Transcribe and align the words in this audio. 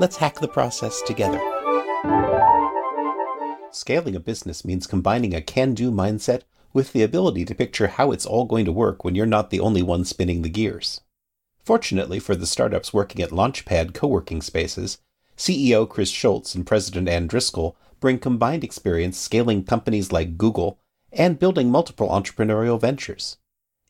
let's 0.00 0.16
hack 0.16 0.38
the 0.40 0.48
process 0.48 1.02
together. 1.02 1.40
Scaling 3.70 4.16
a 4.16 4.20
business 4.20 4.64
means 4.64 4.86
combining 4.86 5.34
a 5.34 5.40
can 5.40 5.74
do 5.74 5.90
mindset 5.90 6.42
with 6.72 6.92
the 6.92 7.02
ability 7.02 7.44
to 7.44 7.54
picture 7.54 7.88
how 7.88 8.12
it's 8.12 8.26
all 8.26 8.44
going 8.44 8.64
to 8.64 8.72
work 8.72 9.04
when 9.04 9.14
you're 9.14 9.26
not 9.26 9.50
the 9.50 9.60
only 9.60 9.82
one 9.82 10.04
spinning 10.04 10.42
the 10.42 10.48
gears. 10.48 11.00
Fortunately 11.64 12.18
for 12.18 12.34
the 12.34 12.46
startups 12.46 12.94
working 12.94 13.22
at 13.22 13.30
Launchpad 13.30 13.92
co 13.92 14.06
working 14.06 14.40
spaces, 14.40 14.98
CEO 15.36 15.88
Chris 15.88 16.10
Schultz 16.10 16.54
and 16.54 16.66
President 16.66 17.08
Ann 17.08 17.26
Driscoll 17.26 17.76
bring 18.00 18.18
combined 18.18 18.64
experience 18.64 19.18
scaling 19.18 19.64
companies 19.64 20.12
like 20.12 20.38
Google 20.38 20.78
and 21.12 21.38
building 21.38 21.70
multiple 21.70 22.08
entrepreneurial 22.08 22.80
ventures. 22.80 23.38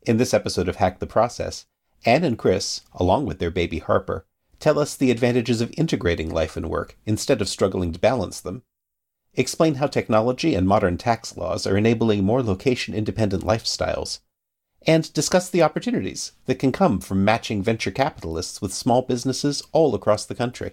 In 0.03 0.17
this 0.17 0.33
episode 0.33 0.69
of 0.69 0.77
Hack 0.77 0.99
the 0.99 1.07
Process, 1.07 1.67
Ann 2.05 2.25
and 2.25 2.39
Chris, 2.39 2.83
along 2.95 3.27
with 3.27 3.39
their 3.39 3.51
baby 3.51 3.81
Harper, 3.81 4.25
tell 4.59 4.79
us 4.79 4.97
the 4.97 5.11
advantages 5.11 5.61
of 5.61 5.73
integrating 5.77 6.31
life 6.31 6.57
and 6.57 6.69
work 6.69 6.97
instead 7.07 7.41
of 7.41 7.49
struggling 7.49 7.93
to 7.93 7.99
balance 7.99 8.41
them, 8.41 8.63
explain 9.35 9.77
how 9.77 9.87
technology 9.87 10.55
and 10.55 10.67
modern 10.67 10.99
tax 10.99 11.37
laws 11.37 11.67
are 11.67 11.77
enabling 11.77 12.25
more 12.25 12.43
location 12.43 12.95
independent 12.95 13.45
lifestyles, 13.45 14.21
and 14.87 15.13
discuss 15.13 15.49
the 15.51 15.63
opportunities 15.63 16.33
that 16.47 16.59
can 16.59 16.73
come 16.73 17.01
from 17.01 17.25
matching 17.25 17.63
venture 17.63 17.91
capitalists 17.91 18.61
with 18.61 18.73
small 18.73 19.03
businesses 19.03 19.63
all 19.73 19.95
across 19.95 20.25
the 20.27 20.35
country. 20.35 20.73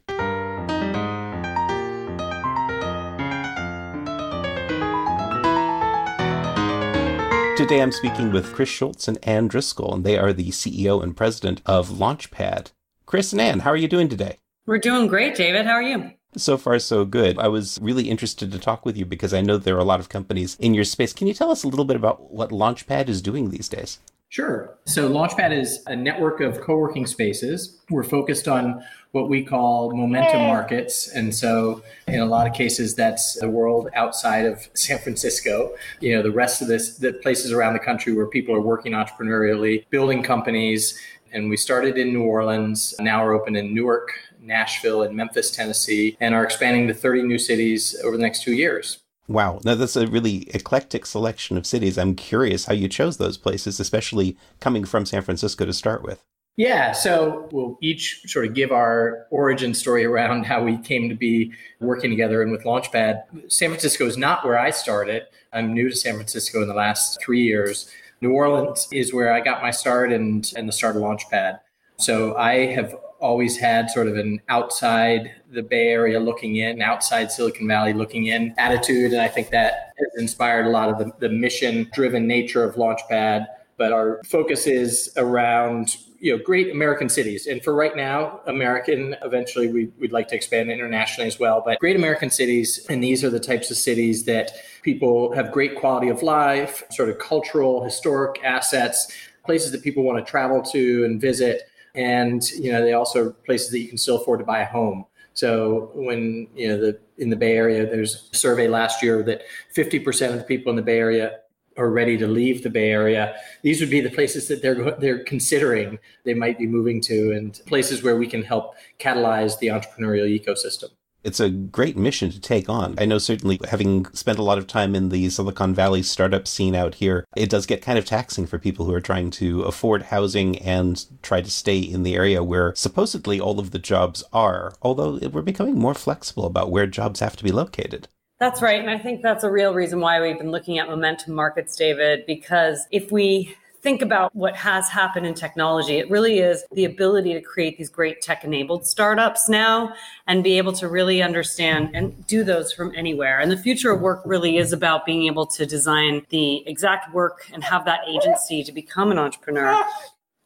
Today 7.56 7.82
I'm 7.82 7.92
speaking 7.92 8.32
with 8.32 8.54
Chris 8.54 8.70
Schultz 8.70 9.08
and 9.08 9.18
Ann 9.24 9.48
Driscoll, 9.48 9.94
and 9.94 10.04
they 10.04 10.18
are 10.18 10.34
the 10.34 10.50
CEO 10.50 11.02
and 11.02 11.16
president 11.16 11.62
of 11.66 11.90
Launchpad. 11.90 12.72
Chris 13.06 13.32
and 13.32 13.42
Ann, 13.42 13.60
how 13.60 13.70
are 13.70 13.76
you 13.76 13.88
doing 13.88 14.10
today? 14.10 14.40
We're 14.66 14.80
doing 14.80 15.06
great, 15.08 15.36
David. 15.36 15.68
How 15.68 15.74
are 15.74 15.84
you? 15.84 16.12
So 16.38 16.58
far, 16.58 16.80
so 16.80 17.06
good. 17.06 17.38
I 17.38 17.48
was 17.48 17.80
really 17.82 18.10
interested 18.10 18.52
to 18.52 18.60
talk 18.60 18.84
with 18.84 18.98
you 18.98 19.06
because 19.06 19.34
I 19.34 19.42
know 19.42 19.58
there 19.58 19.76
are 19.76 19.80
a 19.80 19.86
lot 19.86 20.00
of 20.00 20.10
companies 20.10 20.58
in 20.60 20.74
your 20.74 20.84
space. 20.84 21.14
Can 21.14 21.28
you 21.28 21.34
tell 21.34 21.52
us 21.52 21.64
a 21.64 21.68
little 21.68 21.86
bit 21.86 21.96
about 21.96 22.32
what 22.32 22.50
Launchpad 22.50 23.08
is 23.08 23.22
doing 23.22 23.52
these 23.52 23.70
days? 23.70 24.00
Sure. 24.30 24.76
So 24.86 25.08
Launchpad 25.08 25.58
is 25.58 25.84
a 25.86 25.96
network 25.96 26.42
of 26.42 26.60
co-working 26.60 27.06
spaces. 27.06 27.80
We're 27.90 28.04
focused 28.04 28.48
on 28.48 28.84
what 29.12 29.30
we 29.30 29.46
call 29.46 29.96
momentum 29.96 30.42
markets. 30.42 31.08
And 31.08 31.34
so 31.34 31.82
in 32.08 32.20
a 32.20 32.26
lot 32.26 32.46
of 32.46 32.54
cases, 32.54 32.96
that's 32.96 33.40
the 33.40 33.50
world 33.50 33.88
outside 33.96 34.46
of 34.46 34.68
San 34.74 34.98
Francisco. 34.98 35.74
You 36.02 36.18
know, 36.18 36.22
the 36.22 36.32
rest 36.32 36.62
of 36.62 36.68
this, 36.68 36.98
the 36.98 37.14
places 37.14 37.54
around 37.54 37.74
the 37.74 37.80
country 37.80 38.12
where 38.12 38.28
people 38.28 38.54
are 38.54 38.60
working 38.60 38.92
entrepreneurially, 38.92 39.86
building 39.90 40.22
companies. 40.22 41.00
And 41.36 41.50
we 41.50 41.58
started 41.58 41.98
in 41.98 42.14
New 42.14 42.24
Orleans. 42.24 42.96
Now 42.98 43.22
we're 43.26 43.34
open 43.34 43.58
in 43.58 43.76
Newark, 43.76 44.10
Nashville, 44.40 45.04
and 45.04 45.14
Memphis, 45.14 45.52
Tennessee, 45.52 46.16
and 46.22 46.34
are 46.34 46.46
expanding 46.46 46.88
to 46.88 46.94
30 46.94 47.24
new 47.24 47.38
cities 47.38 47.94
over 48.06 48.16
the 48.16 48.24
next 48.24 48.44
two 48.44 48.54
years. 48.54 49.00
Wow. 49.28 49.60
Now, 49.66 49.76
that's 49.76 49.98
a 49.98 50.08
really 50.08 50.48
eclectic 50.54 51.06
selection 51.06 51.58
of 51.58 51.66
cities. 51.66 51.98
I'm 51.98 52.16
curious 52.16 52.68
how 52.68 52.74
you 52.74 52.88
chose 52.88 53.18
those 53.18 53.38
places, 53.38 53.82
especially 53.82 54.38
coming 54.62 54.86
from 54.86 55.06
San 55.06 55.24
Francisco 55.24 55.66
to 55.66 55.74
start 55.74 56.04
with. 56.04 56.24
Yeah, 56.56 56.94
so 56.94 57.50
we'll 57.52 57.78
each 57.82 58.22
sort 58.28 58.46
of 58.46 58.54
give 58.54 58.72
our 58.72 59.28
origin 59.30 59.74
story 59.74 60.06
around 60.06 60.46
how 60.46 60.64
we 60.64 60.78
came 60.78 61.10
to 61.10 61.16
be 61.16 61.52
working 61.82 62.12
together 62.12 62.44
and 62.44 62.52
with 62.54 62.64
Launchpad. 62.64 63.52
San 63.52 63.72
Francisco 63.72 64.06
is 64.06 64.18
not 64.18 64.46
where 64.46 64.58
I 64.58 64.70
started. 64.70 65.24
I'm 65.52 65.74
new 65.74 65.90
to 65.90 65.96
San 65.98 66.14
Francisco 66.14 66.62
in 66.62 66.70
the 66.70 66.74
last 66.74 67.22
three 67.22 67.42
years. 67.42 67.92
New 68.26 68.34
Orleans 68.34 68.88
is 68.92 69.14
where 69.14 69.32
I 69.32 69.40
got 69.40 69.62
my 69.62 69.70
start 69.70 70.12
and, 70.12 70.52
and 70.58 70.68
the 70.68 70.72
start 70.72 70.96
of 70.96 71.04
Launchpad. 71.04 71.60
So 71.98 72.36
I 72.36 72.74
have 72.74 72.96
always 73.20 73.56
had 73.56 73.92
sort 73.92 74.08
of 74.08 74.18
an 74.18 74.42
outside 74.50 75.32
the 75.52 75.62
Bay 75.62 75.90
Area 75.90 76.20
looking 76.20 76.56
in, 76.56 76.82
outside 76.82 77.32
Silicon 77.32 77.68
Valley 77.68 77.94
looking 77.94 78.26
in 78.26 78.56
attitude. 78.58 79.14
And 79.14 79.22
I 79.22 79.28
think 79.28 79.52
that 79.52 79.94
has 80.00 80.08
inspired 80.18 80.66
a 80.66 80.70
lot 80.70 80.90
of 80.90 80.98
the, 80.98 81.12
the 81.20 81.30
mission 81.30 81.88
driven 81.94 82.26
nature 82.26 82.64
of 82.64 82.76
Launchpad. 82.76 83.46
But 83.78 83.94
our 83.94 84.22
focus 84.26 84.66
is 84.66 85.14
around 85.18 85.98
you 86.26 86.36
know 86.36 86.44
great 86.44 86.72
American 86.72 87.08
cities, 87.08 87.46
and 87.46 87.64
for 87.64 87.76
right 87.76 87.96
now, 87.96 88.42
American. 88.48 89.16
Eventually, 89.22 89.68
we, 89.68 89.92
would 90.00 90.12
like 90.12 90.28
to 90.30 90.36
expand 90.36 90.72
internationally 90.72 91.28
as 91.28 91.40
well. 91.40 91.62
But 91.64 91.78
great 91.80 91.96
American 91.96 92.32
cities, 92.32 92.84
and 92.90 93.04
these 93.04 93.24
are 93.24 93.30
the 93.30 93.40
types 93.40 93.70
of 93.70 93.78
cities 93.78 94.26
that 94.26 94.54
people 94.82 95.32
have 95.34 95.52
great 95.52 95.76
quality 95.76 96.10
of 96.10 96.24
life, 96.24 96.82
sort 96.90 97.10
of 97.10 97.20
cultural, 97.20 97.84
historic 97.84 98.44
assets, 98.44 99.12
places 99.44 99.72
that 99.72 99.84
people 99.84 100.04
want 100.04 100.18
to 100.18 100.30
travel 100.30 100.64
to 100.64 101.06
and 101.06 101.22
visit 101.22 101.70
and 101.94 102.50
you 102.52 102.72
know 102.72 102.82
they 102.82 102.94
also 102.94 103.28
are 103.28 103.30
places 103.30 103.70
that 103.70 103.80
you 103.80 103.88
can 103.88 103.98
still 103.98 104.18
afford 104.18 104.40
to 104.40 104.46
buy 104.46 104.60
a 104.60 104.66
home 104.66 105.06
so 105.34 105.92
when 105.94 106.48
you 106.56 106.68
know 106.68 106.78
the 106.78 107.00
in 107.20 107.30
the 107.30 107.36
bay 107.36 107.56
area 107.56 107.86
there's 107.86 108.30
a 108.34 108.36
survey 108.36 108.68
last 108.68 109.02
year 109.02 109.24
that 109.24 109.44
50% 109.74 110.32
of 110.32 110.38
the 110.38 110.44
people 110.44 110.72
in 110.72 110.76
the 110.76 110.82
bay 110.82 110.98
area 110.98 111.40
are 111.78 111.90
ready 111.90 112.18
to 112.18 112.28
leave 112.28 112.64
the 112.64 112.70
bay 112.70 112.90
area 112.90 113.36
these 113.62 113.80
would 113.80 113.90
be 113.90 114.02
the 114.02 114.10
places 114.10 114.48
that 114.48 114.62
they're 114.62 114.92
they're 115.00 115.24
considering 115.24 116.00
they 116.24 116.34
might 116.34 116.58
be 116.58 116.68
moving 116.68 117.02
to 117.02 117.32
and 117.32 117.62
places 117.66 118.04
where 118.04 118.18
we 118.18 118.28
can 118.28 118.44
help 118.44 118.76
catalyze 119.00 119.58
the 119.60 119.68
entrepreneurial 119.68 120.28
ecosystem 120.28 120.90
it's 121.26 121.40
a 121.40 121.50
great 121.50 121.98
mission 121.98 122.30
to 122.30 122.40
take 122.40 122.70
on. 122.70 122.94
I 123.00 123.06
know 123.06 123.18
certainly 123.18 123.60
having 123.68 124.06
spent 124.14 124.38
a 124.38 124.44
lot 124.44 124.60
of 124.60 124.68
time 124.68 124.94
in 124.94 125.10
the 125.10 125.28
Silicon 125.32 125.74
Valley 125.74 126.04
startup 126.04 126.48
scene 126.48 126.76
out 126.76 126.96
here, 126.96 127.26
it 127.36 127.50
does 127.50 127.66
get 127.66 127.82
kind 127.82 127.98
of 127.98 128.06
taxing 128.06 128.46
for 128.46 128.60
people 128.60 128.86
who 128.86 128.94
are 128.94 129.02
trying 129.02 129.32
to 129.32 129.64
afford 129.64 130.04
housing 130.04 130.60
and 130.60 131.04
try 131.24 131.42
to 131.42 131.50
stay 131.50 131.80
in 131.80 132.04
the 132.04 132.14
area 132.14 132.44
where 132.44 132.76
supposedly 132.76 133.40
all 133.40 133.60
of 133.60 133.72
the 133.72 133.80
jobs 133.80 134.24
are, 134.32 134.76
although 134.84 135.18
we're 135.30 135.42
becoming 135.42 135.80
more 135.80 135.96
flexible 135.96 136.46
about 136.46 136.70
where 136.70 136.86
jobs 136.86 137.22
have 137.22 137.36
to 137.38 137.44
be 137.44 137.52
located. 137.52 138.08
That's 138.40 138.62
right. 138.62 138.80
And 138.80 138.90
I 138.90 138.98
think 138.98 139.22
that's 139.22 139.44
a 139.44 139.52
real 139.52 139.74
reason 139.74 140.00
why 140.02 140.22
we've 140.22 140.38
been 140.38 140.52
looking 140.52 140.78
at 140.78 140.90
momentum 140.90 141.34
markets, 141.34 141.76
David, 141.76 142.26
because 142.26 142.86
if 142.92 143.12
we 143.12 143.56
think 143.82 144.02
about 144.02 144.36
what 144.36 144.56
has 144.56 144.90
happened 144.90 145.28
in 145.28 145.36
technology, 145.36 146.00
it 146.00 146.10
really 146.10 146.40
is 146.40 146.66
the 146.72 146.86
ability 146.86 147.34
to 147.34 147.40
create 147.40 147.78
these 147.78 147.88
great 147.88 148.20
tech 148.20 148.44
enabled 148.44 148.86
startups 148.86 149.48
now 149.48 149.94
and 150.26 150.44
be 150.44 150.58
able 150.58 150.74
to 150.74 150.88
really 150.90 151.22
understand 151.22 151.92
and 151.94 152.26
do 152.26 152.44
those 152.44 152.74
from 152.74 152.92
anywhere. 152.96 153.40
And 153.40 153.52
the 153.52 153.58
future 153.58 153.92
of 153.92 154.02
work 154.02 154.24
really 154.26 154.58
is 154.58 154.74
about 154.74 155.06
being 155.06 155.28
able 155.28 155.46
to 155.46 155.68
design 155.68 156.26
the 156.30 156.68
exact 156.68 157.14
work 157.14 157.48
and 157.54 157.64
have 157.64 157.86
that 157.86 158.00
agency 158.08 158.64
to 158.64 158.72
become 158.72 159.12
an 159.12 159.20
entrepreneur. 159.20 159.80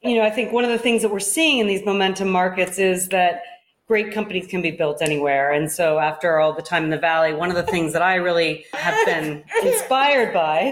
You 0.01 0.17
know, 0.17 0.23
I 0.23 0.31
think 0.31 0.51
one 0.51 0.65
of 0.65 0.69
the 0.69 0.77
things 0.77 1.01
that 1.01 1.09
we're 1.09 1.19
seeing 1.19 1.59
in 1.59 1.67
these 1.67 1.85
momentum 1.85 2.29
markets 2.29 2.77
is 2.77 3.07
that 3.07 3.41
great 3.89 4.13
companies 4.13 4.45
can 4.45 4.61
be 4.61 4.69
built 4.69 5.01
anywhere. 5.01 5.51
And 5.51 5.69
so 5.69 5.97
after 5.97 6.39
all 6.39 6.53
the 6.53 6.61
time 6.61 6.83
in 6.83 6.91
the 6.91 6.97
valley, 6.97 7.33
one 7.33 7.49
of 7.49 7.55
the 7.55 7.63
things 7.63 7.91
that 7.93 8.03
I 8.03 8.15
really 8.15 8.65
have 8.73 9.03
been 9.03 9.43
inspired 9.63 10.31
by 10.31 10.71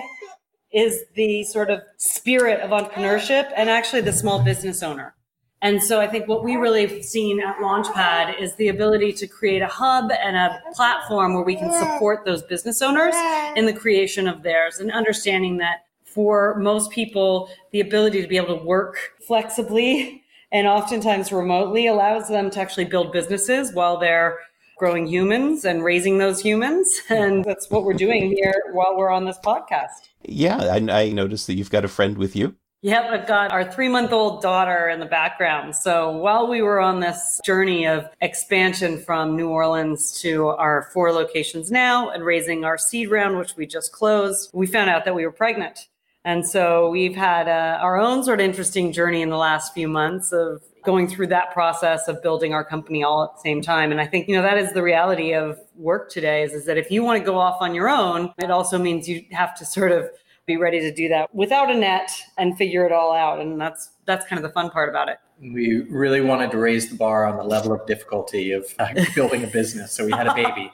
is 0.71 1.03
the 1.15 1.43
sort 1.45 1.71
of 1.71 1.81
spirit 1.97 2.61
of 2.61 2.69
entrepreneurship 2.69 3.51
and 3.55 3.71
actually 3.71 4.01
the 4.01 4.13
small 4.13 4.43
business 4.43 4.83
owner. 4.83 5.15
And 5.63 5.81
so 5.81 5.99
I 5.99 6.05
think 6.05 6.27
what 6.27 6.43
we 6.43 6.57
really 6.57 6.85
have 6.85 7.03
seen 7.03 7.41
at 7.41 7.57
Launchpad 7.57 8.39
is 8.39 8.53
the 8.57 8.67
ability 8.67 9.13
to 9.13 9.25
create 9.25 9.63
a 9.63 9.67
hub 9.67 10.11
and 10.11 10.37
a 10.37 10.61
platform 10.75 11.33
where 11.33 11.43
we 11.43 11.55
can 11.55 11.73
support 11.73 12.23
those 12.23 12.43
business 12.43 12.83
owners 12.83 13.15
in 13.55 13.65
the 13.65 13.73
creation 13.73 14.27
of 14.27 14.43
theirs 14.43 14.77
and 14.77 14.91
understanding 14.91 15.57
that 15.57 15.85
for 16.05 16.55
most 16.59 16.91
people, 16.91 17.49
the 17.71 17.79
ability 17.79 18.21
to 18.21 18.27
be 18.27 18.37
able 18.37 18.59
to 18.59 18.63
work 18.63 18.97
flexibly 19.25 20.23
and 20.51 20.67
oftentimes 20.67 21.31
remotely 21.31 21.87
allows 21.87 22.27
them 22.27 22.49
to 22.51 22.59
actually 22.59 22.85
build 22.85 23.11
businesses 23.11 23.73
while 23.73 23.97
they're 23.97 24.39
growing 24.77 25.07
humans 25.07 25.65
and 25.65 25.83
raising 25.83 26.17
those 26.17 26.39
humans. 26.39 27.01
And 27.09 27.43
that's 27.43 27.69
what 27.69 27.83
we're 27.83 27.93
doing 27.93 28.31
here 28.31 28.53
while 28.73 28.95
we're 28.95 29.09
on 29.09 29.25
this 29.25 29.39
podcast. 29.43 30.09
Yeah, 30.23 30.57
I, 30.57 31.03
I 31.03 31.09
noticed 31.11 31.47
that 31.47 31.55
you've 31.55 31.71
got 31.71 31.85
a 31.85 31.87
friend 31.87 32.17
with 32.17 32.35
you. 32.35 32.55
Yep, 32.83 33.05
I've 33.05 33.27
got 33.27 33.51
our 33.51 33.69
three 33.69 33.89
month 33.89 34.11
old 34.11 34.41
daughter 34.41 34.89
in 34.89 34.99
the 34.99 35.05
background. 35.07 35.75
So 35.75 36.11
while 36.11 36.47
we 36.47 36.61
were 36.61 36.79
on 36.79 36.99
this 36.99 37.41
journey 37.43 37.87
of 37.87 38.07
expansion 38.21 38.99
from 38.99 39.35
New 39.35 39.49
Orleans 39.49 40.21
to 40.21 40.49
our 40.49 40.89
four 40.93 41.11
locations 41.11 41.71
now 41.71 42.11
and 42.11 42.23
raising 42.23 42.65
our 42.65 42.77
seed 42.77 43.09
round, 43.09 43.39
which 43.39 43.55
we 43.55 43.65
just 43.65 43.91
closed, 43.91 44.51
we 44.53 44.67
found 44.67 44.91
out 44.91 45.05
that 45.05 45.15
we 45.15 45.25
were 45.25 45.31
pregnant. 45.31 45.87
And 46.27 46.45
so 46.45 46.89
we've 46.89 47.15
had 47.15 47.47
uh, 47.47 47.79
our 47.81 47.97
own 47.97 48.21
sort 48.21 48.41
of 48.41 48.43
interesting 48.43 48.91
journey 48.91 49.21
in 49.21 49.29
the 49.29 49.37
last 49.37 49.73
few 49.73 49.87
months 49.87 50.33
of 50.33 50.61
going 50.83 51.07
through 51.07 51.27
that 51.27 51.53
process 51.53 52.09
of 52.09 52.21
building 52.21 52.53
our 52.53 52.65
company 52.65 53.01
all 53.01 53.23
at 53.23 53.35
the 53.35 53.39
same 53.39 53.61
time. 53.61 53.93
And 53.93 54.01
I 54.01 54.07
think, 54.07 54.27
you 54.27 54.35
know, 54.35 54.41
that 54.41 54.57
is 54.57 54.73
the 54.73 54.83
reality 54.83 55.33
of 55.33 55.57
work 55.77 56.11
today 56.11 56.43
is, 56.43 56.51
is 56.51 56.65
that 56.65 56.77
if 56.77 56.91
you 56.91 57.01
want 57.01 57.17
to 57.17 57.23
go 57.23 57.39
off 57.39 57.61
on 57.61 57.73
your 57.73 57.87
own, 57.87 58.33
it 58.39 58.51
also 58.51 58.77
means 58.77 59.07
you 59.07 59.23
have 59.31 59.55
to 59.55 59.65
sort 59.65 59.93
of 59.93 60.09
be 60.45 60.57
ready 60.57 60.81
to 60.81 60.93
do 60.93 61.07
that 61.07 61.33
without 61.33 61.71
a 61.71 61.73
net 61.73 62.11
and 62.37 62.57
figure 62.57 62.85
it 62.85 62.91
all 62.91 63.15
out. 63.15 63.39
And 63.39 63.59
that's 63.59 63.91
that's 64.03 64.25
kind 64.27 64.37
of 64.37 64.43
the 64.43 64.51
fun 64.51 64.69
part 64.69 64.89
about 64.89 65.07
it. 65.07 65.19
We 65.39 65.85
really 65.89 66.19
wanted 66.19 66.51
to 66.51 66.57
raise 66.57 66.89
the 66.89 66.97
bar 66.97 67.25
on 67.25 67.37
the 67.37 67.43
level 67.45 67.71
of 67.71 67.87
difficulty 67.87 68.51
of 68.51 68.65
uh, 68.79 68.89
building 69.15 69.45
a 69.45 69.47
business. 69.47 69.93
So 69.93 70.03
we 70.03 70.11
had 70.11 70.27
a 70.27 70.35
baby. 70.35 70.73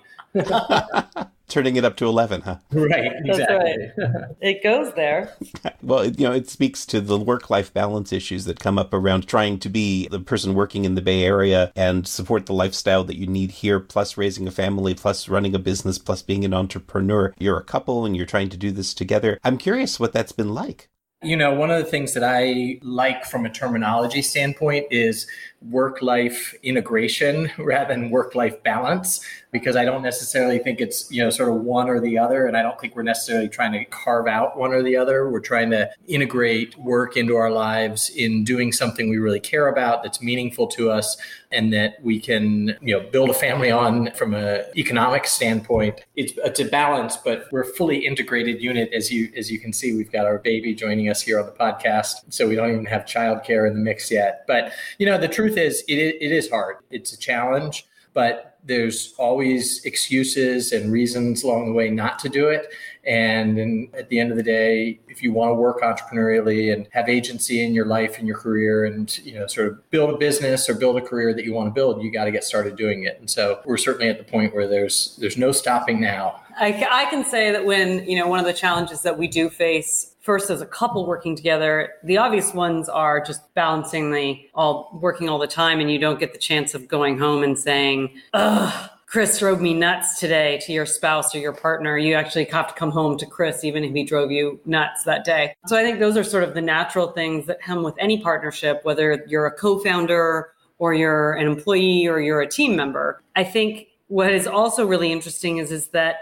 Turning 1.54 1.76
it 1.76 1.86
up 1.86 1.96
to 1.98 2.08
11, 2.08 2.42
huh? 2.42 2.58
Right, 2.72 3.12
exactly. 3.24 3.78
Right. 3.96 4.32
it 4.42 4.64
goes 4.64 4.92
there. 4.96 5.36
Well, 5.84 6.06
you 6.06 6.26
know, 6.26 6.32
it 6.32 6.50
speaks 6.50 6.86
to 6.88 7.02
the 7.02 7.20
work 7.20 7.50
life 7.50 7.74
balance 7.74 8.14
issues 8.14 8.46
that 8.46 8.60
come 8.60 8.80
up 8.80 8.94
around 8.94 9.28
trying 9.28 9.60
to 9.60 9.70
be 9.70 10.08
the 10.08 10.20
person 10.20 10.56
working 10.56 10.86
in 10.86 10.96
the 10.96 11.02
Bay 11.02 11.26
Area 11.26 11.74
and 11.76 12.08
support 12.08 12.46
the 12.46 12.54
lifestyle 12.54 13.04
that 13.04 13.18
you 13.18 13.28
need 13.28 13.52
here, 13.52 13.82
plus 13.82 14.18
raising 14.18 14.48
a 14.48 14.52
family, 14.52 14.94
plus 14.96 15.28
running 15.28 15.54
a 15.54 15.60
business, 15.60 15.98
plus 15.98 16.22
being 16.22 16.46
an 16.46 16.54
entrepreneur. 16.54 17.34
You're 17.38 17.58
a 17.58 17.64
couple 17.64 18.06
and 18.06 18.16
you're 18.16 18.26
trying 18.26 18.48
to 18.50 18.58
do 18.58 18.72
this 18.72 18.94
together. 18.94 19.38
I'm 19.44 19.58
curious 19.58 20.00
what 20.00 20.14
that's 20.14 20.32
been 20.32 20.54
like. 20.54 20.90
You 21.22 21.38
know, 21.38 21.54
one 21.54 21.70
of 21.70 21.84
the 21.84 21.90
things 21.90 22.14
that 22.14 22.24
I 22.24 22.80
like 22.82 23.26
from 23.26 23.46
a 23.46 23.50
terminology 23.50 24.22
standpoint 24.22 24.88
is 24.90 25.28
work 25.70 26.02
life 26.02 26.54
integration 26.64 27.52
rather 27.58 27.94
than 27.94 28.10
work 28.10 28.36
life 28.36 28.62
balance 28.64 29.26
because 29.54 29.76
I 29.76 29.86
don't 29.86 30.02
necessarily 30.02 30.58
think 30.58 30.82
it's, 30.82 31.10
you 31.12 31.24
know, 31.24 31.30
sort 31.30 31.50
of 31.50 31.62
one 31.62 31.88
or 31.88 32.00
the 32.00 32.18
other. 32.18 32.48
And 32.48 32.58
I 32.58 32.64
don't 32.64 32.80
think 32.82 32.96
we're 32.96 33.04
necessarily 33.04 33.48
trying 33.48 33.72
to 33.74 33.86
carve 33.86 34.28
out 34.28 34.58
one 34.58 34.74
or 34.74 34.82
the 34.82 34.98
other. 34.98 35.30
We're 35.30 35.40
trying 35.40 35.70
to 35.70 35.92
integrate 36.08 36.76
work 36.78 37.16
into 37.16 37.36
our 37.36 37.52
lives 37.52 38.10
in 38.10 38.44
doing 38.44 38.72
something 38.72 39.10
we 39.10 39.18
really 39.18 39.40
care 39.40 39.68
about 39.68 40.02
that's 40.02 40.22
meaningful 40.22 40.68
to 40.70 40.90
us 40.90 41.16
and 41.52 41.72
that 41.72 42.04
we 42.04 42.20
can, 42.20 42.76
you 42.82 42.98
know, 42.98 43.08
build 43.12 43.30
a 43.30 43.34
family 43.34 43.70
on 43.70 44.12
from 44.14 44.34
an 44.34 44.66
economic 44.76 45.28
standpoint. 45.28 46.02
It's, 46.16 46.34
it's 46.38 46.60
a 46.60 46.66
balance, 46.66 47.16
but 47.16 47.46
we're 47.52 47.62
a 47.62 47.66
fully 47.66 48.08
integrated 48.08 48.60
unit. 48.60 48.92
As 48.92 49.12
you, 49.12 49.32
as 49.38 49.52
you 49.52 49.60
can 49.60 49.72
see, 49.72 49.96
we've 49.96 50.12
got 50.12 50.26
our 50.26 50.40
baby 50.40 50.74
joining 50.74 51.10
us 51.10 51.22
here 51.22 51.40
on 51.40 51.46
the 51.46 51.52
podcast. 51.52 52.16
So 52.30 52.48
we 52.48 52.56
don't 52.56 52.72
even 52.72 52.86
have 52.86 53.06
childcare 53.06 53.68
in 53.68 53.76
the 53.76 53.80
mix 53.80 54.10
yet. 54.10 54.46
But, 54.48 54.72
you 54.98 55.06
know, 55.06 55.20
the 55.20 55.28
truth 55.28 55.53
is 55.58 55.84
it, 55.88 56.18
it 56.22 56.32
is 56.32 56.50
hard. 56.50 56.78
It's 56.90 57.14
a 57.14 57.18
challenge, 57.18 57.86
but 58.14 58.54
there's 58.66 59.14
always 59.18 59.84
excuses 59.84 60.72
and 60.72 60.92
reasons 60.92 61.44
along 61.44 61.66
the 61.66 61.74
way 61.74 61.90
not 61.90 62.18
to 62.20 62.30
do 62.30 62.48
it. 62.48 62.74
And, 63.06 63.58
and, 63.58 63.94
at 63.94 64.08
the 64.08 64.20
end 64.20 64.32
of 64.32 64.38
the 64.38 64.44
day, 64.44 65.02
if 65.10 65.22
you 65.22 65.34
want 65.34 65.50
to 65.50 65.56
work 65.56 65.82
entrepreneurially 65.82 66.72
and 66.74 66.88
have 66.92 67.10
agency 67.10 67.62
in 67.62 67.74
your 67.74 67.86
life 67.86 68.18
and 68.18 68.26
your 68.26 68.38
career 68.38 68.86
and, 68.86 69.18
you 69.26 69.34
know, 69.38 69.46
sort 69.48 69.68
of 69.68 69.90
build 69.92 70.10
a 70.12 70.18
business 70.18 70.70
or 70.70 70.76
build 70.76 70.96
a 70.96 71.02
career 71.02 71.34
that 71.34 71.44
you 71.44 71.54
want 71.54 71.68
to 71.68 71.72
build, 71.72 72.02
you 72.02 72.10
got 72.10 72.26
to 72.26 72.32
get 72.32 72.46
started 72.46 72.78
doing 72.78 73.04
it. 73.04 73.20
And 73.20 73.30
so 73.30 73.60
we're 73.66 73.76
certainly 73.76 74.08
at 74.08 74.18
the 74.18 74.24
point 74.24 74.56
where 74.56 74.68
there's, 74.68 75.18
there's 75.20 75.38
no 75.38 75.52
stopping 75.52 76.00
now. 76.00 76.42
I, 76.58 76.88
I 76.90 77.06
can 77.10 77.26
say 77.26 77.52
that 77.52 77.66
when, 77.66 78.06
you 78.10 78.18
know, 78.18 78.28
one 78.28 78.40
of 78.40 78.46
the 78.46 78.54
challenges 78.54 79.02
that 79.02 79.18
we 79.18 79.28
do 79.28 79.50
face 79.50 80.13
first 80.24 80.50
as 80.50 80.62
a 80.62 80.66
couple 80.66 81.06
working 81.06 81.36
together 81.36 81.94
the 82.04 82.18
obvious 82.18 82.54
ones 82.54 82.90
are 82.90 83.24
just 83.24 83.54
balancing 83.54 84.12
the 84.12 84.40
all 84.56 84.90
working 85.02 85.30
all 85.30 85.38
the 85.38 85.48
time 85.48 85.80
and 85.80 85.92
you 85.92 86.00
don't 86.00 86.20
get 86.20 86.34
the 86.34 86.40
chance 86.40 86.74
of 86.74 86.88
going 86.88 87.20
home 87.20 87.44
and 87.44 87.60
saying 87.60 88.10
ugh 88.34 88.90
chris 89.14 89.38
drove 89.38 89.62
me 89.62 89.76
nuts 89.76 90.20
today 90.20 90.60
to 90.66 90.74
your 90.74 90.88
spouse 90.88 91.36
or 91.36 91.38
your 91.38 91.54
partner. 91.54 92.00
You 92.00 92.16
actually 92.16 92.46
have 92.46 92.70
to 92.70 92.74
come 92.74 92.90
home 92.90 93.16
to 93.20 93.28
chris 93.28 93.64
even 93.64 93.84
if 93.84 93.94
he 93.94 94.04
drove 94.04 94.32
you 94.32 94.60
nuts 94.66 95.04
that 95.04 95.24
day. 95.24 95.56
So 95.68 95.78
i 95.78 95.84
think 95.84 96.00
those 96.00 96.18
are 96.18 96.24
sort 96.24 96.44
of 96.44 96.56
the 96.56 96.64
natural 96.64 97.12
things 97.12 97.46
that 97.46 97.62
come 97.62 97.84
with 97.84 97.94
any 98.00 98.24
partnership 98.24 98.80
whether 98.82 99.24
you're 99.28 99.46
a 99.46 99.52
co-founder 99.52 100.50
or 100.80 100.94
you're 100.94 101.34
an 101.34 101.48
employee 101.48 102.08
or 102.08 102.20
you're 102.20 102.42
a 102.42 102.48
team 102.48 102.76
member. 102.76 103.22
I 103.36 103.44
think 103.44 103.88
what 104.08 104.34
is 104.34 104.48
also 104.48 104.86
really 104.86 105.12
interesting 105.12 105.58
is 105.58 105.72
is 105.72 105.88
that 105.90 106.18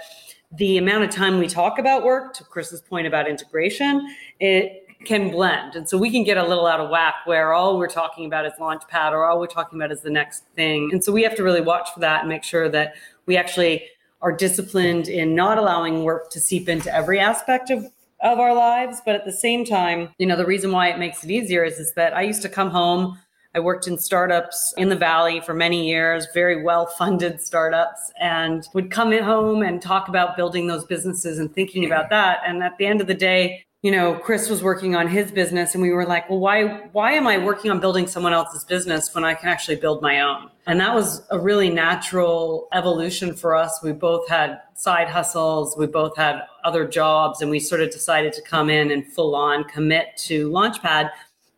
the 0.57 0.77
amount 0.77 1.03
of 1.03 1.09
time 1.09 1.39
we 1.39 1.47
talk 1.47 1.79
about 1.79 2.03
work, 2.03 2.33
to 2.35 2.43
Chris's 2.43 2.81
point 2.81 3.07
about 3.07 3.27
integration, 3.27 4.15
it 4.39 4.87
can 5.05 5.31
blend. 5.31 5.75
And 5.75 5.87
so 5.89 5.97
we 5.97 6.11
can 6.11 6.23
get 6.23 6.37
a 6.37 6.45
little 6.45 6.67
out 6.67 6.79
of 6.79 6.89
whack 6.89 7.15
where 7.25 7.53
all 7.53 7.77
we're 7.77 7.87
talking 7.87 8.25
about 8.25 8.45
is 8.45 8.53
Launchpad 8.59 9.11
or 9.11 9.25
all 9.25 9.39
we're 9.39 9.47
talking 9.47 9.79
about 9.79 9.91
is 9.91 10.01
the 10.01 10.11
next 10.11 10.43
thing. 10.55 10.89
And 10.91 11.03
so 11.03 11.11
we 11.11 11.23
have 11.23 11.35
to 11.35 11.43
really 11.43 11.61
watch 11.61 11.89
for 11.93 12.01
that 12.01 12.21
and 12.21 12.29
make 12.29 12.43
sure 12.43 12.69
that 12.69 12.93
we 13.25 13.35
actually 13.35 13.85
are 14.21 14.31
disciplined 14.31 15.07
in 15.07 15.33
not 15.33 15.57
allowing 15.57 16.03
work 16.03 16.29
to 16.31 16.39
seep 16.39 16.69
into 16.69 16.93
every 16.93 17.19
aspect 17.19 17.69
of 17.69 17.85
of 18.23 18.37
our 18.37 18.53
lives 18.53 19.01
but 19.03 19.15
at 19.15 19.25
the 19.25 19.31
same 19.31 19.65
time 19.65 20.09
you 20.19 20.27
know 20.27 20.35
the 20.35 20.45
reason 20.45 20.71
why 20.71 20.87
it 20.87 20.99
makes 20.99 21.23
it 21.23 21.31
easier 21.31 21.63
is 21.63 21.79
is 21.79 21.91
that 21.93 22.15
i 22.15 22.21
used 22.21 22.43
to 22.43 22.49
come 22.49 22.69
home 22.69 23.17
I 23.53 23.59
worked 23.59 23.87
in 23.87 23.97
startups 23.97 24.73
in 24.77 24.89
the 24.89 24.95
Valley 24.95 25.41
for 25.41 25.53
many 25.53 25.87
years, 25.89 26.25
very 26.33 26.63
well 26.63 26.85
funded 26.85 27.41
startups, 27.41 28.11
and 28.19 28.67
would 28.73 28.91
come 28.91 29.11
home 29.11 29.61
and 29.61 29.81
talk 29.81 30.07
about 30.07 30.37
building 30.37 30.67
those 30.67 30.85
businesses 30.85 31.37
and 31.37 31.53
thinking 31.53 31.85
about 31.85 32.09
that. 32.11 32.39
And 32.45 32.63
at 32.63 32.77
the 32.77 32.85
end 32.85 33.01
of 33.01 33.07
the 33.07 33.13
day, 33.13 33.65
you 33.81 33.91
know, 33.91 34.13
Chris 34.13 34.47
was 34.47 34.61
working 34.61 34.95
on 34.95 35.07
his 35.07 35.31
business 35.31 35.73
and 35.73 35.81
we 35.81 35.89
were 35.89 36.05
like, 36.05 36.29
well, 36.29 36.39
why, 36.39 36.87
why 36.91 37.13
am 37.13 37.25
I 37.25 37.39
working 37.39 37.71
on 37.71 37.79
building 37.79 38.05
someone 38.05 38.31
else's 38.31 38.63
business 38.63 39.13
when 39.15 39.25
I 39.25 39.33
can 39.33 39.49
actually 39.49 39.77
build 39.77 40.03
my 40.03 40.21
own? 40.21 40.51
And 40.67 40.79
that 40.79 40.93
was 40.93 41.23
a 41.31 41.39
really 41.39 41.71
natural 41.71 42.67
evolution 42.73 43.35
for 43.35 43.55
us. 43.55 43.79
We 43.83 43.91
both 43.91 44.29
had 44.29 44.61
side 44.75 45.09
hustles. 45.09 45.75
We 45.75 45.87
both 45.87 46.15
had 46.15 46.43
other 46.63 46.87
jobs 46.87 47.41
and 47.41 47.49
we 47.49 47.59
sort 47.59 47.81
of 47.81 47.89
decided 47.89 48.33
to 48.33 48.41
come 48.43 48.69
in 48.69 48.91
and 48.91 49.11
full 49.11 49.35
on 49.35 49.63
commit 49.63 50.15
to 50.17 50.47
Launchpad 50.49 51.09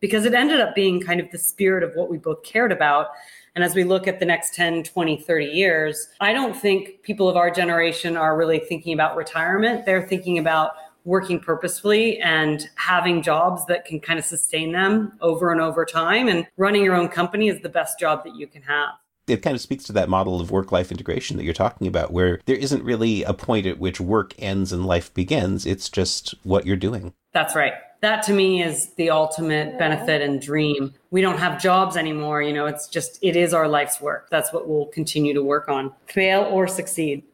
because 0.04 0.26
it 0.26 0.34
ended 0.34 0.60
up 0.60 0.74
being 0.74 1.00
kind 1.00 1.18
of 1.18 1.30
the 1.30 1.38
spirit 1.38 1.82
of 1.82 1.94
what 1.94 2.10
we 2.10 2.18
both 2.18 2.42
cared 2.42 2.70
about. 2.70 3.06
And 3.54 3.64
as 3.64 3.74
we 3.74 3.84
look 3.84 4.06
at 4.06 4.18
the 4.18 4.26
next 4.26 4.54
10, 4.54 4.82
20, 4.82 5.16
30 5.16 5.46
years, 5.46 6.10
I 6.20 6.34
don't 6.34 6.54
think 6.54 7.00
people 7.00 7.26
of 7.26 7.38
our 7.38 7.50
generation 7.50 8.14
are 8.14 8.36
really 8.36 8.58
thinking 8.58 8.92
about 8.92 9.16
retirement. 9.16 9.86
They're 9.86 10.06
thinking 10.06 10.36
about 10.36 10.72
working 11.06 11.40
purposefully 11.40 12.20
and 12.20 12.68
having 12.74 13.22
jobs 13.22 13.64
that 13.64 13.86
can 13.86 13.98
kind 13.98 14.18
of 14.18 14.26
sustain 14.26 14.72
them 14.72 15.14
over 15.22 15.52
and 15.52 15.60
over 15.62 15.86
time. 15.86 16.28
And 16.28 16.46
running 16.58 16.84
your 16.84 16.96
own 16.96 17.08
company 17.08 17.48
is 17.48 17.62
the 17.62 17.70
best 17.70 17.98
job 17.98 18.24
that 18.24 18.36
you 18.36 18.46
can 18.46 18.60
have 18.60 18.90
it 19.26 19.40
kind 19.40 19.54
of 19.54 19.62
speaks 19.62 19.84
to 19.84 19.92
that 19.94 20.10
model 20.10 20.38
of 20.38 20.50
work 20.50 20.70
life 20.70 20.90
integration 20.90 21.38
that 21.38 21.44
you're 21.44 21.54
talking 21.54 21.86
about, 21.86 22.12
where 22.12 22.40
there 22.44 22.56
isn't 22.56 22.84
really 22.84 23.22
a 23.22 23.32
point 23.32 23.64
at 23.64 23.78
which 23.78 23.98
work 23.98 24.34
ends 24.38 24.70
and 24.70 24.84
life 24.84 25.14
begins. 25.14 25.64
It's 25.64 25.88
just 25.88 26.34
what 26.42 26.66
you're 26.66 26.76
doing. 26.76 27.14
That's 27.32 27.56
right 27.56 27.72
that 28.04 28.22
to 28.24 28.32
me 28.32 28.62
is 28.62 28.92
the 28.94 29.10
ultimate 29.10 29.78
benefit 29.78 30.20
and 30.20 30.40
dream. 30.40 30.92
We 31.10 31.22
don't 31.22 31.38
have 31.38 31.60
jobs 31.60 31.96
anymore. 31.96 32.42
You 32.42 32.52
know, 32.52 32.66
it's 32.66 32.86
just, 32.86 33.18
it 33.22 33.34
is 33.34 33.54
our 33.54 33.66
life's 33.66 34.00
work. 34.00 34.28
That's 34.30 34.52
what 34.52 34.68
we'll 34.68 34.86
continue 34.86 35.32
to 35.32 35.42
work 35.42 35.68
on, 35.68 35.92
fail 36.06 36.42
or 36.42 36.68
succeed. 36.68 37.24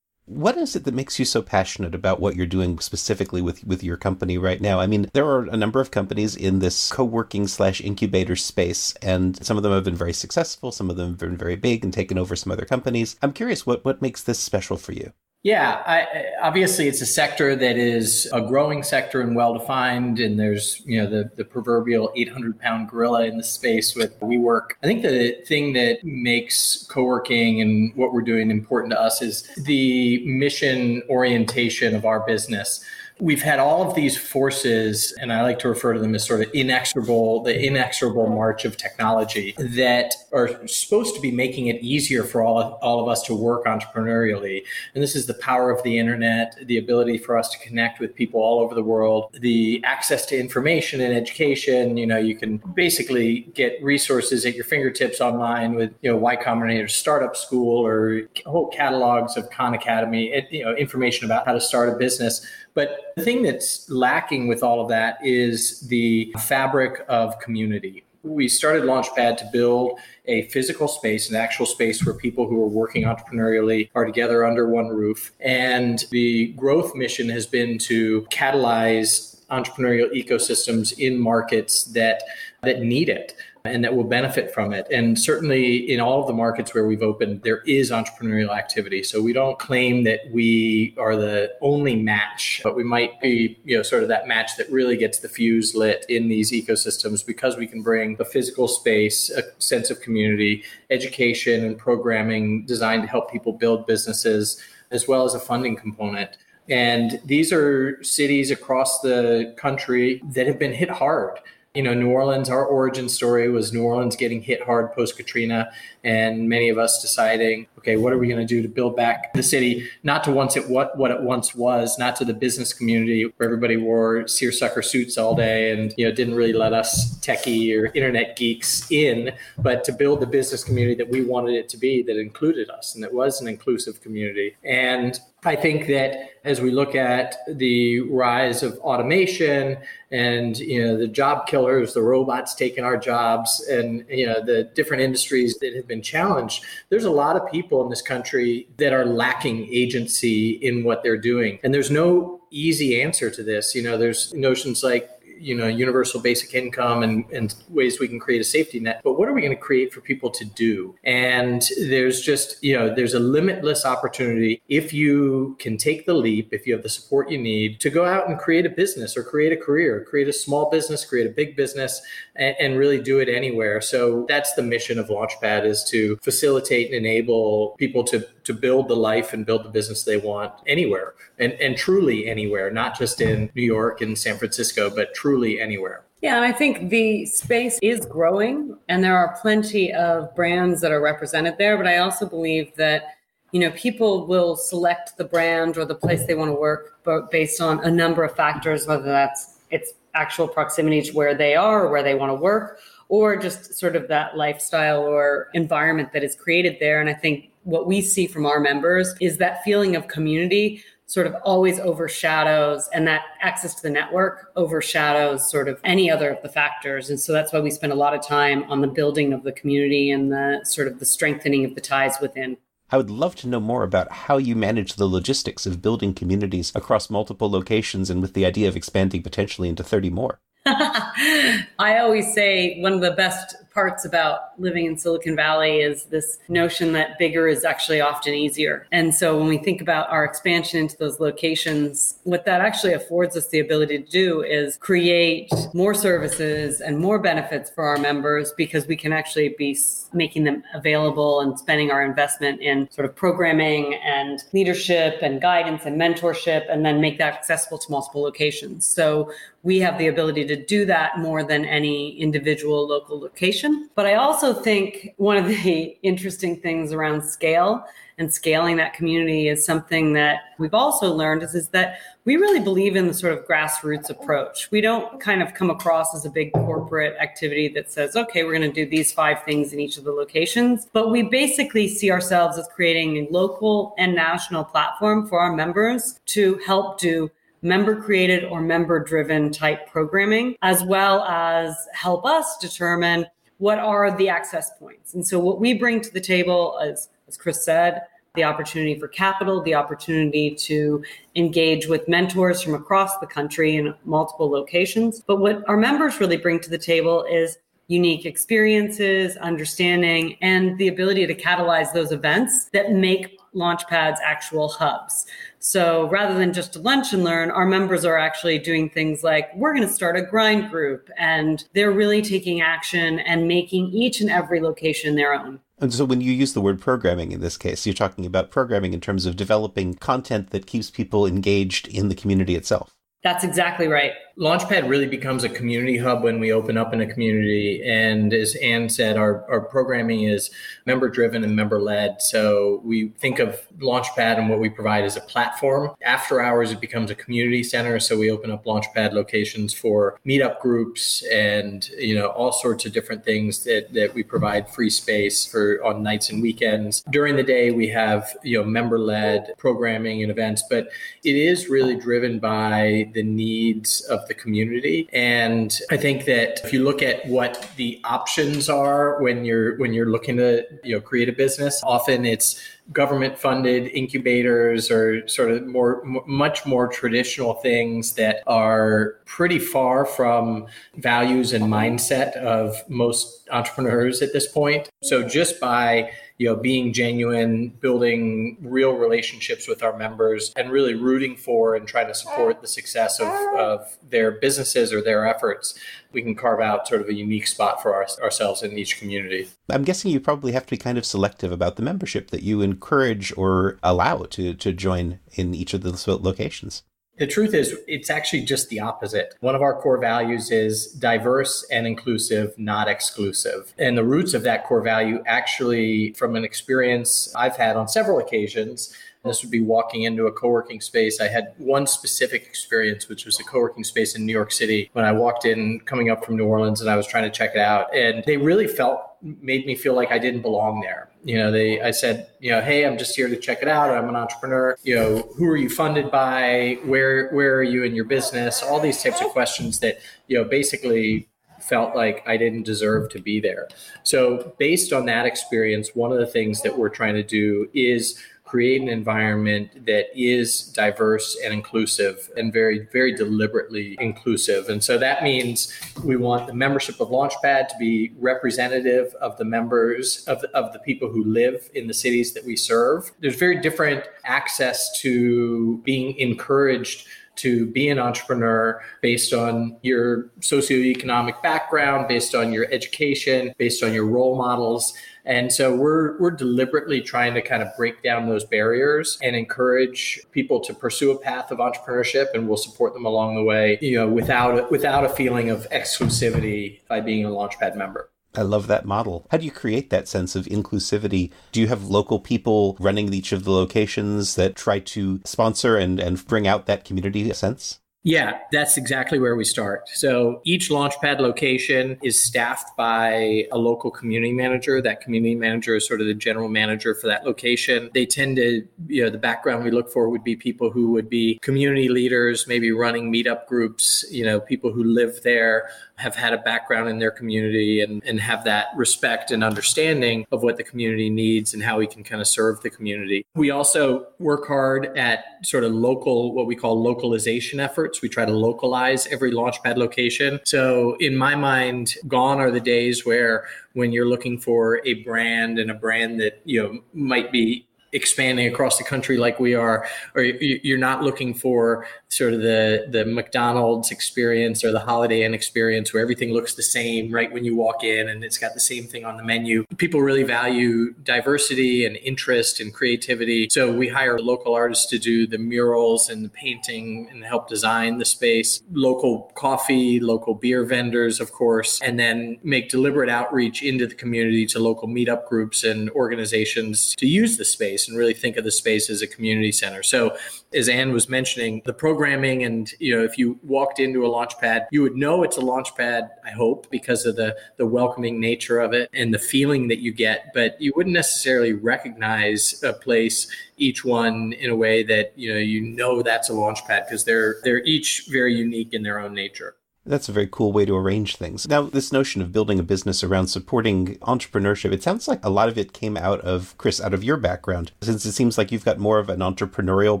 What 0.26 0.58
is 0.58 0.76
it 0.76 0.84
that 0.84 0.94
makes 0.94 1.18
you 1.18 1.24
so 1.24 1.40
passionate 1.40 1.94
about 1.94 2.20
what 2.20 2.36
you're 2.36 2.46
doing 2.46 2.78
specifically 2.80 3.40
with, 3.40 3.64
with 3.64 3.82
your 3.82 3.96
company 3.96 4.36
right 4.36 4.60
now? 4.60 4.78
I 4.78 4.86
mean, 4.86 5.10
there 5.14 5.24
are 5.24 5.46
a 5.46 5.56
number 5.56 5.80
of 5.80 5.90
companies 5.90 6.36
in 6.36 6.58
this 6.58 6.92
co-working 6.92 7.48
slash 7.48 7.80
incubator 7.80 8.36
space, 8.36 8.92
and 9.00 9.42
some 9.44 9.56
of 9.56 9.62
them 9.62 9.72
have 9.72 9.84
been 9.84 9.96
very 9.96 10.12
successful. 10.12 10.70
Some 10.70 10.90
of 10.90 10.96
them 10.96 11.08
have 11.08 11.18
been 11.18 11.36
very 11.36 11.56
big 11.56 11.82
and 11.82 11.92
taken 11.92 12.18
over 12.18 12.36
some 12.36 12.52
other 12.52 12.66
companies. 12.66 13.16
I'm 13.22 13.32
curious, 13.32 13.66
what, 13.66 13.84
what 13.86 14.02
makes 14.02 14.22
this 14.22 14.38
special 14.38 14.76
for 14.76 14.92
you? 14.92 15.12
Yeah, 15.44 15.82
I, 15.86 16.26
obviously 16.42 16.88
it's 16.88 17.00
a 17.00 17.06
sector 17.06 17.54
that 17.54 17.76
is 17.76 18.28
a 18.32 18.40
growing 18.40 18.82
sector 18.82 19.20
and 19.20 19.36
well 19.36 19.56
defined, 19.56 20.18
and 20.18 20.38
there's 20.38 20.82
you 20.84 21.00
know 21.00 21.08
the 21.08 21.30
the 21.36 21.44
proverbial 21.44 22.12
800 22.16 22.58
pound 22.58 22.88
gorilla 22.88 23.24
in 23.24 23.38
the 23.38 23.44
space 23.44 23.94
with 23.94 24.18
WeWork. 24.18 24.70
I 24.82 24.86
think 24.86 25.02
the 25.02 25.40
thing 25.46 25.74
that 25.74 26.02
makes 26.02 26.84
co-working 26.90 27.60
and 27.60 27.94
what 27.94 28.12
we're 28.12 28.22
doing 28.22 28.50
important 28.50 28.92
to 28.92 29.00
us 29.00 29.22
is 29.22 29.48
the 29.58 30.26
mission 30.26 31.02
orientation 31.08 31.94
of 31.94 32.04
our 32.04 32.26
business. 32.26 32.84
We've 33.20 33.42
had 33.42 33.58
all 33.58 33.88
of 33.88 33.94
these 33.94 34.16
forces, 34.16 35.12
and 35.20 35.32
I 35.32 35.42
like 35.42 35.58
to 35.60 35.68
refer 35.68 35.92
to 35.92 36.00
them 36.00 36.14
as 36.14 36.24
sort 36.24 36.42
of 36.42 36.50
inexorable, 36.52 37.42
the 37.42 37.58
inexorable 37.60 38.28
march 38.28 38.64
of 38.64 38.76
technology 38.76 39.54
that 39.58 40.14
are 40.32 40.66
supposed 40.68 41.14
to 41.16 41.20
be 41.20 41.30
making 41.30 41.66
it 41.66 41.82
easier 41.82 42.22
for 42.22 42.42
all 42.42 42.60
of, 42.60 42.72
all 42.74 43.00
of 43.00 43.08
us 43.08 43.22
to 43.24 43.34
work 43.34 43.64
entrepreneurially. 43.64 44.62
And 44.94 45.02
this 45.02 45.16
is 45.16 45.26
the 45.26 45.34
power 45.34 45.70
of 45.70 45.82
the 45.82 45.98
internet, 45.98 46.54
the 46.62 46.78
ability 46.78 47.18
for 47.18 47.36
us 47.36 47.48
to 47.50 47.58
connect 47.58 48.00
with 48.00 48.14
people 48.14 48.40
all 48.40 48.60
over 48.60 48.74
the 48.74 48.84
world, 48.84 49.36
the 49.40 49.82
access 49.84 50.24
to 50.26 50.38
information 50.38 51.00
and 51.00 51.12
education. 51.12 51.96
You 51.96 52.06
know, 52.06 52.18
you 52.18 52.36
can 52.36 52.58
basically 52.74 53.50
get 53.54 53.82
resources 53.82 54.46
at 54.46 54.54
your 54.54 54.64
fingertips 54.64 55.20
online 55.20 55.74
with, 55.74 55.92
you 56.02 56.10
know, 56.10 56.16
Y 56.16 56.36
Combinator 56.36 56.90
Startup 56.90 57.36
School 57.36 57.84
or 57.84 58.22
whole 58.46 58.68
catalogs 58.68 59.36
of 59.36 59.50
Khan 59.50 59.74
Academy, 59.74 60.46
you 60.50 60.64
know, 60.64 60.74
information 60.74 61.24
about 61.24 61.46
how 61.46 61.52
to 61.52 61.60
start 61.60 61.88
a 61.88 61.92
business 61.92 62.46
but 62.78 63.12
the 63.16 63.24
thing 63.24 63.42
that's 63.42 63.90
lacking 63.90 64.46
with 64.46 64.62
all 64.62 64.80
of 64.80 64.86
that 64.86 65.18
is 65.20 65.80
the 65.88 66.32
fabric 66.38 67.04
of 67.08 67.36
community. 67.40 68.04
We 68.22 68.46
started 68.46 68.84
Launchpad 68.84 69.36
to 69.38 69.48
build 69.52 69.98
a 70.26 70.42
physical 70.42 70.86
space, 70.86 71.28
an 71.28 71.34
actual 71.34 71.66
space 71.66 72.06
where 72.06 72.14
people 72.14 72.46
who 72.46 72.62
are 72.62 72.68
working 72.68 73.02
entrepreneurially 73.02 73.90
are 73.96 74.04
together 74.04 74.46
under 74.46 74.68
one 74.68 74.86
roof. 74.86 75.32
And 75.40 76.04
the 76.12 76.52
growth 76.52 76.94
mission 76.94 77.28
has 77.30 77.48
been 77.48 77.78
to 77.78 78.22
catalyze 78.30 79.42
entrepreneurial 79.50 80.12
ecosystems 80.12 80.96
in 81.00 81.18
markets 81.18 81.82
that 81.84 82.22
that 82.62 82.82
need 82.82 83.08
it 83.08 83.34
and 83.70 83.84
that 83.84 83.94
will 83.94 84.04
benefit 84.04 84.52
from 84.52 84.72
it. 84.72 84.86
And 84.90 85.18
certainly 85.18 85.92
in 85.92 86.00
all 86.00 86.20
of 86.20 86.26
the 86.26 86.32
markets 86.32 86.74
where 86.74 86.86
we've 86.86 87.02
opened, 87.02 87.42
there 87.42 87.62
is 87.62 87.90
entrepreneurial 87.90 88.56
activity. 88.56 89.02
So 89.02 89.22
we 89.22 89.32
don't 89.32 89.58
claim 89.58 90.04
that 90.04 90.20
we 90.32 90.94
are 90.98 91.16
the 91.16 91.52
only 91.60 91.96
match, 91.96 92.60
but 92.64 92.74
we 92.74 92.84
might 92.84 93.20
be, 93.20 93.58
you 93.64 93.76
know, 93.76 93.82
sort 93.82 94.02
of 94.02 94.08
that 94.08 94.28
match 94.28 94.56
that 94.56 94.70
really 94.70 94.96
gets 94.96 95.20
the 95.20 95.28
fuse 95.28 95.74
lit 95.74 96.04
in 96.08 96.28
these 96.28 96.50
ecosystems 96.52 97.24
because 97.24 97.56
we 97.56 97.66
can 97.66 97.82
bring 97.82 98.16
a 98.20 98.24
physical 98.24 98.68
space, 98.68 99.30
a 99.30 99.42
sense 99.58 99.90
of 99.90 100.00
community, 100.00 100.64
education 100.90 101.64
and 101.64 101.78
programming 101.78 102.64
designed 102.66 103.02
to 103.02 103.08
help 103.08 103.30
people 103.30 103.52
build 103.52 103.86
businesses, 103.86 104.60
as 104.90 105.06
well 105.06 105.24
as 105.24 105.34
a 105.34 105.40
funding 105.40 105.76
component. 105.76 106.36
And 106.68 107.20
these 107.24 107.52
are 107.52 108.02
cities 108.02 108.50
across 108.50 109.00
the 109.00 109.54
country 109.56 110.22
that 110.32 110.46
have 110.46 110.58
been 110.58 110.72
hit 110.72 110.90
hard 110.90 111.38
you 111.74 111.82
know, 111.82 111.94
New 111.94 112.10
Orleans, 112.10 112.48
our 112.48 112.64
origin 112.64 113.08
story 113.08 113.48
was 113.50 113.72
New 113.72 113.82
Orleans 113.82 114.16
getting 114.16 114.42
hit 114.42 114.62
hard 114.62 114.92
post 114.92 115.16
Katrina, 115.16 115.70
and 116.02 116.48
many 116.48 116.70
of 116.70 116.78
us 116.78 117.00
deciding, 117.00 117.66
okay, 117.88 117.96
what 117.96 118.12
are 118.12 118.18
we 118.18 118.28
going 118.28 118.40
to 118.40 118.46
do 118.46 118.60
to 118.60 118.68
build 118.68 118.96
back 118.96 119.32
the 119.32 119.42
city, 119.42 119.88
not 120.02 120.22
to 120.24 120.30
once 120.30 120.56
it 120.56 120.68
what 120.68 120.96
what 120.98 121.10
it 121.10 121.22
once 121.22 121.54
was, 121.54 121.98
not 121.98 122.16
to 122.16 122.24
the 122.24 122.34
business 122.34 122.72
community 122.72 123.24
where 123.36 123.48
everybody 123.48 123.76
wore 123.76 124.28
seersucker 124.28 124.82
suits 124.82 125.16
all 125.16 125.34
day 125.34 125.72
and 125.72 125.94
you 125.96 126.06
know 126.06 126.14
didn't 126.14 126.34
really 126.34 126.52
let 126.52 126.72
us 126.72 127.18
techie 127.20 127.74
or 127.76 127.86
internet 127.94 128.36
geeks 128.36 128.90
in, 128.90 129.32
but 129.58 129.84
to 129.84 129.92
build 129.92 130.20
the 130.20 130.26
business 130.26 130.62
community 130.64 130.94
that 130.94 131.08
we 131.08 131.24
wanted 131.24 131.54
it 131.54 131.68
to 131.70 131.76
be, 131.76 132.02
that 132.02 132.18
included 132.18 132.68
us 132.70 132.94
and 132.94 133.02
that 133.02 133.12
was 133.12 133.40
an 133.40 133.48
inclusive 133.48 134.00
community. 134.02 134.54
And 134.64 135.18
I 135.44 135.54
think 135.54 135.86
that 135.86 136.30
as 136.44 136.60
we 136.60 136.72
look 136.72 136.94
at 136.96 137.36
the 137.46 138.00
rise 138.00 138.62
of 138.64 138.76
automation 138.78 139.76
and 140.10 140.58
you 140.58 140.84
know 140.84 140.96
the 140.96 141.06
job 141.06 141.46
killers, 141.46 141.94
the 141.94 142.02
robots 142.02 142.54
taking 142.54 142.82
our 142.82 142.96
jobs, 142.96 143.64
and 143.68 144.04
you 144.08 144.26
know 144.26 144.44
the 144.44 144.64
different 144.74 145.02
industries 145.02 145.58
that 145.58 145.76
have 145.76 145.86
been 145.86 146.02
challenged, 146.02 146.64
there's 146.88 147.04
a 147.04 147.10
lot 147.10 147.36
of 147.36 147.48
people 147.52 147.77
in 147.84 147.90
this 147.90 148.02
country 148.02 148.68
that 148.78 148.92
are 148.92 149.04
lacking 149.04 149.68
agency 149.72 150.50
in 150.50 150.84
what 150.84 151.02
they're 151.02 151.16
doing, 151.16 151.58
and 151.62 151.72
there's 151.72 151.90
no 151.90 152.40
easy 152.50 153.00
answer 153.00 153.30
to 153.30 153.42
this. 153.42 153.74
You 153.74 153.82
know, 153.82 153.98
there's 153.98 154.32
notions 154.34 154.82
like 154.82 155.10
you 155.40 155.54
know 155.54 155.66
universal 155.66 156.20
basic 156.20 156.54
income 156.54 157.02
and, 157.02 157.24
and 157.30 157.54
ways 157.68 158.00
we 158.00 158.08
can 158.08 158.18
create 158.18 158.40
a 158.40 158.44
safety 158.44 158.80
net. 158.80 159.00
But 159.04 159.14
what 159.14 159.28
are 159.28 159.32
we 159.32 159.40
going 159.40 159.54
to 159.54 159.60
create 159.60 159.92
for 159.92 160.00
people 160.00 160.30
to 160.30 160.44
do? 160.44 160.94
And 161.04 161.62
there's 161.78 162.20
just 162.20 162.62
you 162.62 162.76
know 162.76 162.94
there's 162.94 163.14
a 163.14 163.20
limitless 163.20 163.84
opportunity 163.84 164.60
if 164.68 164.92
you 164.92 165.56
can 165.58 165.76
take 165.76 166.06
the 166.06 166.14
leap 166.14 166.52
if 166.52 166.66
you 166.66 166.72
have 166.72 166.82
the 166.82 166.88
support 166.88 167.30
you 167.30 167.38
need 167.38 167.80
to 167.80 167.90
go 167.90 168.04
out 168.04 168.28
and 168.28 168.38
create 168.38 168.66
a 168.66 168.70
business 168.70 169.16
or 169.16 169.22
create 169.22 169.52
a 169.52 169.56
career 169.56 170.04
create 170.08 170.28
a 170.28 170.32
small 170.32 170.70
business 170.70 171.04
create 171.04 171.26
a 171.26 171.30
big 171.30 171.56
business 171.56 172.00
and, 172.38 172.54
and 172.60 172.78
really 172.78 173.00
do 173.00 173.18
it 173.18 173.28
anywhere 173.28 173.80
so 173.80 174.24
that's 174.28 174.54
the 174.54 174.62
mission 174.62 174.98
of 174.98 175.08
launchpad 175.08 175.64
is 175.64 175.84
to 175.84 176.16
facilitate 176.22 176.92
and 176.92 177.06
enable 177.06 177.74
people 177.78 178.04
to 178.04 178.26
to 178.44 178.54
build 178.54 178.88
the 178.88 178.96
life 178.96 179.32
and 179.32 179.44
build 179.44 179.64
the 179.64 179.68
business 179.68 180.04
they 180.04 180.16
want 180.16 180.52
anywhere 180.66 181.14
and, 181.38 181.52
and 181.54 181.76
truly 181.76 182.28
anywhere, 182.28 182.70
not 182.70 182.98
just 182.98 183.20
in 183.20 183.50
New 183.54 183.62
York 183.62 184.00
and 184.00 184.16
San 184.16 184.38
Francisco, 184.38 184.90
but 184.94 185.14
truly 185.14 185.60
anywhere. 185.60 186.04
Yeah, 186.22 186.36
and 186.36 186.44
I 186.44 186.52
think 186.52 186.90
the 186.90 187.26
space 187.26 187.78
is 187.80 188.04
growing 188.04 188.76
and 188.88 189.04
there 189.04 189.16
are 189.16 189.38
plenty 189.40 189.92
of 189.92 190.34
brands 190.34 190.80
that 190.80 190.90
are 190.90 191.00
represented 191.00 191.56
there. 191.58 191.76
But 191.76 191.86
I 191.86 191.98
also 191.98 192.26
believe 192.26 192.74
that, 192.76 193.04
you 193.52 193.60
know, 193.60 193.70
people 193.72 194.26
will 194.26 194.56
select 194.56 195.16
the 195.16 195.24
brand 195.24 195.78
or 195.78 195.84
the 195.84 195.94
place 195.94 196.26
they 196.26 196.34
want 196.34 196.48
to 196.48 196.54
work 196.54 196.98
based 197.30 197.60
on 197.60 197.80
a 197.84 197.90
number 197.90 198.24
of 198.24 198.34
factors, 198.34 198.86
whether 198.86 199.04
that's 199.04 199.58
its 199.70 199.92
actual 200.18 200.48
proximity 200.48 201.00
to 201.02 201.12
where 201.12 201.34
they 201.34 201.54
are 201.54 201.86
or 201.86 201.90
where 201.90 202.02
they 202.02 202.14
want 202.14 202.30
to 202.30 202.34
work, 202.34 202.80
or 203.08 203.36
just 203.36 203.74
sort 203.74 203.96
of 203.96 204.08
that 204.08 204.36
lifestyle 204.36 205.02
or 205.02 205.48
environment 205.54 206.12
that 206.12 206.24
is 206.24 206.34
created 206.34 206.76
there. 206.80 207.00
And 207.00 207.08
I 207.08 207.14
think 207.14 207.50
what 207.62 207.86
we 207.86 208.00
see 208.00 208.26
from 208.26 208.44
our 208.44 208.60
members 208.60 209.14
is 209.20 209.38
that 209.38 209.62
feeling 209.62 209.96
of 209.96 210.08
community 210.08 210.82
sort 211.06 211.26
of 211.26 211.34
always 211.42 211.80
overshadows 211.80 212.88
and 212.92 213.06
that 213.06 213.22
access 213.40 213.74
to 213.74 213.82
the 213.82 213.90
network 213.90 214.52
overshadows 214.56 215.50
sort 215.50 215.66
of 215.66 215.80
any 215.82 216.10
other 216.10 216.30
of 216.30 216.42
the 216.42 216.50
factors 216.50 217.08
and 217.08 217.18
so 217.18 217.32
that's 217.32 217.50
why 217.50 217.60
we 217.60 217.70
spend 217.70 217.94
a 217.94 217.96
lot 217.96 218.14
of 218.14 218.20
time 218.20 218.62
on 218.64 218.82
the 218.82 218.86
building 218.86 219.32
of 219.32 219.42
the 219.42 219.52
community 219.52 220.10
and 220.10 220.30
the 220.30 220.60
sort 220.64 220.86
of 220.86 220.98
the 220.98 221.06
strengthening 221.06 221.64
of 221.64 221.74
the 221.74 221.80
ties 221.80 222.16
within 222.20 222.58
I 222.90 222.96
would 222.96 223.10
love 223.10 223.34
to 223.36 223.48
know 223.48 223.60
more 223.60 223.82
about 223.82 224.10
how 224.10 224.38
you 224.38 224.56
manage 224.56 224.94
the 224.94 225.06
logistics 225.06 225.66
of 225.66 225.82
building 225.82 226.14
communities 226.14 226.72
across 226.74 227.10
multiple 227.10 227.50
locations 227.50 228.08
and 228.08 228.22
with 228.22 228.32
the 228.32 228.46
idea 228.46 228.66
of 228.66 228.76
expanding 228.76 229.22
potentially 229.22 229.68
into 229.68 229.84
30 229.84 230.08
more. 230.08 230.40
I 230.66 231.98
always 232.00 232.32
say 232.32 232.80
one 232.80 232.94
of 232.94 233.00
the 233.00 233.10
best 233.10 233.56
parts 233.78 234.04
about 234.04 234.58
living 234.58 234.86
in 234.86 234.98
Silicon 234.98 235.36
Valley 235.36 235.82
is 235.82 236.06
this 236.06 236.40
notion 236.48 236.94
that 236.94 237.16
bigger 237.16 237.46
is 237.46 237.64
actually 237.64 238.00
often 238.00 238.34
easier. 238.34 238.88
And 238.90 239.14
so 239.14 239.38
when 239.38 239.46
we 239.46 239.56
think 239.56 239.80
about 239.80 240.10
our 240.10 240.24
expansion 240.24 240.80
into 240.80 240.96
those 240.96 241.20
locations, 241.20 242.18
what 242.24 242.44
that 242.46 242.60
actually 242.60 242.94
affords 242.94 243.36
us 243.36 243.50
the 243.50 243.60
ability 243.60 244.02
to 244.02 244.10
do 244.10 244.42
is 244.42 244.76
create 244.78 245.48
more 245.74 245.94
services 245.94 246.80
and 246.80 246.98
more 246.98 247.20
benefits 247.20 247.70
for 247.70 247.84
our 247.84 247.98
members 247.98 248.52
because 248.56 248.84
we 248.88 248.96
can 248.96 249.12
actually 249.12 249.54
be 249.56 249.78
making 250.12 250.42
them 250.42 250.64
available 250.74 251.40
and 251.40 251.56
spending 251.56 251.92
our 251.92 252.04
investment 252.04 252.60
in 252.60 252.90
sort 252.90 253.08
of 253.08 253.14
programming 253.14 253.94
and 253.94 254.42
leadership 254.52 255.18
and 255.22 255.40
guidance 255.40 255.82
and 255.84 256.00
mentorship 256.00 256.64
and 256.68 256.84
then 256.84 257.00
make 257.00 257.16
that 257.18 257.34
accessible 257.34 257.78
to 257.78 257.88
multiple 257.92 258.22
locations. 258.22 258.84
So 258.84 259.30
we 259.62 259.78
have 259.80 259.98
the 259.98 260.08
ability 260.08 260.46
to 260.46 260.56
do 260.56 260.86
that 260.86 261.18
more 261.18 261.42
than 261.44 261.64
any 261.64 262.18
individual 262.18 262.88
local 262.88 263.20
location. 263.20 263.67
But 263.94 264.06
I 264.06 264.14
also 264.14 264.52
think 264.52 265.14
one 265.16 265.36
of 265.36 265.46
the 265.46 265.98
interesting 266.02 266.60
things 266.60 266.92
around 266.92 267.22
scale 267.22 267.84
and 268.18 268.32
scaling 268.32 268.76
that 268.76 268.94
community 268.94 269.48
is 269.48 269.64
something 269.64 270.12
that 270.12 270.40
we've 270.58 270.74
also 270.74 271.12
learned 271.12 271.42
is, 271.44 271.54
is 271.54 271.68
that 271.68 272.00
we 272.24 272.36
really 272.36 272.58
believe 272.58 272.96
in 272.96 273.06
the 273.06 273.14
sort 273.14 273.32
of 273.32 273.46
grassroots 273.46 274.10
approach. 274.10 274.70
We 274.72 274.80
don't 274.80 275.20
kind 275.20 275.40
of 275.40 275.54
come 275.54 275.70
across 275.70 276.14
as 276.14 276.24
a 276.24 276.30
big 276.30 276.52
corporate 276.52 277.16
activity 277.20 277.68
that 277.68 277.92
says, 277.92 278.16
okay, 278.16 278.42
we're 278.42 278.58
going 278.58 278.72
to 278.72 278.84
do 278.84 278.90
these 278.90 279.12
five 279.12 279.44
things 279.44 279.72
in 279.72 279.78
each 279.78 279.98
of 279.98 280.04
the 280.04 280.10
locations. 280.10 280.88
But 280.92 281.10
we 281.10 281.22
basically 281.22 281.86
see 281.86 282.10
ourselves 282.10 282.58
as 282.58 282.68
creating 282.74 283.16
a 283.18 283.28
local 283.30 283.94
and 283.98 284.16
national 284.16 284.64
platform 284.64 285.28
for 285.28 285.38
our 285.38 285.54
members 285.54 286.18
to 286.26 286.60
help 286.66 286.98
do 286.98 287.30
member 287.62 288.00
created 288.00 288.44
or 288.44 288.60
member 288.60 289.02
driven 289.02 289.50
type 289.50 289.90
programming, 289.90 290.56
as 290.62 290.82
well 290.84 291.22
as 291.24 291.76
help 291.92 292.24
us 292.24 292.56
determine 292.58 293.26
what 293.58 293.78
are 293.78 294.16
the 294.16 294.28
access 294.28 294.70
points. 294.78 295.14
And 295.14 295.26
so, 295.26 295.38
what 295.38 295.60
we 295.60 295.74
bring 295.74 296.00
to 296.00 296.12
the 296.12 296.20
table, 296.20 296.78
as, 296.82 297.08
as 297.26 297.36
Chris 297.36 297.64
said, 297.64 298.02
the 298.34 298.44
opportunity 298.44 298.98
for 298.98 299.08
capital, 299.08 299.62
the 299.62 299.74
opportunity 299.74 300.54
to 300.54 301.02
engage 301.34 301.88
with 301.88 302.08
mentors 302.08 302.62
from 302.62 302.74
across 302.74 303.18
the 303.18 303.26
country 303.26 303.76
in 303.76 303.94
multiple 304.04 304.48
locations. 304.48 305.20
But 305.20 305.36
what 305.40 305.68
our 305.68 305.76
members 305.76 306.20
really 306.20 306.36
bring 306.36 306.60
to 306.60 306.70
the 306.70 306.78
table 306.78 307.24
is 307.24 307.58
unique 307.88 308.26
experiences, 308.26 309.36
understanding, 309.38 310.36
and 310.42 310.78
the 310.78 310.88
ability 310.88 311.26
to 311.26 311.34
catalyze 311.34 311.92
those 311.92 312.12
events 312.12 312.68
that 312.72 312.92
make 312.92 313.37
Launchpad's 313.54 314.20
actual 314.24 314.68
hubs. 314.68 315.26
So 315.58 316.08
rather 316.08 316.38
than 316.38 316.52
just 316.52 316.76
a 316.76 316.80
lunch 316.80 317.12
and 317.12 317.24
learn, 317.24 317.50
our 317.50 317.66
members 317.66 318.04
are 318.04 318.16
actually 318.16 318.58
doing 318.58 318.90
things 318.90 319.22
like 319.22 319.50
we're 319.54 319.74
going 319.74 319.86
to 319.86 319.92
start 319.92 320.16
a 320.16 320.22
grind 320.22 320.70
group 320.70 321.10
and 321.16 321.64
they're 321.74 321.90
really 321.90 322.22
taking 322.22 322.60
action 322.60 323.18
and 323.20 323.48
making 323.48 323.90
each 323.92 324.20
and 324.20 324.30
every 324.30 324.60
location 324.60 325.16
their 325.16 325.34
own. 325.34 325.60
And 325.80 325.94
so 325.94 326.04
when 326.04 326.20
you 326.20 326.32
use 326.32 326.54
the 326.54 326.60
word 326.60 326.80
programming 326.80 327.32
in 327.32 327.40
this 327.40 327.56
case, 327.56 327.86
you're 327.86 327.94
talking 327.94 328.26
about 328.26 328.50
programming 328.50 328.94
in 328.94 329.00
terms 329.00 329.26
of 329.26 329.36
developing 329.36 329.94
content 329.94 330.50
that 330.50 330.66
keeps 330.66 330.90
people 330.90 331.24
engaged 331.24 331.86
in 331.88 332.08
the 332.08 332.16
community 332.16 332.56
itself. 332.56 332.94
That's 333.24 333.42
exactly 333.44 333.88
right. 333.88 334.12
Launchpad 334.38 334.88
really 334.88 335.08
becomes 335.08 335.42
a 335.42 335.48
community 335.48 335.96
hub 335.96 336.22
when 336.22 336.38
we 336.38 336.52
open 336.52 336.76
up 336.76 336.94
in 336.94 337.00
a 337.00 337.12
community. 337.12 337.82
And 337.84 338.32
as 338.32 338.54
Anne 338.62 338.88
said, 338.88 339.16
our, 339.16 339.44
our 339.50 339.60
programming 339.60 340.22
is 340.22 340.50
member 340.86 341.08
driven 341.08 341.42
and 341.42 341.56
member 341.56 341.80
led. 341.80 342.22
So 342.22 342.80
we 342.84 343.08
think 343.18 343.40
of 343.40 343.60
Launchpad 343.78 344.38
and 344.38 344.48
what 344.48 344.60
we 344.60 344.68
provide 344.68 345.04
as 345.04 345.16
a 345.16 345.20
platform. 345.22 345.90
After 346.02 346.40
hours, 346.40 346.70
it 346.70 346.80
becomes 346.80 347.10
a 347.10 347.16
community 347.16 347.64
center. 347.64 347.98
So 347.98 348.16
we 348.16 348.30
open 348.30 348.52
up 348.52 348.64
Launchpad 348.64 349.12
locations 349.12 349.74
for 349.74 350.20
meetup 350.24 350.60
groups 350.60 351.24
and, 351.32 351.88
you 351.98 352.14
know, 352.14 352.28
all 352.28 352.52
sorts 352.52 352.86
of 352.86 352.92
different 352.92 353.24
things 353.24 353.64
that, 353.64 353.92
that 353.94 354.14
we 354.14 354.22
provide 354.22 354.70
free 354.70 354.90
space 354.90 355.44
for 355.44 355.84
on 355.84 356.04
nights 356.04 356.30
and 356.30 356.40
weekends. 356.40 357.02
During 357.10 357.34
the 357.34 357.42
day, 357.42 357.72
we 357.72 357.88
have, 357.88 358.36
you 358.44 358.58
know, 358.58 358.64
member 358.64 359.00
led 359.00 359.54
programming 359.58 360.22
and 360.22 360.30
events, 360.30 360.62
but 360.70 360.90
it 361.24 361.34
is 361.34 361.68
really 361.68 361.96
driven 361.96 362.38
by 362.38 363.10
the 363.18 363.24
needs 363.24 364.00
of 364.02 364.26
the 364.28 364.34
community. 364.34 365.08
And 365.12 365.76
I 365.90 365.96
think 365.96 366.24
that 366.26 366.64
if 366.64 366.72
you 366.72 366.84
look 366.84 367.02
at 367.02 367.26
what 367.26 367.68
the 367.74 368.00
options 368.04 368.68
are 368.68 369.20
when 369.20 369.44
you're 369.44 369.76
when 369.78 369.92
you're 369.92 370.10
looking 370.10 370.36
to 370.36 370.64
you 370.84 370.94
know 370.94 371.00
create 371.00 371.28
a 371.28 371.32
business, 371.32 371.80
often 371.82 372.24
it's 372.24 372.60
government 372.92 373.36
funded 373.36 373.88
incubators 373.88 374.88
or 374.88 375.26
sort 375.26 375.50
of 375.50 375.66
more 375.66 376.02
much 376.26 376.64
more 376.64 376.86
traditional 376.86 377.54
things 377.54 378.12
that 378.14 378.36
are 378.46 379.16
pretty 379.26 379.58
far 379.58 380.06
from 380.06 380.66
values 380.96 381.52
and 381.52 381.64
mindset 381.64 382.36
of 382.36 382.76
most 382.88 383.46
entrepreneurs 383.50 384.22
at 384.22 384.32
this 384.32 384.50
point 384.50 384.88
so 385.02 385.22
just 385.28 385.60
by 385.60 386.10
you 386.38 386.48
know 386.48 386.56
being 386.56 386.92
genuine 386.92 387.68
building 387.80 388.56
real 388.60 388.92
relationships 388.92 389.68
with 389.68 389.82
our 389.82 389.96
members 389.96 390.52
and 390.56 390.70
really 390.70 390.94
rooting 390.94 391.36
for 391.36 391.74
and 391.74 391.86
trying 391.86 392.06
to 392.06 392.14
support 392.14 392.62
the 392.62 392.68
success 392.68 393.20
of, 393.20 393.28
of 393.58 393.98
their 394.08 394.30
businesses 394.30 394.92
or 394.92 395.02
their 395.02 395.26
efforts 395.26 395.78
we 396.12 396.22
can 396.22 396.34
carve 396.34 396.60
out 396.60 396.88
sort 396.88 397.00
of 397.00 397.08
a 397.08 397.14
unique 397.14 397.46
spot 397.46 397.82
for 397.82 397.94
our, 397.94 398.06
ourselves 398.22 398.62
in 398.62 398.78
each 398.78 398.98
community. 398.98 399.48
I'm 399.68 399.84
guessing 399.84 400.10
you 400.10 400.20
probably 400.20 400.52
have 400.52 400.64
to 400.64 400.70
be 400.70 400.78
kind 400.78 400.96
of 400.96 401.04
selective 401.04 401.52
about 401.52 401.76
the 401.76 401.82
membership 401.82 402.30
that 402.30 402.42
you 402.42 402.62
encourage 402.62 403.36
or 403.36 403.78
allow 403.82 404.22
to 404.22 404.54
to 404.54 404.72
join 404.72 405.20
in 405.34 405.54
each 405.54 405.74
of 405.74 405.82
the 405.82 406.18
locations 406.20 406.82
the 407.18 407.26
truth 407.26 407.54
is, 407.54 407.76
it's 407.86 408.10
actually 408.10 408.42
just 408.42 408.68
the 408.68 408.80
opposite. 408.80 409.34
One 409.40 409.54
of 409.54 409.62
our 409.62 409.80
core 409.80 409.98
values 409.98 410.50
is 410.50 410.86
diverse 410.86 411.66
and 411.70 411.86
inclusive, 411.86 412.56
not 412.58 412.88
exclusive. 412.88 413.74
And 413.78 413.98
the 413.98 414.04
roots 414.04 414.34
of 414.34 414.42
that 414.44 414.64
core 414.64 414.82
value, 414.82 415.22
actually, 415.26 416.12
from 416.12 416.36
an 416.36 416.44
experience 416.44 417.34
I've 417.34 417.56
had 417.56 417.76
on 417.76 417.88
several 417.88 418.18
occasions, 418.18 418.94
this 419.24 419.42
would 419.42 419.50
be 419.50 419.60
walking 419.60 420.02
into 420.02 420.26
a 420.26 420.32
co 420.32 420.48
working 420.48 420.80
space. 420.80 421.20
I 421.20 421.28
had 421.28 421.54
one 421.58 421.86
specific 421.86 422.44
experience, 422.44 423.08
which 423.08 423.24
was 423.24 423.38
a 423.40 423.44
co 423.44 423.58
working 423.58 423.84
space 423.84 424.14
in 424.14 424.24
New 424.24 424.32
York 424.32 424.52
City 424.52 424.90
when 424.92 425.04
I 425.04 425.12
walked 425.12 425.44
in 425.44 425.80
coming 425.80 426.10
up 426.10 426.24
from 426.24 426.36
New 426.36 426.46
Orleans 426.46 426.80
and 426.80 426.88
I 426.88 426.96
was 426.96 427.06
trying 427.06 427.24
to 427.24 427.30
check 427.30 427.52
it 427.54 427.60
out. 427.60 427.94
And 427.94 428.24
they 428.24 428.36
really 428.36 428.66
felt, 428.66 429.16
made 429.22 429.66
me 429.66 429.74
feel 429.74 429.94
like 429.94 430.10
I 430.12 430.18
didn't 430.18 430.42
belong 430.42 430.80
there. 430.80 431.08
You 431.24 431.36
know 431.36 431.50
they 431.50 431.80
i 431.82 431.90
said 431.90 432.30
you 432.38 432.52
know 432.52 432.60
hey 432.60 432.86
i'm 432.86 432.96
just 432.96 433.16
here 433.16 433.28
to 433.28 433.36
check 433.36 433.60
it 433.60 433.68
out. 433.68 433.90
I'm 433.90 434.08
an 434.08 434.16
entrepreneur. 434.16 434.76
You 434.82 434.94
know 434.94 435.18
who 435.36 435.46
are 435.46 435.56
you 435.56 435.68
funded 435.68 436.10
by? 436.10 436.78
Where 436.84 437.30
where 437.30 437.56
are 437.56 437.62
you 437.62 437.82
in 437.82 437.94
your 437.94 438.04
business? 438.04 438.62
All 438.62 438.80
these 438.80 439.02
types 439.02 439.20
of 439.20 439.28
questions 439.28 439.80
that 439.80 439.98
you 440.28 440.38
know 440.38 440.44
basically 440.44 441.28
felt 441.60 441.96
like 441.96 442.22
i 442.24 442.36
didn't 442.36 442.62
deserve 442.62 443.10
to 443.10 443.18
be 443.20 443.40
there. 443.40 443.68
So 444.04 444.54
based 444.58 444.92
on 444.92 445.06
that 445.06 445.26
experience 445.26 445.90
one 445.94 446.12
of 446.12 446.18
the 446.18 446.26
things 446.26 446.62
that 446.62 446.78
we're 446.78 446.88
trying 446.88 447.14
to 447.14 447.24
do 447.24 447.68
is 447.74 448.22
create 448.48 448.80
an 448.80 448.88
environment 448.88 449.84
that 449.84 450.06
is 450.14 450.62
diverse 450.68 451.36
and 451.44 451.52
inclusive 451.52 452.30
and 452.36 452.52
very, 452.52 452.88
very 452.92 453.14
deliberately 453.14 453.96
inclusive. 454.00 454.68
And 454.70 454.82
so 454.82 454.96
that 454.98 455.22
means 455.22 455.72
we 456.02 456.16
want 456.16 456.46
the 456.46 456.54
membership 456.54 456.98
of 457.00 457.08
Launchpad 457.08 457.68
to 457.68 457.74
be 457.78 458.12
representative 458.18 459.14
of 459.20 459.36
the 459.36 459.44
members 459.44 460.24
of, 460.26 460.42
of 460.54 460.72
the 460.72 460.78
people 460.78 461.10
who 461.10 461.24
live 461.24 461.68
in 461.74 461.86
the 461.86 461.94
cities 461.94 462.32
that 462.32 462.44
we 462.44 462.56
serve. 462.56 463.10
There's 463.20 463.36
very 463.36 463.60
different 463.60 464.04
access 464.24 464.98
to 465.00 465.78
being 465.84 466.16
encouraged 466.18 467.06
to 467.38 467.66
be 467.66 467.88
an 467.88 467.98
entrepreneur 467.98 468.80
based 469.00 469.32
on 469.32 469.76
your 469.82 470.30
socioeconomic 470.40 471.40
background, 471.42 472.08
based 472.08 472.34
on 472.34 472.52
your 472.52 472.66
education, 472.72 473.52
based 473.58 473.82
on 473.82 473.92
your 473.92 474.06
role 474.06 474.36
models. 474.36 474.94
And 475.24 475.52
so 475.52 475.74
we're 475.74 476.18
we're 476.18 476.30
deliberately 476.30 477.00
trying 477.00 477.34
to 477.34 477.42
kind 477.42 477.62
of 477.62 477.68
break 477.76 478.02
down 478.02 478.28
those 478.28 478.44
barriers 478.44 479.18
and 479.22 479.36
encourage 479.36 480.20
people 480.32 480.60
to 480.60 480.72
pursue 480.72 481.10
a 481.10 481.18
path 481.18 481.50
of 481.50 481.58
entrepreneurship 481.58 482.26
and 482.34 482.48
we'll 482.48 482.56
support 482.56 482.94
them 482.94 483.04
along 483.04 483.34
the 483.34 483.42
way, 483.42 483.78
you 483.82 483.96
know, 483.96 484.08
without 484.08 484.70
without 484.70 485.04
a 485.04 485.08
feeling 485.08 485.50
of 485.50 485.68
exclusivity 485.70 486.80
by 486.88 487.00
being 487.00 487.24
a 487.24 487.28
Launchpad 487.28 487.76
member. 487.76 488.10
I 488.38 488.42
love 488.42 488.68
that 488.68 488.84
model. 488.84 489.26
How 489.30 489.38
do 489.38 489.44
you 489.44 489.50
create 489.50 489.90
that 489.90 490.06
sense 490.06 490.36
of 490.36 490.46
inclusivity? 490.46 491.32
Do 491.50 491.60
you 491.60 491.66
have 491.66 491.84
local 491.84 492.20
people 492.20 492.76
running 492.78 493.12
each 493.12 493.32
of 493.32 493.42
the 493.42 493.50
locations 493.50 494.36
that 494.36 494.54
try 494.54 494.78
to 494.78 495.20
sponsor 495.24 495.76
and, 495.76 495.98
and 495.98 496.24
bring 496.24 496.46
out 496.46 496.66
that 496.66 496.84
community 496.84 497.32
sense? 497.32 497.80
Yeah, 498.04 498.38
that's 498.52 498.76
exactly 498.76 499.18
where 499.18 499.34
we 499.34 499.44
start. 499.44 499.88
So 499.88 500.40
each 500.44 500.70
Launchpad 500.70 501.18
location 501.18 501.98
is 502.02 502.22
staffed 502.22 502.76
by 502.76 503.46
a 503.50 503.58
local 503.58 503.90
community 503.90 504.32
manager. 504.32 504.80
That 504.80 505.00
community 505.00 505.34
manager 505.34 505.74
is 505.74 505.86
sort 505.86 506.00
of 506.00 506.06
the 506.06 506.14
general 506.14 506.48
manager 506.48 506.94
for 506.94 507.08
that 507.08 507.26
location. 507.26 507.90
They 507.92 508.06
tend 508.06 508.36
to, 508.36 508.66
you 508.86 509.02
know, 509.02 509.10
the 509.10 509.18
background 509.18 509.64
we 509.64 509.72
look 509.72 509.92
for 509.92 510.08
would 510.08 510.22
be 510.22 510.36
people 510.36 510.70
who 510.70 510.92
would 510.92 511.10
be 511.10 511.40
community 511.42 511.88
leaders, 511.88 512.46
maybe 512.46 512.70
running 512.70 513.12
meetup 513.12 513.46
groups, 513.46 514.04
you 514.10 514.24
know, 514.24 514.38
people 514.38 514.72
who 514.72 514.84
live 514.84 515.22
there, 515.24 515.68
have 515.98 516.14
had 516.14 516.32
a 516.32 516.38
background 516.38 516.88
in 516.88 516.98
their 516.98 517.10
community 517.10 517.80
and, 517.80 518.02
and 518.04 518.20
have 518.20 518.44
that 518.44 518.68
respect 518.76 519.30
and 519.30 519.42
understanding 519.44 520.24
of 520.32 520.42
what 520.42 520.56
the 520.56 520.64
community 520.64 521.10
needs 521.10 521.54
and 521.54 521.62
how 521.62 521.78
we 521.78 521.86
can 521.86 522.04
kind 522.04 522.20
of 522.20 522.26
serve 522.26 522.60
the 522.62 522.70
community. 522.70 523.26
We 523.34 523.50
also 523.50 524.06
work 524.18 524.46
hard 524.46 524.96
at 524.96 525.24
sort 525.42 525.64
of 525.64 525.72
local, 525.72 526.34
what 526.34 526.46
we 526.46 526.56
call 526.56 526.80
localization 526.80 527.60
efforts. 527.60 528.00
We 528.00 528.08
try 528.08 528.24
to 528.24 528.32
localize 528.32 529.06
every 529.08 529.32
Launchpad 529.32 529.76
location. 529.76 530.40
So, 530.44 530.96
in 530.96 531.16
my 531.16 531.34
mind, 531.34 531.94
gone 532.06 532.40
are 532.40 532.50
the 532.50 532.60
days 532.60 533.04
where 533.04 533.46
when 533.74 533.92
you're 533.92 534.08
looking 534.08 534.38
for 534.38 534.80
a 534.84 534.94
brand 535.04 535.58
and 535.58 535.70
a 535.70 535.74
brand 535.74 536.20
that 536.20 536.40
you 536.44 536.62
know 536.62 536.80
might 536.92 537.30
be 537.30 537.67
expanding 537.92 538.46
across 538.46 538.78
the 538.78 538.84
country 538.84 539.16
like 539.16 539.40
we 539.40 539.54
are, 539.54 539.86
or 540.14 540.22
you're 540.22 540.78
not 540.78 541.02
looking 541.02 541.34
for 541.34 541.86
sort 542.08 542.32
of 542.32 542.40
the 542.40 542.86
the 542.90 543.04
McDonald's 543.04 543.90
experience 543.90 544.64
or 544.64 544.72
the 544.72 544.80
Holiday 544.80 545.24
Inn 545.24 545.34
experience 545.34 545.92
where 545.92 546.02
everything 546.02 546.32
looks 546.32 546.54
the 546.54 546.62
same 546.62 547.12
right 547.12 547.32
when 547.32 547.44
you 547.44 547.54
walk 547.56 547.84
in 547.84 548.08
and 548.08 548.24
it's 548.24 548.38
got 548.38 548.54
the 548.54 548.60
same 548.60 548.84
thing 548.84 549.04
on 549.04 549.16
the 549.16 549.24
menu. 549.24 549.64
People 549.76 550.02
really 550.02 550.22
value 550.22 550.92
diversity 551.02 551.84
and 551.84 551.96
interest 551.96 552.60
and 552.60 552.72
creativity. 552.72 553.48
So 553.50 553.72
we 553.72 553.88
hire 553.88 554.18
local 554.18 554.54
artists 554.54 554.86
to 554.86 554.98
do 554.98 555.26
the 555.26 555.38
murals 555.38 556.08
and 556.08 556.24
the 556.24 556.30
painting 556.30 557.08
and 557.10 557.24
help 557.24 557.48
design 557.48 557.98
the 557.98 558.04
space. 558.04 558.62
Local 558.72 559.30
coffee, 559.34 560.00
local 560.00 560.34
beer 560.34 560.64
vendors, 560.64 561.20
of 561.20 561.32
course, 561.32 561.80
and 561.82 561.98
then 561.98 562.38
make 562.42 562.68
deliberate 562.68 563.08
outreach 563.08 563.62
into 563.62 563.86
the 563.86 563.94
community 563.94 564.46
to 564.46 564.58
local 564.58 564.88
meetup 564.88 565.26
groups 565.26 565.64
and 565.64 565.90
organizations 565.90 566.94
to 566.96 567.06
use 567.06 567.36
the 567.36 567.44
space 567.44 567.77
and 567.86 567.98
really 567.98 568.14
think 568.14 568.36
of 568.36 568.44
the 568.44 568.50
space 568.50 568.88
as 568.88 569.02
a 569.02 569.06
community 569.06 569.52
center. 569.52 569.82
So 569.82 570.16
as 570.54 570.68
Anne 570.68 570.92
was 570.92 571.08
mentioning, 571.08 571.60
the 571.66 571.74
programming 571.74 572.42
and 572.44 572.72
you 572.80 572.96
know, 572.96 573.04
if 573.04 573.18
you 573.18 573.38
walked 573.42 573.78
into 573.78 574.06
a 574.06 574.08
launch 574.08 574.38
pad, 574.38 574.66
you 574.72 574.82
would 574.82 574.96
know 574.96 575.22
it's 575.22 575.36
a 575.36 575.42
launch 575.42 575.76
pad, 575.76 576.10
I 576.24 576.30
hope, 576.30 576.70
because 576.70 577.04
of 577.04 577.16
the 577.16 577.36
the 577.58 577.66
welcoming 577.66 578.18
nature 578.18 578.60
of 578.60 578.72
it 578.72 578.88
and 578.94 579.12
the 579.12 579.18
feeling 579.18 579.68
that 579.68 579.78
you 579.78 579.92
get, 579.92 580.32
but 580.32 580.60
you 580.60 580.72
wouldn't 580.74 580.94
necessarily 580.94 581.52
recognize 581.52 582.62
a 582.64 582.72
place 582.72 583.30
each 583.58 583.84
one 583.84 584.32
in 584.32 584.50
a 584.50 584.56
way 584.56 584.82
that 584.84 585.12
you 585.16 585.32
know 585.32 585.38
you 585.38 585.60
know 585.60 586.02
that's 586.02 586.30
a 586.30 586.32
launch 586.32 586.64
pad 586.66 586.84
because 586.86 587.04
they're 587.04 587.36
they're 587.44 587.64
each 587.64 588.06
very 588.08 588.34
unique 588.34 588.72
in 588.72 588.82
their 588.82 588.98
own 588.98 589.12
nature. 589.12 589.54
That's 589.88 590.08
a 590.08 590.12
very 590.12 590.28
cool 590.30 590.52
way 590.52 590.66
to 590.66 590.76
arrange 590.76 591.16
things. 591.16 591.48
Now, 591.48 591.62
this 591.62 591.92
notion 591.92 592.20
of 592.20 592.30
building 592.30 592.58
a 592.58 592.62
business 592.62 593.02
around 593.02 593.28
supporting 593.28 593.96
entrepreneurship, 594.00 594.70
it 594.72 594.82
sounds 594.82 595.08
like 595.08 595.24
a 595.24 595.30
lot 595.30 595.48
of 595.48 595.56
it 595.56 595.72
came 595.72 595.96
out 595.96 596.20
of, 596.20 596.54
Chris, 596.58 596.80
out 596.80 596.92
of 596.92 597.02
your 597.02 597.16
background, 597.16 597.72
since 597.80 598.04
it 598.04 598.12
seems 598.12 598.36
like 598.36 598.52
you've 598.52 598.64
got 598.64 598.78
more 598.78 598.98
of 598.98 599.08
an 599.08 599.20
entrepreneurial 599.20 600.00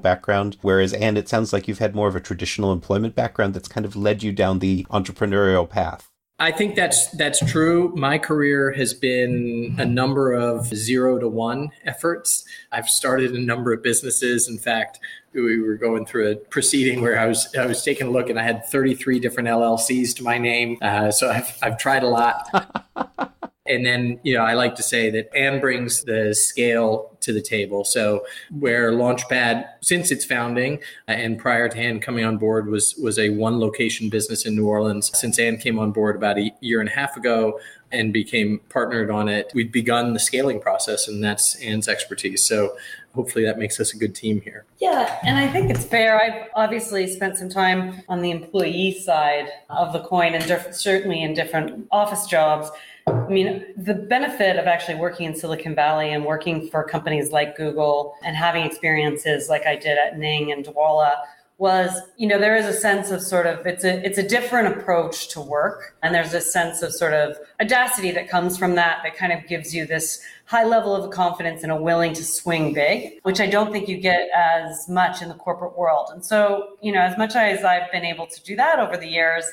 background, 0.00 0.58
whereas, 0.60 0.92
Anne 0.92 1.16
it 1.16 1.28
sounds 1.28 1.52
like 1.52 1.66
you've 1.66 1.78
had 1.78 1.94
more 1.94 2.08
of 2.08 2.16
a 2.16 2.20
traditional 2.20 2.70
employment 2.70 3.14
background 3.14 3.54
that's 3.54 3.68
kind 3.68 3.86
of 3.86 3.96
led 3.96 4.22
you 4.22 4.30
down 4.30 4.58
the 4.58 4.84
entrepreneurial 4.90 5.68
path. 5.68 6.07
I 6.40 6.52
think 6.52 6.76
that's 6.76 7.10
that's 7.10 7.40
true. 7.50 7.92
My 7.96 8.16
career 8.16 8.72
has 8.72 8.94
been 8.94 9.74
a 9.78 9.84
number 9.84 10.32
of 10.32 10.66
zero 10.66 11.18
to 11.18 11.28
one 11.28 11.70
efforts. 11.84 12.44
I've 12.70 12.88
started 12.88 13.32
a 13.32 13.40
number 13.40 13.72
of 13.72 13.82
businesses. 13.82 14.48
In 14.48 14.56
fact, 14.56 15.00
we 15.34 15.60
were 15.60 15.74
going 15.74 16.06
through 16.06 16.30
a 16.30 16.36
proceeding 16.36 17.02
where 17.02 17.18
I 17.18 17.26
was 17.26 17.52
I 17.56 17.66
was 17.66 17.82
taking 17.82 18.06
a 18.06 18.10
look 18.10 18.30
and 18.30 18.38
I 18.38 18.44
had 18.44 18.64
33 18.66 19.18
different 19.18 19.48
LLCs 19.48 20.14
to 20.16 20.22
my 20.22 20.38
name. 20.38 20.78
Uh, 20.80 21.10
so 21.10 21.28
I've 21.28 21.58
I've 21.60 21.78
tried 21.78 22.04
a 22.04 22.08
lot. 22.08 23.34
And 23.68 23.84
then, 23.84 24.18
you 24.22 24.34
know, 24.34 24.42
I 24.42 24.54
like 24.54 24.74
to 24.76 24.82
say 24.82 25.10
that 25.10 25.28
Anne 25.36 25.60
brings 25.60 26.04
the 26.04 26.34
scale 26.34 27.16
to 27.28 27.32
the 27.34 27.42
table. 27.42 27.84
So 27.84 28.24
where 28.58 28.90
Launchpad, 28.90 29.66
since 29.82 30.10
its 30.10 30.24
founding 30.24 30.78
uh, 31.06 31.12
and 31.12 31.38
prior 31.38 31.68
to 31.68 31.76
Anne 31.76 32.00
coming 32.00 32.24
on 32.24 32.38
board, 32.38 32.68
was 32.68 32.94
was 32.96 33.18
a 33.18 33.28
one 33.30 33.60
location 33.60 34.08
business 34.08 34.46
in 34.46 34.56
New 34.56 34.66
Orleans. 34.66 35.10
Since 35.14 35.38
Anne 35.38 35.58
came 35.58 35.78
on 35.78 35.92
board 35.92 36.16
about 36.16 36.38
a 36.38 36.50
year 36.60 36.80
and 36.80 36.88
a 36.88 36.92
half 36.92 37.16
ago 37.18 37.60
and 37.92 38.12
became 38.12 38.60
partnered 38.70 39.10
on 39.10 39.28
it, 39.28 39.50
we'd 39.54 39.72
begun 39.72 40.14
the 40.14 40.18
scaling 40.18 40.60
process, 40.60 41.06
and 41.06 41.22
that's 41.22 41.54
Anne's 41.56 41.86
expertise. 41.86 42.42
So 42.42 42.76
hopefully 43.14 43.44
that 43.44 43.58
makes 43.58 43.78
us 43.78 43.92
a 43.92 43.98
good 43.98 44.14
team 44.14 44.40
here. 44.40 44.64
Yeah, 44.78 45.18
and 45.22 45.36
I 45.38 45.48
think 45.48 45.70
it's 45.70 45.84
fair. 45.84 46.20
I've 46.20 46.48
obviously 46.54 47.06
spent 47.06 47.36
some 47.36 47.48
time 47.48 48.02
on 48.08 48.22
the 48.22 48.30
employee 48.30 48.92
side 48.92 49.48
of 49.68 49.92
the 49.92 50.00
coin 50.00 50.34
and 50.34 50.46
diff- 50.46 50.74
certainly 50.74 51.22
in 51.22 51.34
different 51.34 51.88
office 51.90 52.26
jobs. 52.26 52.70
I 53.08 53.28
mean, 53.28 53.64
the 53.76 53.94
benefit 53.94 54.56
of 54.56 54.66
actually 54.66 54.96
working 54.96 55.26
in 55.26 55.34
Silicon 55.34 55.74
Valley 55.74 56.10
and 56.10 56.24
working 56.24 56.68
for 56.68 56.84
companies 56.84 57.32
like 57.32 57.56
Google 57.56 58.14
and 58.24 58.36
having 58.36 58.64
experiences 58.64 59.48
like 59.48 59.66
I 59.66 59.76
did 59.76 59.98
at 59.98 60.18
Ning 60.18 60.52
and 60.52 60.64
Dwolla 60.64 61.14
was, 61.58 61.90
you 62.16 62.28
know, 62.28 62.38
there 62.38 62.56
is 62.56 62.66
a 62.66 62.72
sense 62.72 63.10
of 63.10 63.20
sort 63.20 63.44
of 63.44 63.66
it's 63.66 63.82
a 63.82 64.04
it's 64.06 64.16
a 64.16 64.22
different 64.26 64.78
approach 64.78 65.28
to 65.30 65.40
work, 65.40 65.96
and 66.02 66.14
there's 66.14 66.32
a 66.32 66.40
sense 66.40 66.82
of 66.82 66.94
sort 66.94 67.12
of 67.12 67.36
audacity 67.60 68.12
that 68.12 68.28
comes 68.28 68.56
from 68.56 68.76
that 68.76 69.00
that 69.02 69.16
kind 69.16 69.32
of 69.32 69.44
gives 69.48 69.74
you 69.74 69.84
this 69.84 70.22
high 70.44 70.64
level 70.64 70.94
of 70.94 71.10
confidence 71.10 71.64
and 71.64 71.72
a 71.72 71.76
willing 71.76 72.14
to 72.14 72.24
swing 72.24 72.72
big, 72.72 73.18
which 73.24 73.40
I 73.40 73.48
don't 73.48 73.72
think 73.72 73.88
you 73.88 73.98
get 73.98 74.28
as 74.34 74.88
much 74.88 75.20
in 75.20 75.28
the 75.28 75.34
corporate 75.34 75.76
world. 75.76 76.10
And 76.12 76.24
so, 76.24 76.76
you 76.80 76.92
know, 76.92 77.00
as 77.00 77.18
much 77.18 77.34
as 77.34 77.64
I've 77.64 77.90
been 77.90 78.04
able 78.04 78.28
to 78.28 78.42
do 78.44 78.54
that 78.54 78.78
over 78.78 78.96
the 78.96 79.08
years, 79.08 79.44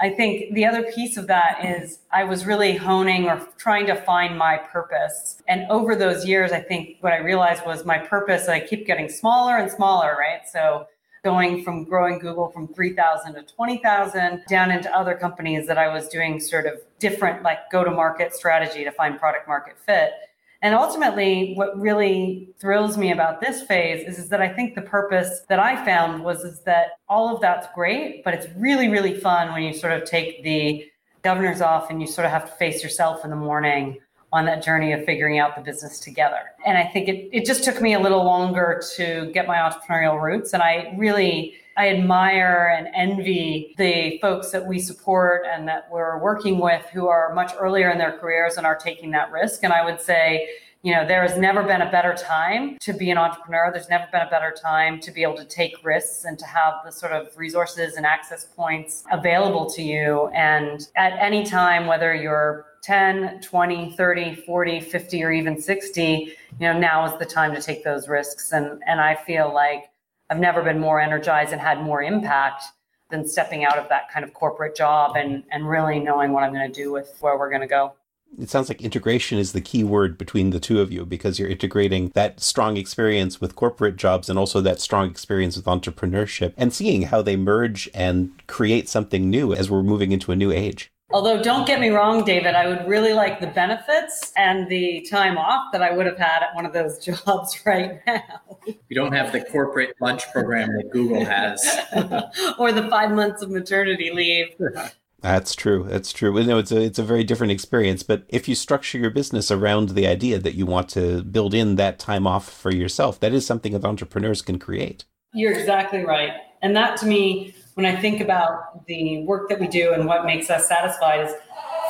I 0.00 0.10
think 0.10 0.54
the 0.54 0.64
other 0.64 0.84
piece 0.92 1.16
of 1.16 1.26
that 1.26 1.64
is 1.64 2.00
I 2.12 2.24
was 2.24 2.46
really 2.46 2.76
honing 2.76 3.26
or 3.26 3.46
trying 3.56 3.86
to 3.86 3.96
find 3.96 4.38
my 4.38 4.56
purpose. 4.56 5.42
And 5.48 5.68
over 5.70 5.96
those 5.96 6.24
years, 6.24 6.52
I 6.52 6.60
think 6.60 6.98
what 7.00 7.12
I 7.12 7.18
realized 7.18 7.66
was 7.66 7.84
my 7.84 7.98
purpose, 7.98 8.48
I 8.48 8.60
keep 8.60 8.86
getting 8.86 9.08
smaller 9.08 9.56
and 9.56 9.70
smaller, 9.70 10.16
right? 10.18 10.48
So 10.50 10.86
going 11.24 11.64
from 11.64 11.84
growing 11.84 12.18
Google 12.20 12.48
from 12.48 12.68
3,000 12.68 13.34
to 13.34 13.42
20,000 13.42 14.44
down 14.48 14.70
into 14.70 14.94
other 14.96 15.14
companies 15.14 15.66
that 15.66 15.78
I 15.78 15.92
was 15.92 16.08
doing 16.08 16.38
sort 16.38 16.66
of 16.66 16.74
different 17.00 17.42
like 17.42 17.70
go 17.70 17.82
to 17.82 17.90
market 17.90 18.34
strategy 18.34 18.84
to 18.84 18.92
find 18.92 19.18
product 19.18 19.48
market 19.48 19.76
fit. 19.84 20.12
And 20.60 20.74
ultimately, 20.74 21.54
what 21.54 21.78
really 21.78 22.48
thrills 22.58 22.98
me 22.98 23.12
about 23.12 23.40
this 23.40 23.62
phase 23.62 24.08
is, 24.08 24.18
is 24.18 24.28
that 24.30 24.40
I 24.40 24.48
think 24.48 24.74
the 24.74 24.82
purpose 24.82 25.42
that 25.48 25.60
I 25.60 25.84
found 25.84 26.24
was 26.24 26.42
is 26.42 26.60
that 26.62 26.98
all 27.08 27.32
of 27.32 27.40
that's 27.40 27.68
great, 27.74 28.24
but 28.24 28.34
it's 28.34 28.48
really, 28.56 28.88
really 28.88 29.14
fun 29.14 29.52
when 29.52 29.62
you 29.62 29.72
sort 29.72 29.92
of 29.92 30.04
take 30.04 30.42
the 30.42 30.84
governors 31.22 31.60
off 31.60 31.90
and 31.90 32.00
you 32.00 32.08
sort 32.08 32.24
of 32.24 32.32
have 32.32 32.46
to 32.46 32.52
face 32.56 32.82
yourself 32.82 33.24
in 33.24 33.30
the 33.30 33.36
morning 33.36 33.98
on 34.32 34.44
that 34.46 34.62
journey 34.62 34.92
of 34.92 35.04
figuring 35.04 35.38
out 35.38 35.56
the 35.56 35.62
business 35.62 36.00
together. 36.00 36.40
And 36.66 36.76
I 36.76 36.84
think 36.84 37.08
it, 37.08 37.28
it 37.32 37.46
just 37.46 37.64
took 37.64 37.80
me 37.80 37.94
a 37.94 38.00
little 38.00 38.24
longer 38.24 38.82
to 38.96 39.30
get 39.32 39.46
my 39.46 39.56
entrepreneurial 39.56 40.20
roots. 40.20 40.52
And 40.52 40.62
I 40.62 40.94
really 40.98 41.54
I 41.78 41.90
admire 41.90 42.74
and 42.76 42.88
envy 42.92 43.72
the 43.78 44.18
folks 44.20 44.50
that 44.50 44.66
we 44.66 44.80
support 44.80 45.46
and 45.48 45.68
that 45.68 45.88
we're 45.92 46.18
working 46.18 46.58
with 46.58 46.84
who 46.92 47.06
are 47.06 47.32
much 47.34 47.52
earlier 47.56 47.88
in 47.90 47.98
their 47.98 48.18
careers 48.18 48.56
and 48.56 48.66
are 48.66 48.76
taking 48.76 49.12
that 49.12 49.30
risk. 49.30 49.62
And 49.62 49.72
I 49.72 49.84
would 49.84 50.00
say, 50.00 50.48
you 50.82 50.92
know, 50.92 51.06
there 51.06 51.22
has 51.22 51.38
never 51.38 51.62
been 51.62 51.80
a 51.80 51.90
better 51.90 52.14
time 52.14 52.78
to 52.80 52.92
be 52.92 53.10
an 53.10 53.18
entrepreneur. 53.18 53.70
There's 53.72 53.88
never 53.88 54.08
been 54.10 54.22
a 54.22 54.30
better 54.30 54.52
time 54.60 54.98
to 55.00 55.12
be 55.12 55.22
able 55.22 55.36
to 55.36 55.44
take 55.44 55.76
risks 55.84 56.24
and 56.24 56.36
to 56.40 56.46
have 56.46 56.74
the 56.84 56.90
sort 56.90 57.12
of 57.12 57.28
resources 57.36 57.94
and 57.94 58.04
access 58.04 58.44
points 58.44 59.04
available 59.12 59.70
to 59.70 59.82
you. 59.82 60.28
And 60.34 60.84
at 60.96 61.12
any 61.20 61.44
time, 61.44 61.86
whether 61.86 62.12
you're 62.12 62.66
10, 62.82 63.40
20, 63.40 63.92
30, 63.96 64.34
40, 64.34 64.80
50, 64.80 65.24
or 65.24 65.30
even 65.30 65.60
60, 65.60 66.02
you 66.02 66.32
know, 66.60 66.76
now 66.76 67.04
is 67.06 67.16
the 67.20 67.26
time 67.26 67.54
to 67.54 67.62
take 67.62 67.84
those 67.84 68.08
risks. 68.08 68.50
And, 68.50 68.82
and 68.84 69.00
I 69.00 69.14
feel 69.14 69.54
like 69.54 69.90
I've 70.30 70.38
never 70.38 70.62
been 70.62 70.78
more 70.78 71.00
energized 71.00 71.52
and 71.52 71.60
had 71.60 71.82
more 71.82 72.02
impact 72.02 72.64
than 73.10 73.26
stepping 73.26 73.64
out 73.64 73.78
of 73.78 73.88
that 73.88 74.10
kind 74.10 74.24
of 74.24 74.34
corporate 74.34 74.76
job 74.76 75.16
and, 75.16 75.42
and 75.50 75.68
really 75.68 75.98
knowing 75.98 76.32
what 76.32 76.44
I'm 76.44 76.52
going 76.52 76.70
to 76.70 76.82
do 76.82 76.92
with 76.92 77.16
where 77.20 77.38
we're 77.38 77.48
going 77.48 77.62
to 77.62 77.66
go. 77.66 77.94
It 78.38 78.50
sounds 78.50 78.68
like 78.68 78.82
integration 78.82 79.38
is 79.38 79.52
the 79.52 79.62
key 79.62 79.84
word 79.84 80.18
between 80.18 80.50
the 80.50 80.60
two 80.60 80.82
of 80.82 80.92
you 80.92 81.06
because 81.06 81.38
you're 81.38 81.48
integrating 81.48 82.10
that 82.10 82.40
strong 82.40 82.76
experience 82.76 83.40
with 83.40 83.56
corporate 83.56 83.96
jobs 83.96 84.28
and 84.28 84.38
also 84.38 84.60
that 84.60 84.80
strong 84.80 85.10
experience 85.10 85.56
with 85.56 85.64
entrepreneurship 85.64 86.52
and 86.58 86.74
seeing 86.74 87.02
how 87.02 87.22
they 87.22 87.36
merge 87.36 87.88
and 87.94 88.30
create 88.46 88.86
something 88.86 89.30
new 89.30 89.54
as 89.54 89.70
we're 89.70 89.82
moving 89.82 90.12
into 90.12 90.30
a 90.30 90.36
new 90.36 90.52
age. 90.52 90.92
Although, 91.10 91.42
don't 91.42 91.66
get 91.66 91.80
me 91.80 91.88
wrong, 91.88 92.22
David, 92.22 92.54
I 92.54 92.66
would 92.66 92.86
really 92.86 93.14
like 93.14 93.40
the 93.40 93.46
benefits 93.46 94.30
and 94.36 94.68
the 94.68 95.06
time 95.10 95.38
off 95.38 95.72
that 95.72 95.82
I 95.82 95.90
would 95.90 96.04
have 96.04 96.18
had 96.18 96.42
at 96.42 96.54
one 96.54 96.66
of 96.66 96.74
those 96.74 96.98
jobs 97.04 97.58
right 97.64 98.00
now. 98.06 98.58
You 98.66 98.94
don't 98.94 99.12
have 99.12 99.32
the 99.32 99.40
corporate 99.40 99.94
lunch 100.00 100.30
program 100.32 100.68
that 100.76 100.90
Google 100.90 101.24
has, 101.24 101.64
or 102.58 102.72
the 102.72 102.86
five 102.90 103.10
months 103.12 103.42
of 103.42 103.50
maternity 103.50 104.10
leave. 104.12 104.48
That's 105.20 105.56
true. 105.56 105.86
That's 105.88 106.12
true. 106.12 106.38
You 106.38 106.46
know, 106.46 106.58
it's 106.58 106.70
a 106.70 106.80
it's 106.80 106.98
a 106.98 107.02
very 107.02 107.24
different 107.24 107.52
experience. 107.52 108.04
But 108.04 108.24
if 108.28 108.46
you 108.46 108.54
structure 108.54 108.98
your 108.98 109.10
business 109.10 109.50
around 109.50 109.90
the 109.90 110.06
idea 110.06 110.38
that 110.38 110.54
you 110.54 110.64
want 110.64 110.88
to 110.90 111.24
build 111.24 111.54
in 111.54 111.74
that 111.76 111.98
time 111.98 112.26
off 112.26 112.48
for 112.48 112.72
yourself, 112.72 113.18
that 113.20 113.32
is 113.32 113.44
something 113.44 113.72
that 113.72 113.84
entrepreneurs 113.84 114.42
can 114.42 114.60
create. 114.60 115.06
You're 115.32 115.58
exactly 115.58 116.04
right. 116.04 116.32
And 116.62 116.76
that 116.76 116.98
to 116.98 117.06
me 117.06 117.54
when 117.78 117.86
I 117.86 117.94
think 117.94 118.20
about 118.20 118.84
the 118.88 119.22
work 119.22 119.48
that 119.50 119.60
we 119.60 119.68
do 119.68 119.92
and 119.92 120.04
what 120.04 120.26
makes 120.26 120.50
us 120.50 120.66
satisfied 120.66 121.28
is 121.28 121.32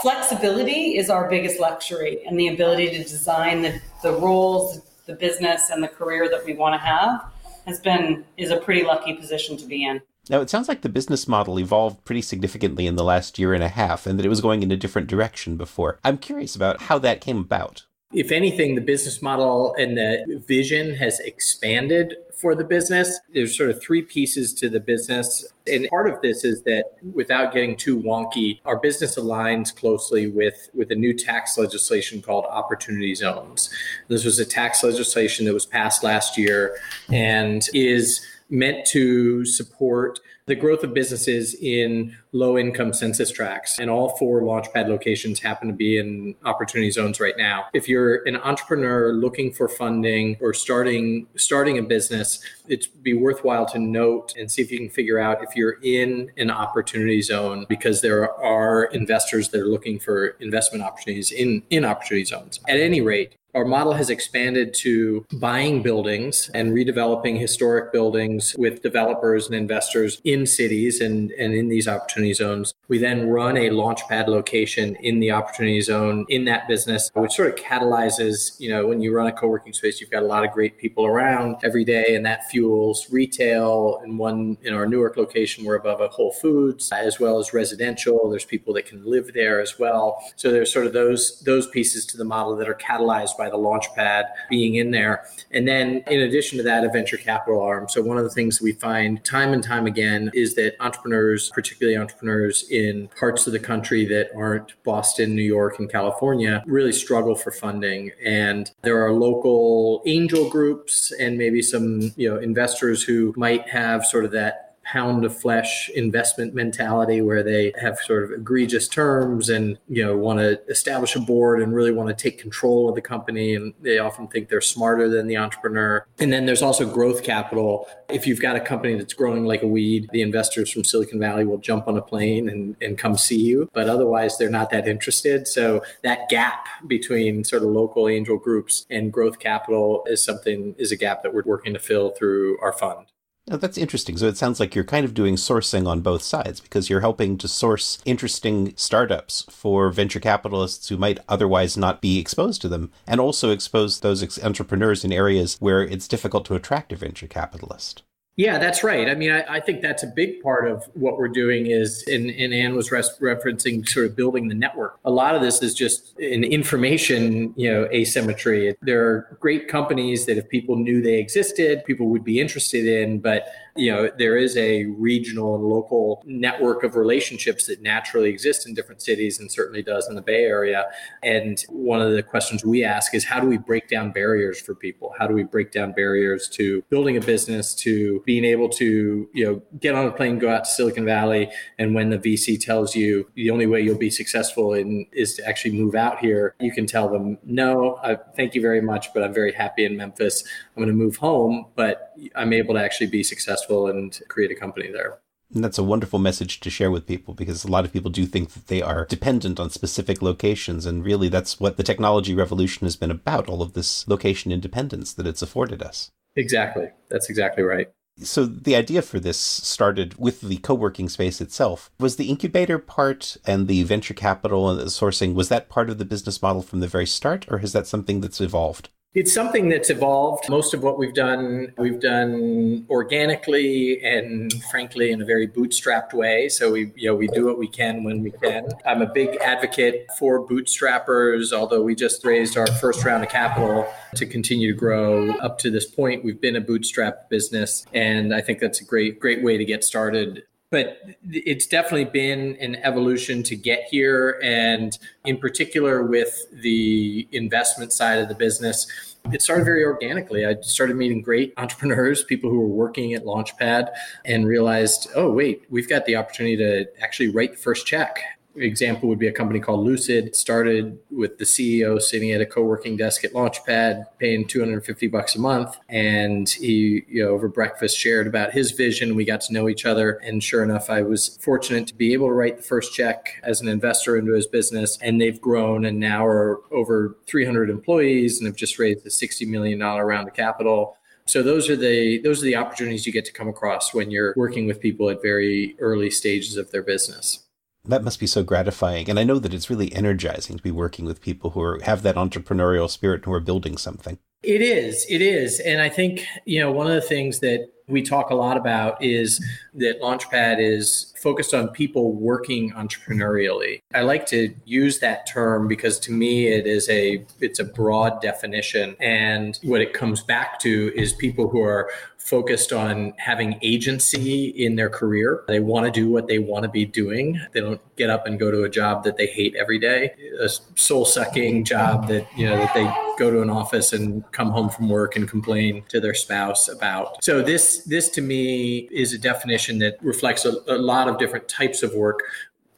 flexibility 0.02 0.98
is 0.98 1.08
our 1.08 1.30
biggest 1.30 1.58
luxury 1.58 2.26
and 2.26 2.38
the 2.38 2.48
ability 2.48 2.90
to 2.90 2.98
design 2.98 3.62
the, 3.62 3.80
the 4.02 4.12
roles, 4.12 4.82
the 5.06 5.14
business 5.14 5.70
and 5.70 5.82
the 5.82 5.88
career 5.88 6.28
that 6.28 6.44
we 6.44 6.52
want 6.52 6.74
to 6.74 6.78
have 6.78 7.24
has 7.66 7.80
been 7.80 8.22
is 8.36 8.50
a 8.50 8.58
pretty 8.58 8.84
lucky 8.84 9.14
position 9.14 9.56
to 9.56 9.64
be 9.64 9.82
in. 9.82 10.02
Now, 10.28 10.42
it 10.42 10.50
sounds 10.50 10.68
like 10.68 10.82
the 10.82 10.90
business 10.90 11.26
model 11.26 11.58
evolved 11.58 12.04
pretty 12.04 12.20
significantly 12.20 12.86
in 12.86 12.96
the 12.96 13.02
last 13.02 13.38
year 13.38 13.54
and 13.54 13.64
a 13.64 13.70
half 13.70 14.06
and 14.06 14.18
that 14.18 14.26
it 14.26 14.28
was 14.28 14.42
going 14.42 14.62
in 14.62 14.70
a 14.70 14.76
different 14.76 15.08
direction 15.08 15.56
before. 15.56 16.00
I'm 16.04 16.18
curious 16.18 16.54
about 16.54 16.82
how 16.82 16.98
that 16.98 17.22
came 17.22 17.38
about. 17.38 17.86
If 18.12 18.32
anything, 18.32 18.74
the 18.74 18.80
business 18.80 19.20
model 19.20 19.74
and 19.78 19.96
the 19.96 20.42
vision 20.46 20.94
has 20.94 21.20
expanded 21.20 22.16
for 22.34 22.54
the 22.54 22.64
business. 22.64 23.20
There's 23.34 23.56
sort 23.56 23.68
of 23.68 23.82
three 23.82 24.00
pieces 24.00 24.54
to 24.54 24.70
the 24.70 24.80
business. 24.80 25.44
And 25.66 25.86
part 25.88 26.08
of 26.08 26.22
this 26.22 26.44
is 26.44 26.62
that 26.62 26.84
without 27.12 27.52
getting 27.52 27.76
too 27.76 28.00
wonky, 28.00 28.60
our 28.64 28.78
business 28.78 29.16
aligns 29.16 29.74
closely 29.74 30.28
with, 30.28 30.70
with 30.72 30.90
a 30.90 30.94
new 30.94 31.12
tax 31.12 31.58
legislation 31.58 32.22
called 32.22 32.46
opportunity 32.46 33.14
zones. 33.14 33.68
This 34.06 34.24
was 34.24 34.38
a 34.38 34.46
tax 34.46 34.82
legislation 34.82 35.44
that 35.46 35.52
was 35.52 35.66
passed 35.66 36.02
last 36.02 36.38
year 36.38 36.78
and 37.12 37.68
is 37.74 38.24
meant 38.48 38.86
to 38.86 39.44
support 39.44 40.20
the 40.48 40.56
growth 40.56 40.82
of 40.82 40.92
businesses 40.92 41.54
in 41.54 42.16
low 42.32 42.58
income 42.58 42.92
census 42.92 43.30
tracts. 43.30 43.78
And 43.78 43.88
all 43.88 44.16
four 44.16 44.42
Launchpad 44.42 44.88
locations 44.88 45.40
happen 45.40 45.68
to 45.68 45.74
be 45.74 45.98
in 45.98 46.34
opportunity 46.44 46.90
zones 46.90 47.20
right 47.20 47.36
now. 47.36 47.66
If 47.72 47.88
you're 47.88 48.26
an 48.26 48.36
entrepreneur 48.36 49.12
looking 49.12 49.52
for 49.52 49.68
funding 49.68 50.36
or 50.40 50.52
starting 50.52 51.26
starting 51.36 51.78
a 51.78 51.82
business, 51.82 52.40
it'd 52.66 53.02
be 53.02 53.14
worthwhile 53.14 53.66
to 53.66 53.78
note 53.78 54.34
and 54.36 54.50
see 54.50 54.62
if 54.62 54.72
you 54.72 54.78
can 54.78 54.90
figure 54.90 55.18
out 55.18 55.42
if 55.42 55.54
you're 55.54 55.78
in 55.82 56.30
an 56.36 56.50
opportunity 56.50 57.22
zone 57.22 57.66
because 57.68 58.00
there 58.00 58.30
are 58.40 58.84
investors 58.86 59.50
that 59.50 59.60
are 59.60 59.66
looking 59.66 59.98
for 59.98 60.28
investment 60.40 60.82
opportunities 60.82 61.30
in, 61.30 61.62
in 61.70 61.84
opportunity 61.84 62.24
zones. 62.24 62.60
At 62.68 62.78
any 62.78 63.00
rate, 63.00 63.36
our 63.54 63.64
model 63.64 63.94
has 63.94 64.10
expanded 64.10 64.74
to 64.74 65.26
buying 65.32 65.82
buildings 65.82 66.50
and 66.52 66.72
redeveloping 66.72 67.40
historic 67.40 67.92
buildings 67.92 68.54
with 68.58 68.82
developers 68.82 69.46
and 69.46 69.54
investors 69.54 70.20
in 70.22 70.37
cities 70.46 71.00
and, 71.00 71.30
and 71.32 71.54
in 71.54 71.68
these 71.68 71.88
opportunity 71.88 72.32
zones. 72.32 72.74
We 72.88 72.98
then 72.98 73.28
run 73.28 73.56
a 73.56 73.70
launchpad 73.70 74.28
location 74.28 74.96
in 74.96 75.20
the 75.20 75.32
opportunity 75.32 75.80
zone 75.80 76.26
in 76.28 76.44
that 76.46 76.68
business, 76.68 77.10
which 77.14 77.32
sort 77.32 77.48
of 77.48 77.56
catalyzes, 77.56 78.58
you 78.58 78.70
know, 78.70 78.86
when 78.86 79.00
you 79.00 79.14
run 79.14 79.26
a 79.26 79.32
co 79.32 79.48
working 79.48 79.72
space, 79.72 80.00
you've 80.00 80.10
got 80.10 80.22
a 80.22 80.26
lot 80.26 80.44
of 80.44 80.52
great 80.52 80.78
people 80.78 81.04
around 81.04 81.56
every 81.62 81.84
day, 81.84 82.14
and 82.14 82.24
that 82.24 82.48
fuels 82.50 83.06
retail. 83.10 84.00
And 84.02 84.18
one 84.18 84.56
in 84.62 84.74
our 84.74 84.86
Newark 84.86 85.16
location, 85.16 85.64
we're 85.64 85.76
above 85.76 86.00
a 86.00 86.08
Whole 86.08 86.32
Foods, 86.32 86.90
as 86.92 87.20
well 87.20 87.38
as 87.38 87.52
residential. 87.52 88.30
There's 88.30 88.44
people 88.44 88.72
that 88.74 88.86
can 88.86 89.04
live 89.04 89.32
there 89.34 89.60
as 89.60 89.78
well. 89.78 90.18
So 90.36 90.50
there's 90.50 90.72
sort 90.72 90.86
of 90.86 90.92
those 90.92 91.40
those 91.40 91.68
pieces 91.68 92.06
to 92.06 92.16
the 92.16 92.24
model 92.24 92.56
that 92.56 92.68
are 92.68 92.74
catalyzed 92.74 93.36
by 93.36 93.50
the 93.50 93.56
launchpad 93.56 94.24
being 94.48 94.76
in 94.76 94.90
there. 94.90 95.24
And 95.50 95.66
then 95.66 96.02
in 96.06 96.20
addition 96.20 96.58
to 96.58 96.64
that, 96.64 96.84
a 96.84 96.88
venture 96.88 97.16
capital 97.16 97.60
arm. 97.60 97.88
So 97.88 98.02
one 98.02 98.18
of 98.18 98.24
the 98.24 98.30
things 98.30 98.60
we 98.60 98.72
find 98.72 99.24
time 99.24 99.52
and 99.52 99.62
time 99.62 99.86
again 99.86 100.27
is 100.34 100.54
that 100.54 100.74
entrepreneurs, 100.80 101.50
particularly 101.50 101.96
entrepreneurs 101.96 102.68
in 102.70 103.08
parts 103.18 103.46
of 103.46 103.52
the 103.52 103.58
country 103.58 104.04
that 104.06 104.30
aren't 104.34 104.82
Boston, 104.84 105.34
New 105.34 105.42
York, 105.42 105.78
and 105.78 105.90
California, 105.90 106.62
really 106.66 106.92
struggle 106.92 107.34
for 107.34 107.50
funding. 107.50 108.10
And 108.24 108.70
there 108.82 109.04
are 109.04 109.12
local 109.12 110.02
angel 110.06 110.48
groups 110.48 111.12
and 111.18 111.38
maybe 111.38 111.62
some, 111.62 112.12
you 112.16 112.28
know, 112.28 112.38
investors 112.38 113.02
who 113.02 113.32
might 113.36 113.68
have 113.68 114.04
sort 114.04 114.24
of 114.24 114.30
that 114.32 114.67
pound 114.88 115.22
of 115.24 115.38
flesh 115.38 115.90
investment 115.90 116.54
mentality 116.54 117.20
where 117.20 117.42
they 117.42 117.72
have 117.78 117.98
sort 117.98 118.24
of 118.24 118.30
egregious 118.30 118.88
terms 118.88 119.50
and 119.50 119.76
you 119.86 120.02
know 120.02 120.16
want 120.16 120.38
to 120.38 120.58
establish 120.68 121.14
a 121.14 121.20
board 121.20 121.60
and 121.60 121.74
really 121.74 121.92
want 121.92 122.08
to 122.08 122.14
take 122.14 122.38
control 122.38 122.88
of 122.88 122.94
the 122.94 123.00
company 123.02 123.54
and 123.54 123.74
they 123.82 123.98
often 123.98 124.26
think 124.28 124.48
they're 124.48 124.62
smarter 124.62 125.08
than 125.08 125.26
the 125.26 125.36
entrepreneur. 125.36 126.06
And 126.18 126.32
then 126.32 126.46
there's 126.46 126.62
also 126.62 126.90
growth 126.90 127.22
capital. 127.22 127.86
If 128.08 128.26
you've 128.26 128.40
got 128.40 128.56
a 128.56 128.60
company 128.60 128.94
that's 128.94 129.12
growing 129.12 129.44
like 129.44 129.62
a 129.62 129.66
weed 129.66 130.08
the 130.12 130.22
investors 130.22 130.72
from 130.72 130.84
silicon 130.84 131.18
valley 131.18 131.44
will 131.44 131.58
jump 131.58 131.86
on 131.86 131.98
a 131.98 132.02
plane 132.02 132.48
and, 132.48 132.74
and 132.80 132.96
come 132.96 133.18
see 133.18 133.40
you. 133.40 133.68
But 133.74 133.90
otherwise 133.90 134.38
they're 134.38 134.48
not 134.48 134.70
that 134.70 134.88
interested. 134.88 135.46
So 135.46 135.82
that 136.02 136.30
gap 136.30 136.66
between 136.86 137.44
sort 137.44 137.62
of 137.62 137.68
local 137.68 138.08
angel 138.08 138.38
groups 138.38 138.86
and 138.88 139.12
growth 139.12 139.38
capital 139.38 140.04
is 140.06 140.24
something 140.24 140.74
is 140.78 140.92
a 140.92 140.96
gap 140.96 141.22
that 141.22 141.34
we're 141.34 141.42
working 141.44 141.74
to 141.74 141.80
fill 141.80 142.10
through 142.10 142.58
our 142.62 142.72
fund 142.72 143.06
now, 143.48 143.56
that's 143.56 143.78
interesting. 143.78 144.16
So 144.16 144.26
it 144.26 144.36
sounds 144.36 144.60
like 144.60 144.74
you're 144.74 144.84
kind 144.84 145.04
of 145.04 145.14
doing 145.14 145.36
sourcing 145.36 145.86
on 145.86 146.00
both 146.00 146.22
sides 146.22 146.60
because 146.60 146.90
you're 146.90 147.00
helping 147.00 147.38
to 147.38 147.48
source 147.48 147.98
interesting 148.04 148.74
startups 148.76 149.44
for 149.50 149.90
venture 149.90 150.20
capitalists 150.20 150.88
who 150.88 150.96
might 150.96 151.18
otherwise 151.28 151.76
not 151.76 152.00
be 152.00 152.18
exposed 152.18 152.60
to 152.62 152.68
them, 152.68 152.90
and 153.06 153.20
also 153.20 153.50
expose 153.50 154.00
those 154.00 154.44
entrepreneurs 154.44 155.04
in 155.04 155.12
areas 155.12 155.56
where 155.60 155.82
it's 155.82 156.08
difficult 156.08 156.44
to 156.46 156.54
attract 156.54 156.92
a 156.92 156.96
venture 156.96 157.26
capitalist. 157.26 158.02
Yeah, 158.38 158.58
that's 158.58 158.84
right. 158.84 159.08
I 159.08 159.16
mean, 159.16 159.32
I, 159.32 159.56
I, 159.56 159.60
think 159.60 159.82
that's 159.82 160.04
a 160.04 160.06
big 160.06 160.40
part 160.44 160.70
of 160.70 160.84
what 160.94 161.18
we're 161.18 161.26
doing 161.26 161.66
is, 161.66 162.04
and, 162.06 162.30
and 162.30 162.54
Anne 162.54 162.76
was 162.76 162.92
res- 162.92 163.18
referencing 163.20 163.86
sort 163.86 164.06
of 164.06 164.14
building 164.14 164.46
the 164.46 164.54
network. 164.54 164.96
A 165.04 165.10
lot 165.10 165.34
of 165.34 165.42
this 165.42 165.60
is 165.60 165.74
just 165.74 166.16
an 166.20 166.44
information, 166.44 167.52
you 167.56 167.68
know, 167.68 167.86
asymmetry. 167.86 168.76
There 168.80 169.04
are 169.04 169.38
great 169.40 169.66
companies 169.66 170.26
that 170.26 170.38
if 170.38 170.48
people 170.48 170.76
knew 170.76 171.02
they 171.02 171.18
existed, 171.18 171.84
people 171.84 172.06
would 172.10 172.22
be 172.22 172.38
interested 172.38 172.86
in, 172.86 173.18
but 173.18 173.48
you 173.76 173.92
know 173.92 174.10
there 174.18 174.36
is 174.36 174.56
a 174.56 174.84
regional 174.86 175.54
and 175.54 175.64
local 175.64 176.22
network 176.26 176.82
of 176.82 176.96
relationships 176.96 177.66
that 177.66 177.82
naturally 177.82 178.30
exist 178.30 178.66
in 178.66 178.74
different 178.74 179.02
cities 179.02 179.38
and 179.38 179.50
certainly 179.50 179.82
does 179.82 180.08
in 180.08 180.14
the 180.14 180.22
bay 180.22 180.44
area. 180.44 180.86
And 181.22 181.62
one 181.68 182.00
of 182.02 182.12
the 182.12 182.22
questions 182.22 182.64
we 182.64 182.84
ask 182.84 183.14
is 183.14 183.24
how 183.24 183.40
do 183.40 183.46
we 183.46 183.58
break 183.58 183.88
down 183.88 184.12
barriers 184.12 184.60
for 184.60 184.74
people? 184.74 185.14
How 185.18 185.26
do 185.26 185.34
we 185.34 185.44
break 185.44 185.72
down 185.72 185.92
barriers 185.92 186.48
to 186.50 186.82
building 186.90 187.16
a 187.16 187.20
business 187.20 187.74
to 187.74 188.22
being 188.24 188.44
able 188.44 188.68
to 188.68 189.28
you 189.32 189.44
know 189.44 189.62
get 189.78 189.94
on 189.94 190.06
a 190.06 190.10
plane 190.10 190.38
go 190.38 190.48
out 190.50 190.64
to 190.64 190.70
silicon 190.70 191.04
valley 191.04 191.50
and 191.78 191.94
when 191.94 192.10
the 192.10 192.18
vc 192.18 192.60
tells 192.60 192.94
you 192.94 193.28
the 193.34 193.50
only 193.50 193.66
way 193.66 193.80
you'll 193.80 193.98
be 193.98 194.10
successful 194.10 194.72
in 194.72 195.06
is 195.12 195.34
to 195.34 195.46
actually 195.46 195.72
move 195.72 195.94
out 195.94 196.18
here 196.18 196.54
you 196.60 196.72
can 196.72 196.86
tell 196.86 197.08
them 197.08 197.38
no 197.44 197.98
I, 198.02 198.16
thank 198.36 198.54
you 198.54 198.62
very 198.62 198.80
much 198.80 199.12
but 199.12 199.22
i'm 199.22 199.34
very 199.34 199.52
happy 199.52 199.84
in 199.84 199.96
memphis. 199.96 200.44
I'm 200.76 200.82
going 200.82 200.88
to 200.88 200.94
move 200.94 201.16
home 201.16 201.66
but 201.74 202.14
i'm 202.34 202.52
able 202.52 202.74
to 202.74 202.82
actually 202.82 203.08
be 203.08 203.22
successful 203.22 203.57
successful 203.58 203.86
and 203.88 204.20
create 204.28 204.50
a 204.50 204.54
company 204.54 204.90
there. 204.90 205.18
And 205.54 205.64
that's 205.64 205.78
a 205.78 205.82
wonderful 205.82 206.18
message 206.18 206.60
to 206.60 206.68
share 206.68 206.90
with 206.90 207.06
people 207.06 207.32
because 207.32 207.64
a 207.64 207.70
lot 207.70 207.86
of 207.86 207.92
people 207.92 208.10
do 208.10 208.26
think 208.26 208.50
that 208.50 208.66
they 208.66 208.82
are 208.82 209.06
dependent 209.06 209.58
on 209.58 209.70
specific 209.70 210.20
locations. 210.20 210.84
And 210.84 211.04
really, 211.04 211.28
that's 211.28 211.58
what 211.58 211.78
the 211.78 211.82
technology 211.82 212.34
revolution 212.34 212.84
has 212.84 212.96
been 212.96 213.10
about 213.10 213.48
all 213.48 213.62
of 213.62 213.72
this 213.72 214.06
location 214.06 214.52
independence 214.52 215.14
that 215.14 215.26
it's 215.26 215.40
afforded 215.40 215.82
us. 215.82 216.10
Exactly. 216.36 216.90
That's 217.08 217.30
exactly 217.30 217.62
right. 217.62 217.90
So, 218.20 218.44
the 218.46 218.76
idea 218.76 219.00
for 219.00 219.20
this 219.20 219.38
started 219.38 220.18
with 220.18 220.40
the 220.40 220.56
co 220.58 220.74
working 220.74 221.08
space 221.08 221.40
itself. 221.40 221.90
Was 222.00 222.16
the 222.16 222.28
incubator 222.28 222.78
part 222.78 223.36
and 223.46 223.68
the 223.68 223.84
venture 223.84 224.12
capital 224.12 224.68
and 224.68 224.78
the 224.78 224.86
sourcing, 224.86 225.34
was 225.34 225.48
that 225.48 225.68
part 225.68 225.88
of 225.88 225.98
the 225.98 226.04
business 226.04 226.42
model 226.42 226.62
from 226.62 226.80
the 226.80 226.88
very 226.88 227.06
start, 227.06 227.46
or 227.48 227.60
is 227.60 227.72
that 227.72 227.86
something 227.86 228.20
that's 228.20 228.40
evolved? 228.40 228.90
It's 229.14 229.32
something 229.32 229.70
that's 229.70 229.88
evolved. 229.88 230.50
Most 230.50 230.74
of 230.74 230.82
what 230.82 230.98
we've 230.98 231.14
done, 231.14 231.72
we've 231.78 231.98
done 231.98 232.86
organically 232.90 234.00
and 234.04 234.52
frankly 234.70 235.10
in 235.10 235.22
a 235.22 235.24
very 235.24 235.48
bootstrapped 235.48 236.12
way. 236.12 236.50
So 236.50 236.72
we, 236.72 236.92
you 236.94 237.08
know, 237.08 237.16
we 237.16 237.26
do 237.26 237.46
what 237.46 237.58
we 237.58 237.68
can 237.68 238.04
when 238.04 238.22
we 238.22 238.30
can. 238.30 238.68
I'm 238.86 239.00
a 239.00 239.12
big 239.12 239.36
advocate 239.40 240.06
for 240.18 240.46
bootstrappers, 240.46 241.54
although 241.54 241.82
we 241.82 241.94
just 241.94 242.24
raised 242.24 242.58
our 242.58 242.66
first 242.66 243.02
round 243.02 243.24
of 243.24 243.30
capital 243.30 243.86
to 244.14 244.26
continue 244.26 244.72
to 244.72 244.78
grow. 244.78 245.30
Up 245.38 245.58
to 245.60 245.70
this 245.70 245.86
point, 245.86 246.22
we've 246.22 246.40
been 246.40 246.56
a 246.56 246.60
bootstrap 246.60 247.30
business, 247.30 247.86
and 247.94 248.34
I 248.34 248.42
think 248.42 248.60
that's 248.60 248.80
a 248.82 248.84
great, 248.84 249.18
great 249.18 249.42
way 249.42 249.56
to 249.56 249.64
get 249.64 249.84
started 249.84 250.44
but 250.70 250.98
it's 251.30 251.66
definitely 251.66 252.04
been 252.04 252.56
an 252.60 252.76
evolution 252.76 253.42
to 253.44 253.56
get 253.56 253.84
here. 253.90 254.38
And 254.42 254.96
in 255.24 255.38
particular, 255.38 256.02
with 256.04 256.46
the 256.52 257.26
investment 257.32 257.92
side 257.92 258.18
of 258.18 258.28
the 258.28 258.34
business, 258.34 258.86
it 259.32 259.42
started 259.42 259.64
very 259.64 259.84
organically. 259.84 260.46
I 260.46 260.56
started 260.60 260.96
meeting 260.96 261.22
great 261.22 261.54
entrepreneurs, 261.58 262.22
people 262.22 262.50
who 262.50 262.60
were 262.60 262.66
working 262.66 263.14
at 263.14 263.24
Launchpad, 263.24 263.90
and 264.24 264.46
realized, 264.46 265.08
oh, 265.14 265.30
wait, 265.30 265.64
we've 265.70 265.88
got 265.88 266.04
the 266.06 266.16
opportunity 266.16 266.56
to 266.56 266.86
actually 267.02 267.28
write 267.28 267.52
the 267.52 267.58
first 267.58 267.86
check 267.86 268.20
example 268.60 269.08
would 269.08 269.18
be 269.18 269.28
a 269.28 269.32
company 269.32 269.60
called 269.60 269.84
Lucid. 269.84 270.34
Started 270.36 270.98
with 271.10 271.38
the 271.38 271.44
CEO 271.44 272.00
sitting 272.00 272.32
at 272.32 272.40
a 272.40 272.46
co-working 272.46 272.96
desk 272.96 273.24
at 273.24 273.32
Launchpad, 273.32 274.04
paying 274.18 274.46
250 274.46 275.06
bucks 275.08 275.34
a 275.34 275.40
month, 275.40 275.76
and 275.88 276.48
he, 276.48 277.04
you 277.08 277.24
know, 277.24 277.30
over 277.30 277.48
breakfast 277.48 277.98
shared 277.98 278.26
about 278.26 278.52
his 278.52 278.72
vision. 278.72 279.14
We 279.14 279.24
got 279.24 279.40
to 279.42 279.52
know 279.52 279.68
each 279.68 279.86
other, 279.86 280.12
and 280.22 280.42
sure 280.42 280.62
enough, 280.62 280.90
I 280.90 281.02
was 281.02 281.38
fortunate 281.42 281.86
to 281.88 281.94
be 281.94 282.12
able 282.12 282.28
to 282.28 282.32
write 282.32 282.58
the 282.58 282.62
first 282.62 282.94
check 282.94 283.40
as 283.42 283.60
an 283.60 283.68
investor 283.68 284.16
into 284.16 284.32
his 284.32 284.46
business, 284.46 284.98
and 285.00 285.20
they've 285.20 285.40
grown 285.40 285.84
and 285.84 285.98
now 285.98 286.26
are 286.26 286.60
over 286.72 287.16
300 287.26 287.70
employees 287.70 288.38
and 288.38 288.46
have 288.46 288.56
just 288.56 288.78
raised 288.78 289.06
a 289.06 289.10
60 289.10 289.46
million 289.46 289.78
dollar 289.78 290.06
round 290.06 290.28
of 290.28 290.34
capital. 290.34 290.96
So 291.26 291.42
those 291.42 291.68
are 291.68 291.76
the 291.76 292.20
those 292.22 292.42
are 292.42 292.46
the 292.46 292.56
opportunities 292.56 293.06
you 293.06 293.12
get 293.12 293.26
to 293.26 293.32
come 293.32 293.48
across 293.48 293.92
when 293.92 294.10
you're 294.10 294.32
working 294.34 294.66
with 294.66 294.80
people 294.80 295.10
at 295.10 295.20
very 295.20 295.76
early 295.78 296.10
stages 296.10 296.56
of 296.56 296.70
their 296.70 296.82
business 296.82 297.47
that 297.88 298.04
must 298.04 298.20
be 298.20 298.26
so 298.26 298.42
gratifying. 298.42 299.08
And 299.08 299.18
I 299.18 299.24
know 299.24 299.38
that 299.38 299.54
it's 299.54 299.70
really 299.70 299.92
energizing 299.92 300.56
to 300.56 300.62
be 300.62 300.70
working 300.70 301.04
with 301.04 301.20
people 301.20 301.50
who 301.50 301.62
are, 301.62 301.80
have 301.82 302.02
that 302.02 302.16
entrepreneurial 302.16 302.88
spirit 302.88 303.16
and 303.16 303.24
who 303.26 303.32
are 303.32 303.40
building 303.40 303.76
something. 303.76 304.18
It 304.42 304.62
is. 304.62 305.04
It 305.08 305.20
is. 305.20 305.58
And 305.60 305.80
I 305.80 305.88
think, 305.88 306.24
you 306.44 306.60
know, 306.60 306.70
one 306.70 306.86
of 306.86 306.94
the 306.94 307.00
things 307.00 307.40
that 307.40 307.68
we 307.88 308.02
talk 308.02 308.30
a 308.30 308.34
lot 308.34 308.56
about 308.56 309.02
is 309.02 309.44
that 309.74 310.00
Launchpad 310.00 310.60
is 310.60 311.14
focused 311.16 311.54
on 311.54 311.68
people 311.68 312.12
working 312.12 312.70
entrepreneurially. 312.72 313.80
I 313.94 314.02
like 314.02 314.26
to 314.26 314.54
use 314.64 314.98
that 315.00 315.26
term 315.26 315.66
because 315.68 315.98
to 316.00 316.12
me 316.12 316.48
it 316.48 316.66
is 316.66 316.88
a 316.90 317.24
it's 317.40 317.58
a 317.58 317.64
broad 317.64 318.20
definition 318.20 318.94
and 319.00 319.58
what 319.62 319.80
it 319.80 319.94
comes 319.94 320.22
back 320.22 320.60
to 320.60 320.92
is 320.94 321.14
people 321.14 321.48
who 321.48 321.62
are 321.62 321.90
focused 322.28 322.72
on 322.72 323.14
having 323.16 323.58
agency 323.62 324.48
in 324.48 324.76
their 324.76 324.90
career. 324.90 325.44
They 325.48 325.60
want 325.60 325.86
to 325.86 325.90
do 325.90 326.10
what 326.10 326.26
they 326.26 326.38
want 326.38 326.64
to 326.64 326.68
be 326.68 326.84
doing. 326.84 327.40
They 327.52 327.60
don't 327.60 327.80
get 327.96 328.10
up 328.10 328.26
and 328.26 328.38
go 328.38 328.50
to 328.50 328.64
a 328.64 328.68
job 328.68 329.04
that 329.04 329.16
they 329.16 329.26
hate 329.26 329.54
every 329.56 329.78
day, 329.78 330.14
a 330.40 330.48
soul 330.48 331.04
sucking 331.04 331.64
job 331.64 332.08
that, 332.08 332.26
you 332.36 332.48
know, 332.48 332.56
that 332.56 332.74
they 332.74 332.84
go 333.18 333.30
to 333.30 333.40
an 333.40 333.50
office 333.50 333.92
and 333.92 334.30
come 334.32 334.50
home 334.50 334.68
from 334.68 334.88
work 334.88 335.16
and 335.16 335.28
complain 335.28 335.84
to 335.88 336.00
their 336.00 336.14
spouse 336.14 336.68
about. 336.68 337.22
So 337.24 337.42
this 337.42 337.84
this 337.84 338.08
to 338.10 338.20
me 338.20 338.88
is 338.92 339.12
a 339.12 339.18
definition 339.18 339.78
that 339.78 339.96
reflects 340.02 340.44
a, 340.44 340.52
a 340.68 340.78
lot 340.78 341.08
of 341.08 341.18
different 341.18 341.48
types 341.48 341.82
of 341.82 341.94
work 341.94 342.20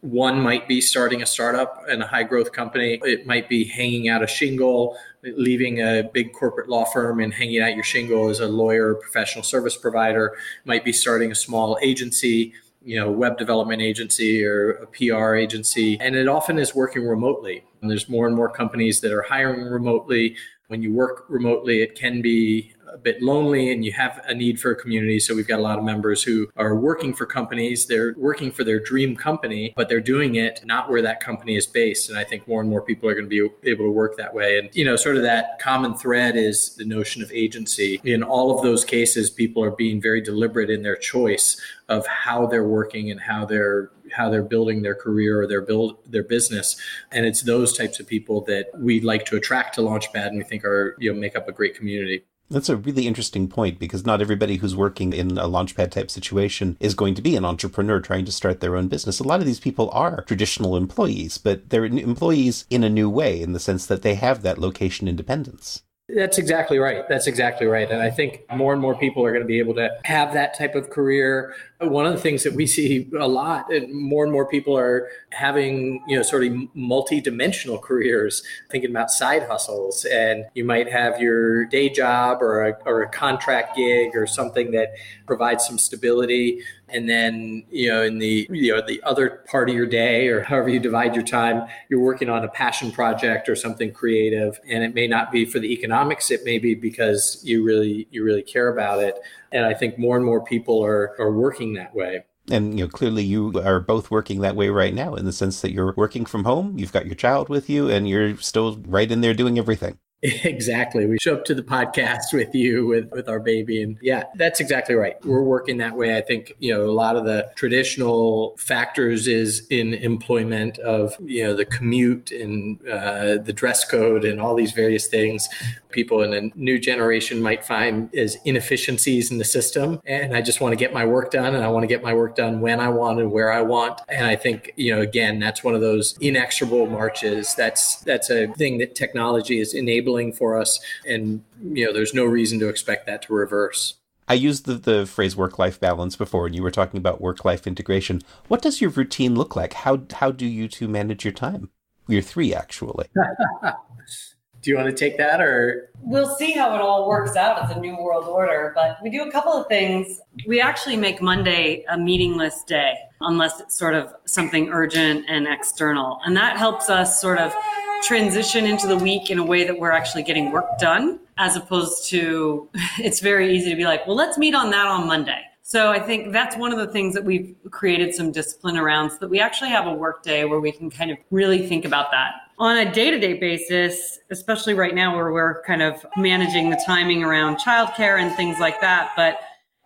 one 0.02 0.40
might 0.40 0.66
be 0.66 0.80
starting 0.80 1.22
a 1.22 1.26
startup 1.26 1.84
and 1.88 2.02
a 2.02 2.06
high 2.06 2.22
growth 2.22 2.52
company. 2.52 3.00
It 3.02 3.26
might 3.26 3.48
be 3.48 3.64
hanging 3.64 4.08
out 4.08 4.22
a 4.22 4.26
shingle, 4.26 4.96
leaving 5.22 5.80
a 5.80 6.08
big 6.12 6.32
corporate 6.32 6.68
law 6.68 6.84
firm 6.84 7.20
and 7.20 7.32
hanging 7.32 7.60
out 7.60 7.74
your 7.74 7.84
shingle 7.84 8.28
as 8.28 8.40
a 8.40 8.46
lawyer, 8.46 8.94
professional 8.94 9.44
service 9.44 9.76
provider. 9.76 10.36
Might 10.64 10.84
be 10.84 10.92
starting 10.92 11.30
a 11.30 11.34
small 11.34 11.78
agency, 11.82 12.54
you 12.82 12.98
know, 12.98 13.10
web 13.10 13.36
development 13.38 13.82
agency 13.82 14.44
or 14.44 14.70
a 14.72 14.86
PR 14.86 15.34
agency. 15.34 15.98
And 16.00 16.16
it 16.16 16.28
often 16.28 16.58
is 16.58 16.74
working 16.74 17.06
remotely. 17.06 17.64
And 17.80 17.90
there's 17.90 18.08
more 18.08 18.26
and 18.26 18.36
more 18.36 18.50
companies 18.50 19.00
that 19.00 19.12
are 19.12 19.22
hiring 19.22 19.62
remotely. 19.62 20.36
When 20.70 20.82
you 20.82 20.92
work 20.92 21.24
remotely, 21.28 21.82
it 21.82 21.96
can 21.96 22.22
be 22.22 22.74
a 22.92 22.96
bit 22.96 23.20
lonely 23.20 23.72
and 23.72 23.84
you 23.84 23.90
have 23.90 24.20
a 24.28 24.34
need 24.34 24.60
for 24.60 24.70
a 24.70 24.76
community. 24.76 25.18
So 25.18 25.34
we've 25.34 25.48
got 25.48 25.58
a 25.58 25.62
lot 25.62 25.80
of 25.80 25.84
members 25.84 26.22
who 26.22 26.48
are 26.56 26.76
working 26.76 27.12
for 27.12 27.26
companies. 27.26 27.86
They're 27.86 28.14
working 28.16 28.52
for 28.52 28.62
their 28.62 28.78
dream 28.78 29.16
company, 29.16 29.72
but 29.74 29.88
they're 29.88 30.00
doing 30.00 30.36
it 30.36 30.60
not 30.64 30.88
where 30.88 31.02
that 31.02 31.18
company 31.18 31.56
is 31.56 31.66
based. 31.66 32.08
And 32.08 32.16
I 32.16 32.22
think 32.22 32.46
more 32.46 32.60
and 32.60 32.70
more 32.70 32.82
people 32.82 33.08
are 33.08 33.14
going 33.14 33.28
to 33.28 33.50
be 33.62 33.68
able 33.68 33.84
to 33.84 33.90
work 33.90 34.16
that 34.16 34.32
way. 34.32 34.60
And, 34.60 34.70
you 34.72 34.84
know, 34.84 34.94
sort 34.94 35.16
of 35.16 35.22
that 35.22 35.58
common 35.60 35.96
thread 35.96 36.36
is 36.36 36.76
the 36.76 36.84
notion 36.84 37.20
of 37.20 37.32
agency. 37.32 38.00
In 38.04 38.22
all 38.22 38.56
of 38.56 38.62
those 38.62 38.84
cases, 38.84 39.28
people 39.28 39.64
are 39.64 39.72
being 39.72 40.00
very 40.00 40.20
deliberate 40.20 40.70
in 40.70 40.82
their 40.82 40.96
choice 40.96 41.60
of 41.88 42.06
how 42.06 42.46
they're 42.46 42.68
working 42.68 43.10
and 43.10 43.20
how 43.20 43.44
they're 43.44 43.90
how 44.12 44.30
they're 44.30 44.42
building 44.42 44.82
their 44.82 44.94
career 44.94 45.40
or 45.40 45.46
their 45.46 45.62
build 45.62 45.98
their 46.06 46.22
business 46.22 46.76
and 47.10 47.26
it's 47.26 47.42
those 47.42 47.76
types 47.76 48.00
of 48.00 48.06
people 48.06 48.42
that 48.42 48.66
we 48.78 49.00
like 49.00 49.24
to 49.24 49.36
attract 49.36 49.74
to 49.74 49.80
launchpad 49.80 50.28
and 50.28 50.38
we 50.38 50.44
think 50.44 50.64
are 50.64 50.96
you 50.98 51.12
know 51.12 51.18
make 51.18 51.36
up 51.36 51.48
a 51.48 51.52
great 51.52 51.74
community 51.74 52.24
that's 52.50 52.68
a 52.68 52.76
really 52.76 53.06
interesting 53.06 53.46
point 53.46 53.78
because 53.78 54.04
not 54.04 54.20
everybody 54.20 54.56
who's 54.56 54.74
working 54.74 55.12
in 55.12 55.38
a 55.38 55.44
launchpad 55.44 55.92
type 55.92 56.10
situation 56.10 56.76
is 56.80 56.94
going 56.94 57.14
to 57.14 57.22
be 57.22 57.36
an 57.36 57.44
entrepreneur 57.44 58.00
trying 58.00 58.24
to 58.24 58.32
start 58.32 58.58
their 58.58 58.74
own 58.74 58.88
business. 58.88 59.20
A 59.20 59.24
lot 59.24 59.38
of 59.38 59.46
these 59.46 59.60
people 59.60 59.88
are 59.92 60.22
traditional 60.22 60.76
employees, 60.76 61.38
but 61.38 61.70
they're 61.70 61.84
employees 61.84 62.66
in 62.68 62.82
a 62.82 62.90
new 62.90 63.08
way 63.08 63.40
in 63.40 63.52
the 63.52 63.60
sense 63.60 63.86
that 63.86 64.02
they 64.02 64.16
have 64.16 64.42
that 64.42 64.58
location 64.58 65.06
independence. 65.06 65.82
That's 66.14 66.38
exactly 66.38 66.78
right. 66.78 67.08
That's 67.08 67.26
exactly 67.26 67.68
right. 67.68 67.88
And 67.88 68.02
I 68.02 68.10
think 68.10 68.42
more 68.52 68.72
and 68.72 68.82
more 68.82 68.96
people 68.96 69.24
are 69.24 69.30
going 69.30 69.42
to 69.42 69.48
be 69.48 69.60
able 69.60 69.74
to 69.74 69.90
have 70.04 70.32
that 70.34 70.58
type 70.58 70.74
of 70.74 70.90
career. 70.90 71.54
One 71.80 72.04
of 72.06 72.12
the 72.12 72.20
things 72.20 72.42
that 72.44 72.52
we 72.52 72.66
see 72.66 73.08
a 73.18 73.26
lot, 73.26 73.72
and 73.72 73.92
more 73.94 74.24
and 74.24 74.32
more 74.32 74.46
people 74.46 74.76
are 74.76 75.08
having, 75.30 76.02
you 76.06 76.16
know, 76.16 76.22
sort 76.22 76.44
of 76.44 76.52
multi-dimensional 76.74 77.78
careers, 77.78 78.42
thinking 78.70 78.90
about 78.90 79.10
side 79.10 79.44
hustles. 79.44 80.04
And 80.04 80.44
you 80.54 80.64
might 80.64 80.90
have 80.90 81.20
your 81.20 81.64
day 81.66 81.88
job 81.88 82.42
or 82.42 82.66
a, 82.66 82.76
or 82.84 83.02
a 83.02 83.08
contract 83.08 83.76
gig 83.76 84.14
or 84.14 84.26
something 84.26 84.72
that 84.72 84.90
provides 85.26 85.64
some 85.64 85.78
stability. 85.78 86.60
And 86.92 87.08
then 87.08 87.64
you 87.70 87.88
know 87.88 88.02
in 88.02 88.18
the 88.18 88.48
you 88.50 88.74
know 88.74 88.82
the 88.84 89.00
other 89.04 89.44
part 89.48 89.70
of 89.70 89.76
your 89.76 89.86
day 89.86 90.26
or 90.26 90.42
however 90.42 90.68
you 90.68 90.80
divide 90.80 91.14
your 91.14 91.24
time 91.24 91.68
you're 91.88 92.00
working 92.00 92.28
on 92.28 92.44
a 92.44 92.48
passion 92.48 92.90
project 92.90 93.48
or 93.48 93.54
something 93.54 93.92
creative. 93.92 94.58
And 94.68 94.82
it 94.82 94.92
may 94.92 95.06
not 95.06 95.30
be 95.30 95.44
for 95.44 95.60
the 95.60 95.72
economics. 95.72 96.32
It 96.32 96.44
may 96.44 96.58
be 96.58 96.74
because 96.74 97.40
you 97.44 97.62
really 97.64 98.08
you 98.10 98.24
really 98.24 98.42
care 98.42 98.68
about 98.68 98.98
it. 99.04 99.16
And 99.52 99.64
i 99.64 99.74
think 99.74 99.98
more 99.98 100.16
and 100.16 100.26
more 100.26 100.42
people 100.42 100.84
are 100.84 101.14
are 101.20 101.32
working 101.32 101.69
that 101.74 101.94
way. 101.94 102.24
And 102.50 102.78
you 102.78 102.84
know 102.84 102.90
clearly 102.90 103.22
you 103.22 103.52
are 103.62 103.80
both 103.80 104.10
working 104.10 104.40
that 104.40 104.56
way 104.56 104.68
right 104.70 104.94
now 104.94 105.14
in 105.14 105.24
the 105.24 105.32
sense 105.32 105.60
that 105.60 105.72
you're 105.72 105.94
working 105.96 106.24
from 106.24 106.44
home 106.44 106.78
you've 106.78 106.92
got 106.92 107.06
your 107.06 107.14
child 107.14 107.48
with 107.48 107.68
you 107.70 107.88
and 107.88 108.08
you're 108.08 108.36
still 108.38 108.78
right 108.86 109.10
in 109.10 109.20
there 109.20 109.34
doing 109.34 109.58
everything 109.58 109.98
Exactly. 110.50 111.06
We 111.06 111.18
show 111.18 111.34
up 111.34 111.44
to 111.46 111.54
the 111.54 111.62
podcast 111.62 112.24
with 112.32 112.54
you 112.54 112.86
with 112.86 113.10
with 113.10 113.28
our 113.28 113.40
baby 113.40 113.82
and 113.82 113.96
yeah, 114.02 114.24
that's 114.34 114.60
exactly 114.60 114.94
right. 114.94 115.16
We're 115.24 115.42
working 115.42 115.78
that 115.78 115.96
way. 115.96 116.16
I 116.16 116.20
think, 116.20 116.54
you 116.58 116.74
know, 116.74 116.82
a 116.82 116.92
lot 116.92 117.16
of 117.16 117.24
the 117.24 117.50
traditional 117.56 118.54
factors 118.58 119.26
is 119.26 119.66
in 119.70 119.94
employment 119.94 120.78
of, 120.78 121.16
you 121.20 121.44
know, 121.44 121.54
the 121.54 121.64
commute 121.64 122.32
and 122.32 122.86
uh, 122.86 123.38
the 123.38 123.52
dress 123.54 123.84
code 123.84 124.24
and 124.24 124.40
all 124.40 124.54
these 124.54 124.72
various 124.72 125.06
things 125.06 125.48
people 125.90 126.22
in 126.22 126.32
a 126.32 126.56
new 126.56 126.78
generation 126.78 127.42
might 127.42 127.64
find 127.64 128.14
as 128.14 128.36
inefficiencies 128.44 129.32
in 129.32 129.38
the 129.38 129.44
system 129.44 130.00
and 130.06 130.36
I 130.36 130.40
just 130.40 130.60
want 130.60 130.72
to 130.72 130.76
get 130.76 130.92
my 130.92 131.04
work 131.04 131.32
done 131.32 131.54
and 131.54 131.64
I 131.64 131.68
want 131.68 131.82
to 131.82 131.88
get 131.88 132.02
my 132.02 132.14
work 132.14 132.36
done 132.36 132.60
when 132.60 132.78
I 132.78 132.88
want 132.88 133.18
and 133.18 133.32
where 133.32 133.52
I 133.52 133.62
want. 133.62 134.00
And 134.08 134.24
I 134.24 134.36
think, 134.36 134.72
you 134.76 134.94
know, 134.94 135.00
again, 135.00 135.40
that's 135.40 135.64
one 135.64 135.74
of 135.74 135.80
those 135.80 136.16
inexorable 136.20 136.86
marches. 136.86 137.54
That's 137.56 137.96
that's 138.02 138.30
a 138.30 138.46
thing 138.54 138.78
that 138.78 138.94
technology 138.94 139.58
is 139.58 139.74
enabling 139.74 140.09
enabling 140.10 140.32
for 140.32 140.58
us. 140.58 140.80
And, 141.06 141.42
you 141.62 141.86
know, 141.86 141.92
there's 141.92 142.14
no 142.14 142.24
reason 142.24 142.58
to 142.60 142.68
expect 142.68 143.06
that 143.06 143.22
to 143.22 143.34
reverse. 143.34 143.94
I 144.28 144.34
used 144.34 144.64
the, 144.64 144.74
the 144.74 145.06
phrase 145.06 145.36
work 145.36 145.58
life 145.58 145.80
balance 145.80 146.14
before, 146.14 146.46
and 146.46 146.54
you 146.54 146.62
were 146.62 146.70
talking 146.70 146.98
about 146.98 147.20
work 147.20 147.44
life 147.44 147.66
integration. 147.66 148.22
What 148.48 148.62
does 148.62 148.80
your 148.80 148.90
routine 148.90 149.34
look 149.34 149.56
like? 149.56 149.72
How, 149.72 150.02
how 150.12 150.30
do 150.30 150.46
you 150.46 150.68
two 150.68 150.86
manage 150.86 151.24
your 151.24 151.32
time? 151.32 151.70
You're 152.06 152.22
three, 152.22 152.54
actually. 152.54 153.06
do 154.62 154.70
you 154.70 154.76
want 154.76 154.88
to 154.88 154.94
take 154.94 155.16
that 155.18 155.40
or? 155.40 155.90
We'll 156.02 156.32
see 156.36 156.52
how 156.52 156.74
it 156.74 156.80
all 156.80 157.08
works 157.08 157.34
out 157.36 157.60
as 157.62 157.76
a 157.76 157.80
new 157.80 157.96
world 157.96 158.24
order, 158.24 158.72
but 158.74 158.98
we 159.02 159.10
do 159.10 159.22
a 159.22 159.32
couple 159.32 159.52
of 159.52 159.66
things. 159.66 160.20
We 160.46 160.60
actually 160.60 160.96
make 160.96 161.20
Monday 161.20 161.84
a 161.88 161.96
meetingless 161.96 162.64
day 162.66 162.94
unless 163.20 163.60
it's 163.60 163.76
sort 163.76 163.94
of 163.94 164.14
something 164.26 164.70
urgent 164.70 165.24
and 165.28 165.46
external. 165.48 166.20
And 166.24 166.36
that 166.36 166.56
helps 166.56 166.88
us 166.88 167.20
sort 167.20 167.38
of 167.38 167.52
transition 168.02 168.64
into 168.64 168.86
the 168.86 168.96
week 168.96 169.30
in 169.30 169.38
a 169.38 169.44
way 169.44 169.64
that 169.64 169.78
we're 169.78 169.90
actually 169.90 170.22
getting 170.22 170.50
work 170.52 170.78
done, 170.78 171.20
as 171.38 171.56
opposed 171.56 172.08
to 172.10 172.68
it's 172.98 173.20
very 173.20 173.54
easy 173.54 173.70
to 173.70 173.76
be 173.76 173.84
like, 173.84 174.06
well, 174.06 174.16
let's 174.16 174.38
meet 174.38 174.54
on 174.54 174.70
that 174.70 174.86
on 174.86 175.06
Monday. 175.06 175.42
So 175.62 175.92
I 175.92 176.00
think 176.00 176.32
that's 176.32 176.56
one 176.56 176.72
of 176.72 176.78
the 176.78 176.88
things 176.88 177.14
that 177.14 177.24
we've 177.24 177.54
created 177.70 178.12
some 178.12 178.32
discipline 178.32 178.76
around 178.76 179.10
so 179.10 179.18
that 179.20 179.28
we 179.28 179.38
actually 179.38 179.70
have 179.70 179.86
a 179.86 179.92
work 179.92 180.24
day 180.24 180.44
where 180.44 180.58
we 180.58 180.72
can 180.72 180.90
kind 180.90 181.12
of 181.12 181.18
really 181.30 181.64
think 181.68 181.84
about 181.84 182.10
that. 182.10 182.32
On 182.58 182.76
a 182.76 182.92
day 182.92 183.10
to 183.10 183.20
day 183.20 183.34
basis, 183.34 184.18
especially 184.30 184.74
right 184.74 184.94
now 184.94 185.14
where 185.14 185.30
we're 185.32 185.62
kind 185.62 185.80
of 185.80 186.04
managing 186.16 186.70
the 186.70 186.82
timing 186.84 187.22
around 187.22 187.58
childcare 187.58 188.20
and 188.20 188.34
things 188.34 188.58
like 188.58 188.80
that. 188.80 189.12
But 189.14 189.38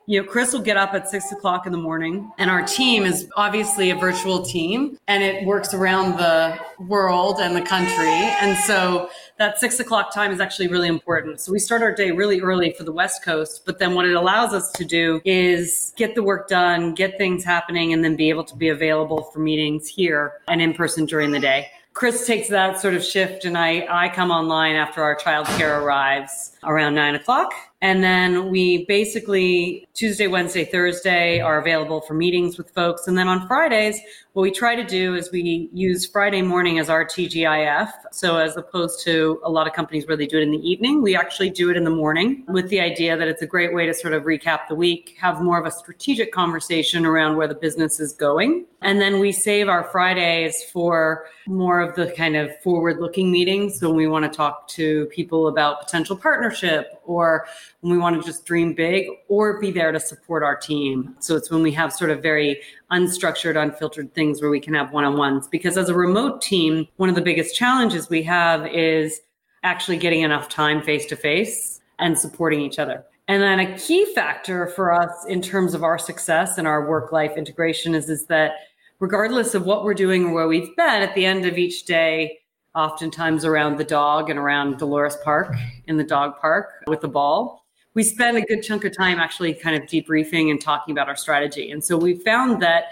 you 0.07 0.21
know, 0.21 0.29
Chris 0.29 0.53
will 0.53 0.61
get 0.61 0.77
up 0.77 0.93
at 0.93 1.09
six 1.09 1.33
o'clock 1.33 1.67
in 1.67 1.73
the 1.73 1.79
morning, 1.79 2.31
and 2.39 2.51
our 2.51 2.63
team 2.63 3.05
is 3.05 3.29
obviously 3.37 3.91
a 3.91 3.95
virtual 3.95 4.43
team 4.43 4.99
and 5.09 5.23
it 5.23 5.47
works 5.47 5.73
around 5.73 6.19
the 6.19 6.59
world 6.79 7.41
and 7.41 7.57
the 7.57 7.63
country. 7.63 8.13
And 8.41 8.57
so 8.59 9.09
that 9.39 9.59
six 9.59 9.81
o'clock 9.81 10.13
time 10.13 10.31
is 10.31 10.41
actually 10.41 10.69
really 10.69 10.89
important. 10.89 11.41
So 11.41 11.53
we 11.53 11.59
start 11.59 11.83
our 11.83 11.95
day 11.95 12.11
really 12.11 12.41
early 12.41 12.73
for 12.73 12.85
the 12.85 12.93
West 12.93 13.25
Coast, 13.25 13.63
but 13.65 13.79
then 13.79 13.95
what 13.95 14.05
it 14.05 14.15
allows 14.15 14.53
us 14.53 14.71
to 14.73 14.85
do 14.85 15.21
is 15.25 15.95
get 15.97 16.15
the 16.15 16.23
work 16.23 16.49
done, 16.49 16.95
get 16.95 17.17
things 17.17 17.45
happening, 17.45 17.93
and 17.93 18.05
then 18.05 18.17
be 18.17 18.29
able 18.29 18.45
to 18.45 18.57
be 18.57 18.69
available 18.69 19.23
for 19.23 19.39
meetings 19.39 19.89
here 19.89 20.35
and 20.49 20.61
in 20.61 20.75
person 20.75 21.07
during 21.07 21.31
the 21.31 21.41
day. 21.41 21.69
Chris 21.95 22.27
takes 22.27 22.49
that 22.49 22.81
sort 22.81 22.95
of 22.95 23.05
shift, 23.05 23.45
and 23.45 23.57
I, 23.57 23.87
I 23.89 24.09
come 24.09 24.33
online 24.33 24.75
after 24.75 25.01
our 25.01 25.15
childcare 25.17 25.81
arrives 25.81 26.57
around 26.65 26.95
nine 26.95 27.15
o'clock. 27.15 27.53
And 27.85 28.03
then 28.03 28.49
we 28.49 28.87
basically 28.87 29.87
Tuesday, 29.93 30.27
Wednesday, 30.27 30.65
Thursday 30.65 31.41
are 31.41 31.61
available 31.61 32.01
for 32.01 32.15
meetings 32.15 32.57
with 32.57 32.71
folks. 32.71 33.07
And 33.07 33.19
then 33.19 33.29
on 33.29 33.47
Fridays, 33.47 34.01
what 34.33 34.43
we 34.43 34.51
try 34.51 34.75
to 34.75 34.83
do 34.83 35.15
is 35.15 35.31
we 35.31 35.69
use 35.73 36.07
Friday 36.07 36.41
morning 36.41 36.79
as 36.79 36.89
our 36.89 37.05
TGIF. 37.05 37.93
So 38.11 38.39
as 38.39 38.57
opposed 38.57 39.05
to 39.05 39.39
a 39.45 39.51
lot 39.51 39.69
of 39.69 39.75
companies 39.75 40.09
where 40.09 40.17
they 40.17 40.27
do 40.27 40.39
it 40.39 40.43
in 40.43 40.51
the 40.51 40.69
evening, 40.69 41.03
we 41.03 41.15
actually 41.15 41.51
do 41.51 41.71
it 41.71 41.77
in 41.77 41.85
the 41.85 41.91
morning 41.91 42.45
with 42.49 42.71
the 42.71 42.81
idea 42.81 43.19
that 43.19 43.29
it's 43.29 43.43
a 43.43 43.47
great 43.47 43.75
way 43.75 43.85
to 43.87 43.93
sort 43.93 44.15
of 44.15 44.25
recap 44.25 44.67
the 44.69 44.75
week, 44.75 45.17
have 45.21 45.43
more 45.43 45.61
of 45.61 45.67
a 45.67 45.71
strategic 45.71 46.33
conversation 46.33 47.05
around 47.05 47.37
where 47.37 47.47
the 47.47 47.55
business 47.55 48.01
is 48.01 48.15
going. 48.15 48.65
And 48.81 49.01
then 49.01 49.21
we 49.21 49.31
save 49.31 49.69
our 49.69 49.85
Fridays 49.85 50.65
for 50.65 51.27
more 51.47 51.81
of 51.81 51.95
the 51.95 52.11
kind 52.13 52.35
of 52.35 52.51
forward 52.61 52.99
looking 52.99 53.31
meetings. 53.31 53.79
So 53.79 53.89
when 53.89 53.97
we 53.97 54.09
want 54.09 54.31
to 54.31 54.37
talk 54.37 54.67
to 54.69 55.07
people 55.07 55.47
about 55.47 55.81
potential 55.81 56.17
partnership 56.17 57.01
or 57.05 57.47
when 57.85 57.93
we 57.93 57.99
want 57.99 58.19
to 58.19 58.27
just 58.27 58.47
dream 58.47 58.73
big 58.73 59.07
or 59.29 59.61
be 59.61 59.71
there 59.71 59.93
to 59.93 60.01
support 60.01 60.43
our 60.43 60.57
team. 60.57 61.15
So 61.21 61.37
it's 61.37 61.51
when 61.51 61.63
we 61.63 61.71
have 61.73 61.93
sort 61.93 62.11
of 62.11 62.23
very 62.23 62.63
unstructured, 62.91 63.63
unfiltered 63.63 64.15
things 64.15 64.41
where 64.41 64.51
we 64.51 64.59
can 64.59 64.73
have 64.73 64.91
one 64.91 65.05
on 65.05 65.19
ones. 65.19 65.47
Because 65.49 65.77
as 65.77 65.91
a 65.91 65.95
remote 65.95 66.41
team, 66.41 66.89
one 66.97 67.11
of 67.11 67.15
the 67.15 67.21
biggest 67.21 67.55
challenges 67.55 68.09
we 68.09 68.23
have 68.23 68.67
is 68.69 69.21
actually 69.65 69.99
getting 69.99 70.23
enough 70.23 70.49
time 70.49 70.81
face 70.81 71.05
to 71.05 71.15
face 71.15 71.83
and 71.99 72.19
supporting 72.19 72.63
each 72.63 72.79
other. 72.79 73.05
And 73.29 73.43
then 73.43 73.61
a 73.61 73.77
key 73.77 74.07
factor 74.15 74.67
for 74.69 74.91
us 74.91 75.27
in 75.29 75.43
terms 75.43 75.75
of 75.75 75.83
our 75.83 75.99
success 75.99 76.57
and 76.57 76.67
our 76.67 76.89
work 76.89 77.13
life 77.13 77.37
integration 77.37 77.95
is, 77.95 78.09
is 78.09 78.25
that 78.29 78.53
regardless 78.99 79.55
of 79.55 79.67
what 79.67 79.85
we're 79.85 79.93
doing 79.93 80.25
or 80.25 80.33
where 80.33 80.49
we've 80.49 80.75
been, 80.75 81.03
at 81.03 81.15
the 81.15 81.27
end 81.27 81.45
of 81.45 81.59
each 81.59 81.85
day, 81.85 82.39
oftentimes 82.75 83.45
around 83.45 83.77
the 83.77 83.85
dog 83.85 84.31
and 84.31 84.39
around 84.39 84.79
Dolores 84.79 85.19
Park 85.23 85.55
in 85.87 85.99
the 85.99 86.05
dog 86.05 86.41
park 86.41 86.83
with 86.87 87.03
the 87.03 87.09
ball, 87.09 87.64
we 87.95 88.03
spend 88.03 88.37
a 88.37 88.43
good 88.43 88.63
chunk 88.63 88.85
of 88.85 88.97
time 88.97 89.19
actually 89.19 89.55
kind 89.55 89.81
of 89.81 89.89
debriefing 89.89 90.51
and 90.51 90.61
talking 90.61 90.93
about 90.93 91.09
our 91.09 91.17
strategy. 91.17 91.71
And 91.71 91.83
so 91.83 91.97
we 91.97 92.17
found 92.17 92.61
that 92.61 92.85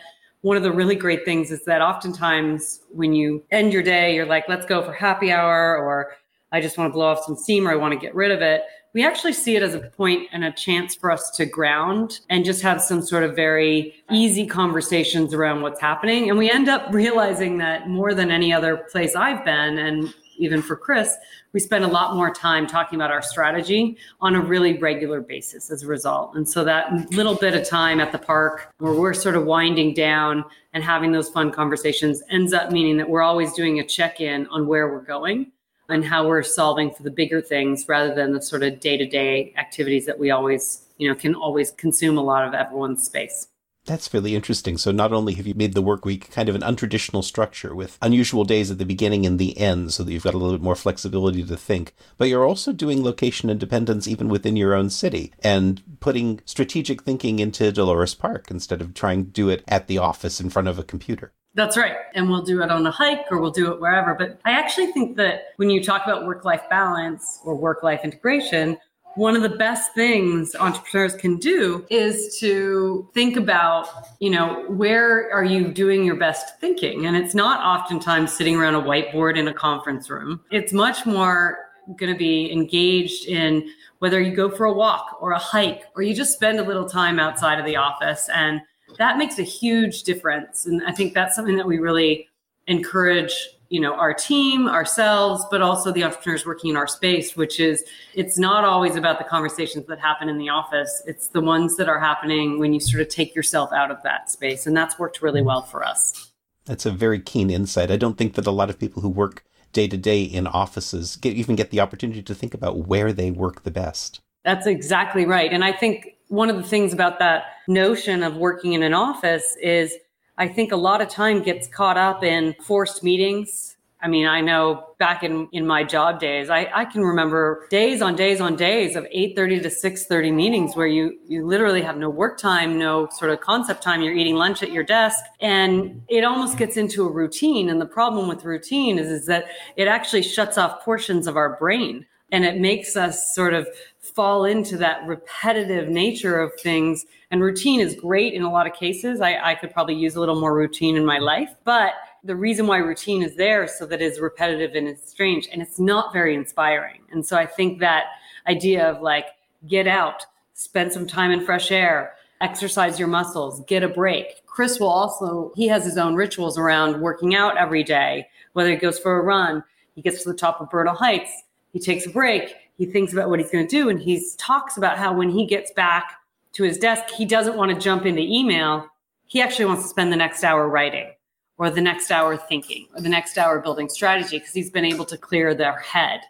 one 0.42 0.56
of 0.56 0.62
the 0.62 0.72
really 0.72 0.96
great 0.96 1.24
things 1.24 1.50
is 1.50 1.64
that 1.64 1.82
oftentimes 1.82 2.80
when 2.90 3.12
you 3.12 3.44
end 3.50 3.72
your 3.72 3.82
day, 3.82 4.14
you're 4.14 4.26
like, 4.26 4.48
let's 4.48 4.66
go 4.66 4.82
for 4.82 4.92
happy 4.92 5.30
hour, 5.30 5.76
or 5.76 6.14
I 6.50 6.60
just 6.60 6.76
want 6.78 6.90
to 6.90 6.92
blow 6.92 7.06
off 7.06 7.24
some 7.24 7.36
steam, 7.36 7.66
or 7.66 7.72
I 7.72 7.76
want 7.76 7.92
to 7.92 7.98
get 7.98 8.14
rid 8.14 8.30
of 8.30 8.42
it. 8.42 8.62
We 8.94 9.04
actually 9.04 9.32
see 9.32 9.56
it 9.56 9.62
as 9.62 9.74
a 9.74 9.80
point 9.80 10.28
and 10.32 10.44
a 10.44 10.52
chance 10.52 10.94
for 10.94 11.10
us 11.10 11.30
to 11.36 11.46
ground 11.46 12.20
and 12.28 12.44
just 12.44 12.60
have 12.62 12.82
some 12.82 13.00
sort 13.00 13.22
of 13.24 13.34
very 13.34 13.94
easy 14.10 14.46
conversations 14.46 15.32
around 15.32 15.62
what's 15.62 15.80
happening. 15.80 16.28
And 16.28 16.38
we 16.38 16.50
end 16.50 16.68
up 16.68 16.92
realizing 16.92 17.56
that 17.58 17.88
more 17.88 18.12
than 18.12 18.30
any 18.30 18.52
other 18.52 18.86
place 18.90 19.16
I've 19.16 19.44
been, 19.44 19.78
and 19.78 20.12
even 20.36 20.62
for 20.62 20.76
Chris, 20.76 21.16
we 21.52 21.60
spend 21.60 21.84
a 21.84 21.88
lot 21.88 22.14
more 22.14 22.32
time 22.32 22.66
talking 22.66 22.96
about 22.96 23.10
our 23.10 23.22
strategy 23.22 23.96
on 24.20 24.34
a 24.34 24.40
really 24.40 24.78
regular 24.78 25.20
basis 25.20 25.70
as 25.70 25.82
a 25.82 25.86
result. 25.86 26.34
And 26.34 26.48
so 26.48 26.64
that 26.64 27.10
little 27.12 27.34
bit 27.34 27.54
of 27.54 27.68
time 27.68 28.00
at 28.00 28.12
the 28.12 28.18
park 28.18 28.72
where 28.78 28.94
we're 28.94 29.14
sort 29.14 29.36
of 29.36 29.44
winding 29.44 29.94
down 29.94 30.44
and 30.72 30.82
having 30.82 31.12
those 31.12 31.28
fun 31.28 31.50
conversations 31.50 32.22
ends 32.30 32.52
up 32.52 32.72
meaning 32.72 32.96
that 32.96 33.08
we're 33.08 33.22
always 33.22 33.52
doing 33.52 33.80
a 33.80 33.84
check 33.84 34.20
in 34.20 34.46
on 34.48 34.66
where 34.66 34.88
we're 34.88 35.00
going 35.04 35.52
and 35.88 36.04
how 36.04 36.26
we're 36.26 36.42
solving 36.42 36.90
for 36.90 37.02
the 37.02 37.10
bigger 37.10 37.40
things 37.40 37.86
rather 37.88 38.14
than 38.14 38.32
the 38.32 38.40
sort 38.40 38.62
of 38.62 38.80
day 38.80 38.96
to 38.96 39.06
day 39.06 39.52
activities 39.58 40.06
that 40.06 40.18
we 40.18 40.30
always, 40.30 40.86
you 40.96 41.08
know, 41.08 41.14
can 41.14 41.34
always 41.34 41.70
consume 41.72 42.16
a 42.16 42.22
lot 42.22 42.46
of 42.46 42.54
everyone's 42.54 43.04
space. 43.04 43.48
That's 43.84 44.14
really 44.14 44.36
interesting. 44.36 44.78
So 44.78 44.92
not 44.92 45.12
only 45.12 45.34
have 45.34 45.46
you 45.46 45.54
made 45.54 45.74
the 45.74 45.82
work 45.82 46.04
week 46.04 46.30
kind 46.30 46.48
of 46.48 46.54
an 46.54 46.60
untraditional 46.60 47.24
structure 47.24 47.74
with 47.74 47.98
unusual 48.00 48.44
days 48.44 48.70
at 48.70 48.78
the 48.78 48.84
beginning 48.84 49.26
and 49.26 49.38
the 49.38 49.58
end 49.58 49.92
so 49.92 50.04
that 50.04 50.12
you've 50.12 50.22
got 50.22 50.34
a 50.34 50.38
little 50.38 50.56
bit 50.56 50.62
more 50.62 50.76
flexibility 50.76 51.42
to 51.42 51.56
think, 51.56 51.94
but 52.16 52.28
you're 52.28 52.46
also 52.46 52.72
doing 52.72 53.02
location 53.02 53.50
independence 53.50 54.06
even 54.06 54.28
within 54.28 54.54
your 54.54 54.74
own 54.74 54.88
city 54.88 55.32
and 55.42 55.82
putting 55.98 56.40
strategic 56.44 57.02
thinking 57.02 57.40
into 57.40 57.72
Dolores 57.72 58.14
Park 58.14 58.50
instead 58.50 58.80
of 58.80 58.94
trying 58.94 59.24
to 59.24 59.30
do 59.30 59.48
it 59.48 59.64
at 59.66 59.88
the 59.88 59.98
office 59.98 60.40
in 60.40 60.48
front 60.48 60.68
of 60.68 60.78
a 60.78 60.84
computer. 60.84 61.32
That's 61.54 61.76
right. 61.76 61.96
And 62.14 62.30
we'll 62.30 62.42
do 62.42 62.62
it 62.62 62.70
on 62.70 62.86
a 62.86 62.90
hike 62.90 63.26
or 63.30 63.38
we'll 63.38 63.50
do 63.50 63.72
it 63.72 63.80
wherever. 63.80 64.14
But 64.14 64.40
I 64.44 64.52
actually 64.52 64.92
think 64.92 65.16
that 65.16 65.48
when 65.56 65.70
you 65.70 65.82
talk 65.82 66.04
about 66.04 66.24
work 66.24 66.44
life 66.44 66.62
balance 66.70 67.40
or 67.44 67.54
work 67.54 67.82
life 67.82 68.00
integration, 68.04 68.78
one 69.14 69.36
of 69.36 69.42
the 69.42 69.48
best 69.48 69.94
things 69.94 70.54
entrepreneurs 70.54 71.14
can 71.14 71.36
do 71.36 71.84
is 71.90 72.38
to 72.40 73.08
think 73.14 73.36
about, 73.36 73.88
you 74.20 74.30
know, 74.30 74.64
where 74.68 75.30
are 75.32 75.44
you 75.44 75.68
doing 75.68 76.04
your 76.04 76.16
best 76.16 76.58
thinking? 76.60 77.06
And 77.06 77.16
it's 77.16 77.34
not 77.34 77.60
oftentimes 77.60 78.32
sitting 78.32 78.56
around 78.56 78.74
a 78.74 78.82
whiteboard 78.82 79.36
in 79.36 79.48
a 79.48 79.54
conference 79.54 80.08
room. 80.08 80.40
It's 80.50 80.72
much 80.72 81.04
more 81.04 81.58
going 81.96 82.12
to 82.12 82.18
be 82.18 82.50
engaged 82.52 83.26
in 83.26 83.68
whether 83.98 84.20
you 84.20 84.34
go 84.34 84.50
for 84.50 84.66
a 84.66 84.72
walk 84.72 85.18
or 85.20 85.32
a 85.32 85.38
hike 85.38 85.84
or 85.94 86.02
you 86.02 86.14
just 86.14 86.32
spend 86.32 86.58
a 86.58 86.62
little 86.62 86.88
time 86.88 87.18
outside 87.18 87.58
of 87.58 87.66
the 87.66 87.76
office. 87.76 88.28
And 88.32 88.60
that 88.98 89.18
makes 89.18 89.38
a 89.38 89.44
huge 89.44 90.04
difference. 90.04 90.66
And 90.66 90.82
I 90.86 90.92
think 90.92 91.14
that's 91.14 91.34
something 91.34 91.56
that 91.56 91.66
we 91.66 91.78
really 91.78 92.28
encourage 92.66 93.32
you 93.72 93.80
know 93.80 93.94
our 93.94 94.12
team 94.12 94.68
ourselves 94.68 95.44
but 95.50 95.62
also 95.62 95.90
the 95.90 96.04
entrepreneurs 96.04 96.44
working 96.44 96.70
in 96.70 96.76
our 96.76 96.86
space 96.86 97.34
which 97.34 97.58
is 97.58 97.82
it's 98.14 98.38
not 98.38 98.64
always 98.64 98.96
about 98.96 99.18
the 99.18 99.24
conversations 99.24 99.86
that 99.86 99.98
happen 99.98 100.28
in 100.28 100.36
the 100.36 100.50
office. 100.50 101.02
It's 101.06 101.28
the 101.28 101.40
ones 101.40 101.76
that 101.76 101.88
are 101.88 101.98
happening 101.98 102.58
when 102.58 102.74
you 102.74 102.80
sort 102.80 103.00
of 103.00 103.08
take 103.08 103.34
yourself 103.34 103.72
out 103.72 103.90
of 103.90 104.02
that 104.02 104.30
space 104.30 104.66
and 104.66 104.76
that's 104.76 104.98
worked 104.98 105.22
really 105.22 105.42
well 105.42 105.62
for 105.62 105.82
us. 105.82 106.30
That's 106.66 106.84
a 106.84 106.90
very 106.90 107.18
keen 107.18 107.50
insight. 107.50 107.90
I 107.90 107.96
don't 107.96 108.18
think 108.18 108.34
that 108.34 108.46
a 108.46 108.50
lot 108.50 108.68
of 108.68 108.78
people 108.78 109.02
who 109.02 109.08
work 109.08 109.44
day 109.72 109.88
to 109.88 109.96
day 109.96 110.22
in 110.22 110.46
offices 110.46 111.16
get 111.16 111.34
even 111.34 111.56
get 111.56 111.70
the 111.70 111.80
opportunity 111.80 112.22
to 112.22 112.34
think 112.34 112.52
about 112.52 112.86
where 112.86 113.10
they 113.10 113.30
work 113.30 113.62
the 113.62 113.70
best. 113.70 114.20
That's 114.44 114.66
exactly 114.66 115.24
right. 115.24 115.50
And 115.50 115.64
i 115.64 115.72
think 115.72 116.18
one 116.28 116.48
of 116.48 116.56
the 116.56 116.62
things 116.62 116.94
about 116.94 117.18
that 117.18 117.44
notion 117.68 118.22
of 118.22 118.36
working 118.36 118.72
in 118.72 118.82
an 118.82 118.94
office 118.94 119.54
is 119.62 119.94
I 120.38 120.48
think 120.48 120.72
a 120.72 120.76
lot 120.76 121.00
of 121.00 121.08
time 121.08 121.42
gets 121.42 121.68
caught 121.68 121.96
up 121.96 122.24
in 122.24 122.54
forced 122.62 123.04
meetings 123.04 123.76
I 124.02 124.08
mean, 124.08 124.26
I 124.26 124.40
know 124.40 124.94
back 124.98 125.22
in, 125.22 125.48
in 125.52 125.64
my 125.64 125.84
job 125.84 126.18
days, 126.18 126.50
I, 126.50 126.68
I 126.74 126.84
can 126.84 127.02
remember 127.02 127.68
days 127.70 128.02
on 128.02 128.16
days 128.16 128.40
on 128.40 128.56
days 128.56 128.96
of 128.96 129.04
8.30 129.04 129.62
to 129.62 129.68
6.30 129.68 130.34
meetings 130.34 130.74
where 130.74 130.88
you, 130.88 131.16
you 131.28 131.46
literally 131.46 131.82
have 131.82 131.96
no 131.96 132.10
work 132.10 132.36
time, 132.36 132.80
no 132.80 133.08
sort 133.12 133.30
of 133.30 133.40
concept 133.40 133.80
time. 133.80 134.02
You're 134.02 134.16
eating 134.16 134.34
lunch 134.34 134.60
at 134.64 134.72
your 134.72 134.82
desk 134.82 135.22
and 135.40 136.02
it 136.08 136.24
almost 136.24 136.58
gets 136.58 136.76
into 136.76 137.06
a 137.06 137.12
routine. 137.12 137.70
And 137.70 137.80
the 137.80 137.86
problem 137.86 138.26
with 138.26 138.44
routine 138.44 138.98
is, 138.98 139.06
is 139.06 139.26
that 139.26 139.44
it 139.76 139.86
actually 139.86 140.22
shuts 140.22 140.58
off 140.58 140.84
portions 140.84 141.28
of 141.28 141.36
our 141.36 141.56
brain 141.56 142.04
and 142.32 142.44
it 142.44 142.58
makes 142.58 142.96
us 142.96 143.32
sort 143.36 143.54
of 143.54 143.68
fall 144.02 144.44
into 144.44 144.76
that 144.76 145.06
repetitive 145.06 145.88
nature 145.88 146.40
of 146.40 146.52
things. 146.60 147.06
And 147.30 147.40
routine 147.40 147.80
is 147.80 147.94
great 147.94 148.34
in 148.34 148.42
a 148.42 148.50
lot 148.50 148.66
of 148.66 148.74
cases. 148.74 149.20
I, 149.20 149.38
I 149.50 149.54
could 149.54 149.72
probably 149.72 149.94
use 149.94 150.16
a 150.16 150.20
little 150.20 150.38
more 150.40 150.54
routine 150.54 150.96
in 150.96 151.06
my 151.06 151.18
life, 151.18 151.54
but 151.64 151.92
the 152.24 152.36
reason 152.36 152.66
why 152.66 152.78
routine 152.78 153.22
is 153.22 153.36
there 153.36 153.66
so 153.66 153.86
that 153.86 154.02
it's 154.02 154.20
repetitive 154.20 154.74
and 154.74 154.86
it's 154.86 155.10
strange 155.10 155.48
and 155.50 155.62
it's 155.62 155.78
not 155.78 156.12
very 156.12 156.34
inspiring. 156.34 157.00
And 157.10 157.24
so 157.24 157.36
I 157.36 157.46
think 157.46 157.78
that 157.78 158.04
idea 158.46 158.88
of 158.88 159.02
like 159.02 159.26
get 159.66 159.86
out, 159.86 160.26
spend 160.54 160.92
some 160.92 161.06
time 161.06 161.30
in 161.30 161.44
fresh 161.44 161.70
air, 161.70 162.14
exercise 162.40 162.98
your 162.98 163.08
muscles, 163.08 163.64
get 163.66 163.82
a 163.82 163.88
break. 163.88 164.44
Chris 164.46 164.78
will 164.78 164.88
also, 164.88 165.52
he 165.54 165.68
has 165.68 165.84
his 165.84 165.96
own 165.96 166.14
rituals 166.14 166.58
around 166.58 167.00
working 167.00 167.34
out 167.34 167.56
every 167.56 167.84
day, 167.84 168.28
whether 168.52 168.70
he 168.70 168.76
goes 168.76 168.98
for 168.98 169.18
a 169.18 169.22
run, 169.22 169.62
he 169.94 170.02
gets 170.02 170.22
to 170.22 170.30
the 170.30 170.36
top 170.36 170.60
of 170.60 170.68
Bernal 170.70 170.94
Heights, 170.94 171.30
he 171.72 171.78
takes 171.78 172.06
a 172.06 172.10
break, 172.10 172.54
he 172.82 172.90
thinks 172.90 173.12
about 173.12 173.30
what 173.30 173.38
he's 173.38 173.48
going 173.48 173.64
to 173.64 173.70
do, 173.70 173.88
and 173.88 174.00
he 174.00 174.26
talks 174.38 174.76
about 174.76 174.98
how 174.98 175.14
when 175.14 175.30
he 175.30 175.46
gets 175.46 175.70
back 175.70 176.14
to 176.54 176.64
his 176.64 176.78
desk, 176.78 177.14
he 177.14 177.24
doesn't 177.24 177.56
want 177.56 177.72
to 177.72 177.78
jump 177.78 178.04
into 178.04 178.22
email. 178.22 178.88
He 179.28 179.40
actually 179.40 179.66
wants 179.66 179.84
to 179.84 179.88
spend 179.88 180.12
the 180.12 180.16
next 180.16 180.42
hour 180.42 180.68
writing 180.68 181.12
or 181.58 181.70
the 181.70 181.80
next 181.80 182.10
hour 182.10 182.36
thinking 182.36 182.88
or 182.92 183.00
the 183.00 183.08
next 183.08 183.38
hour 183.38 183.60
building 183.60 183.88
strategy 183.88 184.40
because 184.40 184.52
he's 184.52 184.68
been 184.68 184.84
able 184.84 185.04
to 185.04 185.16
clear 185.16 185.54
their 185.54 185.78
head. 185.78 186.22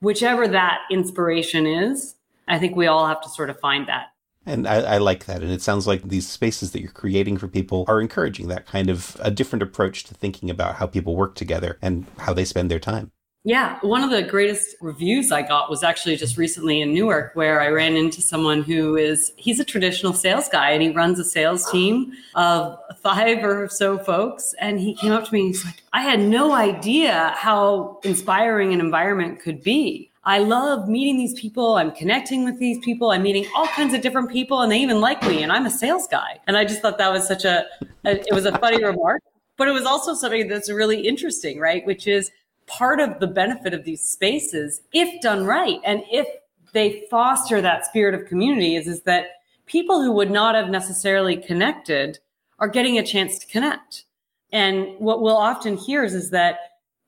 Whichever 0.00 0.48
that 0.48 0.78
inspiration 0.90 1.66
is, 1.66 2.14
I 2.48 2.58
think 2.58 2.76
we 2.76 2.86
all 2.86 3.06
have 3.06 3.20
to 3.20 3.28
sort 3.28 3.50
of 3.50 3.60
find 3.60 3.86
that. 3.88 4.06
And 4.46 4.66
I, 4.66 4.94
I, 4.94 4.98
like 4.98 5.26
that. 5.26 5.42
And 5.42 5.52
it 5.52 5.60
sounds 5.60 5.86
like 5.86 6.02
these 6.02 6.26
spaces 6.26 6.72
that 6.72 6.80
you're 6.80 6.90
creating 6.90 7.36
for 7.36 7.46
people 7.46 7.84
are 7.88 8.00
encouraging 8.00 8.48
that 8.48 8.64
kind 8.64 8.88
of 8.88 9.18
a 9.20 9.30
different 9.30 9.62
approach 9.62 10.04
to 10.04 10.14
thinking 10.14 10.48
about 10.48 10.76
how 10.76 10.86
people 10.86 11.14
work 11.14 11.34
together 11.34 11.76
and 11.82 12.06
how 12.20 12.32
they 12.32 12.46
spend 12.46 12.70
their 12.70 12.78
time. 12.78 13.12
Yeah, 13.42 13.78
one 13.80 14.04
of 14.04 14.10
the 14.10 14.22
greatest 14.22 14.76
reviews 14.82 15.32
I 15.32 15.40
got 15.40 15.70
was 15.70 15.82
actually 15.82 16.16
just 16.16 16.36
recently 16.36 16.82
in 16.82 16.92
Newark, 16.92 17.34
where 17.34 17.62
I 17.62 17.68
ran 17.68 17.96
into 17.96 18.20
someone 18.20 18.62
who 18.62 18.96
is, 18.96 19.32
he's 19.36 19.58
a 19.58 19.64
traditional 19.64 20.12
sales 20.12 20.46
guy 20.50 20.72
and 20.72 20.82
he 20.82 20.90
runs 20.90 21.18
a 21.18 21.24
sales 21.24 21.70
team 21.70 22.12
of 22.34 22.78
five 23.02 23.42
or 23.42 23.66
so 23.68 23.96
folks. 23.96 24.54
And 24.60 24.78
he 24.78 24.94
came 24.94 25.12
up 25.12 25.24
to 25.24 25.32
me 25.32 25.40
and 25.40 25.48
he's 25.48 25.64
like, 25.64 25.82
I 25.94 26.02
had 26.02 26.20
no 26.20 26.52
idea 26.52 27.32
how 27.34 27.98
inspiring 28.04 28.74
an 28.74 28.80
environment 28.80 29.40
could 29.40 29.62
be. 29.62 30.10
I 30.24 30.40
love 30.40 30.86
meeting 30.86 31.16
these 31.16 31.32
people. 31.40 31.76
I'm 31.76 31.92
connecting 31.92 32.44
with 32.44 32.58
these 32.58 32.78
people. 32.84 33.10
I'm 33.10 33.22
meeting 33.22 33.46
all 33.56 33.68
kinds 33.68 33.94
of 33.94 34.02
different 34.02 34.30
people 34.30 34.60
and 34.60 34.70
they 34.70 34.80
even 34.80 35.00
like 35.00 35.22
me. 35.22 35.42
And 35.42 35.50
I'm 35.50 35.64
a 35.64 35.70
sales 35.70 36.06
guy. 36.06 36.38
And 36.46 36.58
I 36.58 36.66
just 36.66 36.82
thought 36.82 36.98
that 36.98 37.10
was 37.10 37.26
such 37.26 37.46
a, 37.46 37.64
a 38.04 38.20
it 38.20 38.34
was 38.34 38.44
a 38.44 38.58
funny 38.58 38.84
remark, 38.84 39.22
but 39.56 39.66
it 39.66 39.72
was 39.72 39.86
also 39.86 40.12
something 40.12 40.46
that's 40.46 40.70
really 40.70 41.00
interesting, 41.08 41.58
right? 41.58 41.86
Which 41.86 42.06
is, 42.06 42.30
part 42.70 43.00
of 43.00 43.18
the 43.20 43.26
benefit 43.26 43.74
of 43.74 43.84
these 43.84 44.02
spaces, 44.02 44.82
if 44.92 45.20
done 45.20 45.44
right, 45.44 45.80
and 45.84 46.02
if 46.10 46.26
they 46.72 47.04
foster 47.10 47.60
that 47.60 47.84
spirit 47.84 48.14
of 48.14 48.28
community, 48.28 48.76
is, 48.76 48.86
is 48.86 49.02
that 49.02 49.26
people 49.66 50.02
who 50.02 50.12
would 50.12 50.30
not 50.30 50.54
have 50.54 50.68
necessarily 50.68 51.36
connected 51.36 52.18
are 52.58 52.68
getting 52.68 52.98
a 52.98 53.06
chance 53.06 53.38
to 53.38 53.46
connect. 53.46 54.04
And 54.52 54.98
what 54.98 55.22
we'll 55.22 55.36
often 55.36 55.76
hear 55.76 56.04
is, 56.04 56.14
is 56.14 56.30
that 56.30 56.58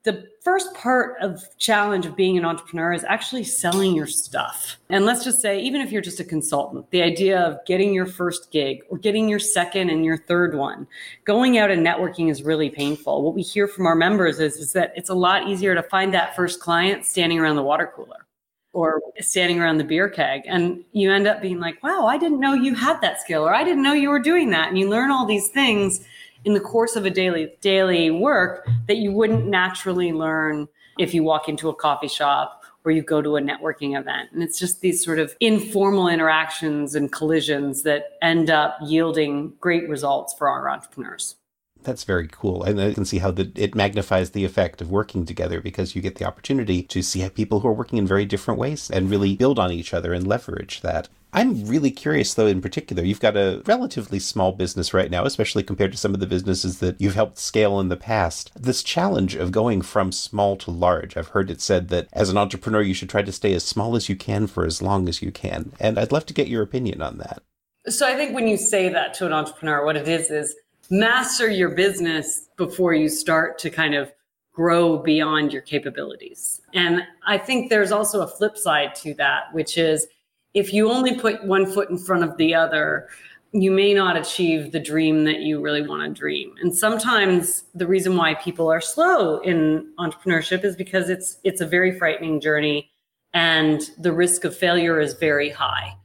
the 0.03 0.27
first 0.41 0.73
part 0.73 1.15
of 1.21 1.41
challenge 1.57 2.05
of 2.05 2.15
being 2.15 2.37
an 2.37 2.43
entrepreneur 2.43 2.91
is 2.91 3.05
actually 3.05 3.45
selling 3.45 3.95
your 3.95 4.05
stuff. 4.05 4.77
And 4.89 5.05
let's 5.05 5.23
just 5.23 5.41
say, 5.41 5.61
even 5.61 5.79
if 5.79 5.91
you're 5.91 6.01
just 6.01 6.19
a 6.19 6.25
consultant, 6.25 6.89
the 6.91 7.01
idea 7.01 7.39
of 7.39 7.63
getting 7.65 7.93
your 7.93 8.05
first 8.05 8.51
gig 8.51 8.83
or 8.89 8.97
getting 8.97 9.29
your 9.29 9.39
second 9.39 9.89
and 9.89 10.03
your 10.03 10.17
third 10.17 10.55
one, 10.55 10.87
going 11.23 11.57
out 11.57 11.71
and 11.71 11.85
networking 11.85 12.29
is 12.29 12.43
really 12.43 12.69
painful. 12.69 13.23
What 13.23 13.33
we 13.33 13.41
hear 13.41 13.65
from 13.65 13.85
our 13.85 13.95
members 13.95 14.41
is, 14.41 14.57
is 14.57 14.73
that 14.73 14.91
it's 14.97 15.09
a 15.09 15.15
lot 15.15 15.47
easier 15.47 15.73
to 15.73 15.83
find 15.83 16.13
that 16.13 16.35
first 16.35 16.59
client 16.59 17.05
standing 17.05 17.39
around 17.39 17.55
the 17.55 17.63
water 17.63 17.89
cooler 17.95 18.27
or 18.73 19.01
standing 19.19 19.59
around 19.59 19.77
the 19.77 19.83
beer 19.85 20.09
keg. 20.09 20.41
And 20.47 20.83
you 20.91 21.11
end 21.11 21.27
up 21.27 21.41
being 21.41 21.59
like, 21.59 21.81
wow, 21.81 22.07
I 22.07 22.17
didn't 22.17 22.41
know 22.41 22.53
you 22.53 22.75
had 22.75 22.99
that 23.01 23.21
skill, 23.21 23.43
or 23.43 23.53
I 23.53 23.63
didn't 23.63 23.83
know 23.83 23.93
you 23.93 24.09
were 24.09 24.19
doing 24.19 24.49
that. 24.49 24.67
And 24.67 24.77
you 24.77 24.89
learn 24.89 25.11
all 25.11 25.25
these 25.25 25.47
things 25.47 26.03
in 26.45 26.53
the 26.53 26.59
course 26.59 26.95
of 26.95 27.05
a 27.05 27.09
daily 27.09 27.53
daily 27.61 28.11
work 28.11 28.67
that 28.87 28.97
you 28.97 29.11
wouldn't 29.11 29.45
naturally 29.45 30.11
learn 30.11 30.67
if 30.99 31.13
you 31.13 31.23
walk 31.23 31.49
into 31.49 31.69
a 31.69 31.75
coffee 31.75 32.07
shop 32.07 32.63
or 32.85 32.91
you 32.91 33.01
go 33.01 33.21
to 33.21 33.37
a 33.37 33.41
networking 33.41 33.97
event. 33.97 34.29
And 34.33 34.43
it's 34.43 34.59
just 34.59 34.81
these 34.81 35.03
sort 35.03 35.19
of 35.19 35.35
informal 35.39 36.07
interactions 36.07 36.95
and 36.95 37.11
collisions 37.11 37.83
that 37.83 38.17
end 38.21 38.49
up 38.49 38.77
yielding 38.83 39.53
great 39.59 39.87
results 39.87 40.33
for 40.33 40.49
our 40.49 40.69
entrepreneurs. 40.69 41.35
That's 41.83 42.03
very 42.03 42.27
cool. 42.29 42.63
And 42.63 42.79
I 42.79 42.93
can 42.93 43.05
see 43.05 43.17
how 43.19 43.31
the, 43.31 43.51
it 43.55 43.75
magnifies 43.75 44.31
the 44.31 44.45
effect 44.45 44.81
of 44.81 44.89
working 44.89 45.25
together 45.25 45.59
because 45.59 45.95
you 45.95 46.01
get 46.01 46.15
the 46.15 46.25
opportunity 46.25 46.81
to 46.83 47.01
see 47.01 47.27
people 47.29 47.59
who 47.59 47.67
are 47.67 47.73
working 47.73 47.97
in 47.97 48.07
very 48.07 48.25
different 48.25 48.59
ways 48.59 48.89
and 48.89 49.09
really 49.09 49.35
build 49.35 49.59
on 49.59 49.71
each 49.71 49.93
other 49.93 50.13
and 50.13 50.25
leverage 50.25 50.81
that. 50.81 51.09
I'm 51.33 51.65
really 51.65 51.89
curious, 51.89 52.35
though, 52.35 52.45
in 52.45 52.61
particular, 52.61 53.03
you've 53.03 53.19
got 53.19 53.35
a 53.35 53.63
relatively 53.65 54.19
small 54.19 54.51
business 54.51 54.93
right 54.93 55.09
now, 55.09 55.25
especially 55.25 55.63
compared 55.63 55.91
to 55.91 55.97
some 55.97 56.13
of 56.13 56.19
the 56.19 56.27
businesses 56.27 56.79
that 56.79 57.01
you've 57.01 57.15
helped 57.15 57.39
scale 57.39 57.79
in 57.79 57.89
the 57.89 57.97
past. 57.97 58.51
This 58.55 58.83
challenge 58.83 59.33
of 59.35 59.51
going 59.51 59.81
from 59.81 60.11
small 60.11 60.55
to 60.57 60.69
large, 60.69 61.17
I've 61.17 61.29
heard 61.29 61.49
it 61.49 61.59
said 61.59 61.89
that 61.89 62.07
as 62.13 62.29
an 62.29 62.37
entrepreneur, 62.37 62.83
you 62.83 62.93
should 62.93 63.09
try 63.09 63.23
to 63.23 63.31
stay 63.31 63.53
as 63.53 63.63
small 63.63 63.95
as 63.95 64.07
you 64.09 64.15
can 64.15 64.45
for 64.45 64.63
as 64.63 64.81
long 64.81 65.09
as 65.09 65.23
you 65.23 65.31
can. 65.31 65.73
And 65.79 65.97
I'd 65.97 66.11
love 66.11 66.27
to 66.27 66.33
get 66.33 66.49
your 66.49 66.61
opinion 66.61 67.01
on 67.01 67.17
that. 67.17 67.41
So 67.87 68.07
I 68.07 68.15
think 68.15 68.35
when 68.35 68.47
you 68.47 68.55
say 68.55 68.89
that 68.89 69.15
to 69.15 69.25
an 69.25 69.33
entrepreneur, 69.33 69.83
what 69.83 69.97
it 69.97 70.07
is 70.07 70.29
is 70.29 70.55
master 70.91 71.49
your 71.49 71.69
business 71.69 72.47
before 72.57 72.93
you 72.93 73.09
start 73.09 73.57
to 73.59 73.71
kind 73.71 73.95
of 73.95 74.11
grow 74.53 74.99
beyond 74.99 75.51
your 75.51 75.63
capabilities. 75.63 76.61
And 76.75 77.01
I 77.25 77.39
think 77.39 77.69
there's 77.69 77.91
also 77.91 78.21
a 78.21 78.27
flip 78.27 78.55
side 78.55 78.93
to 78.97 79.15
that, 79.15 79.45
which 79.51 79.79
is 79.79 80.07
if 80.53 80.73
you 80.73 80.89
only 80.91 81.15
put 81.15 81.43
one 81.43 81.65
foot 81.65 81.89
in 81.89 81.97
front 81.97 82.23
of 82.23 82.37
the 82.37 82.53
other, 82.53 83.07
you 83.53 83.71
may 83.71 83.93
not 83.93 84.17
achieve 84.17 84.71
the 84.71 84.79
dream 84.79 85.25
that 85.25 85.41
you 85.41 85.61
really 85.61 85.85
want 85.85 86.01
to 86.03 86.19
dream. 86.19 86.53
And 86.61 86.75
sometimes 86.75 87.65
the 87.75 87.85
reason 87.85 88.17
why 88.17 88.33
people 88.35 88.71
are 88.71 88.81
slow 88.81 89.39
in 89.39 89.93
entrepreneurship 89.99 90.63
is 90.63 90.75
because 90.75 91.09
it's 91.09 91.37
it's 91.43 91.61
a 91.61 91.65
very 91.65 91.97
frightening 91.97 92.41
journey 92.41 92.89
and 93.33 93.81
the 93.99 94.11
risk 94.11 94.43
of 94.43 94.55
failure 94.55 94.99
is 94.99 95.13
very 95.13 95.49
high. 95.49 95.95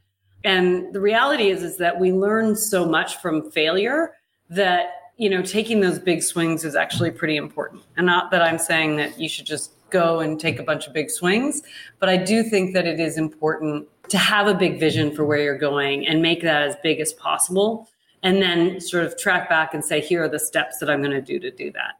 And 0.43 0.93
the 0.93 1.01
reality 1.01 1.49
is 1.49 1.63
is 1.63 1.77
that 1.77 1.99
we 1.99 2.13
learn 2.13 2.55
so 2.55 2.85
much 2.85 3.17
from 3.17 3.49
failure 3.49 4.13
that 4.51 4.91
you 5.17 5.29
know 5.29 5.41
taking 5.41 5.79
those 5.79 5.97
big 5.97 6.21
swings 6.21 6.63
is 6.63 6.75
actually 6.75 7.11
pretty 7.11 7.35
important. 7.35 7.81
And 7.97 8.05
not 8.05 8.29
that 8.29 8.43
I'm 8.43 8.59
saying 8.59 8.97
that 8.97 9.19
you 9.19 9.27
should 9.27 9.47
just 9.47 9.73
go 9.89 10.19
and 10.19 10.39
take 10.39 10.59
a 10.59 10.63
bunch 10.63 10.85
of 10.85 10.93
big 10.93 11.09
swings, 11.09 11.63
but 11.97 12.09
I 12.09 12.17
do 12.17 12.43
think 12.43 12.75
that 12.75 12.85
it 12.85 12.99
is 12.99 13.17
important 13.17 13.87
to 14.09 14.17
have 14.17 14.47
a 14.47 14.53
big 14.53 14.79
vision 14.79 15.15
for 15.15 15.25
where 15.25 15.39
you're 15.39 15.57
going 15.57 16.07
and 16.07 16.21
make 16.21 16.41
that 16.41 16.63
as 16.63 16.75
big 16.83 16.99
as 16.99 17.13
possible. 17.13 17.87
And 18.21 18.41
then 18.41 18.81
sort 18.81 19.05
of 19.05 19.17
track 19.17 19.47
back 19.47 19.73
and 19.73 19.83
say, 19.83 20.01
here 20.01 20.23
are 20.23 20.29
the 20.29 20.39
steps 20.39 20.79
that 20.79 20.89
I'm 20.89 21.01
going 21.01 21.13
to 21.13 21.21
do 21.21 21.39
to 21.39 21.51
do 21.51 21.71
that. 21.71 21.93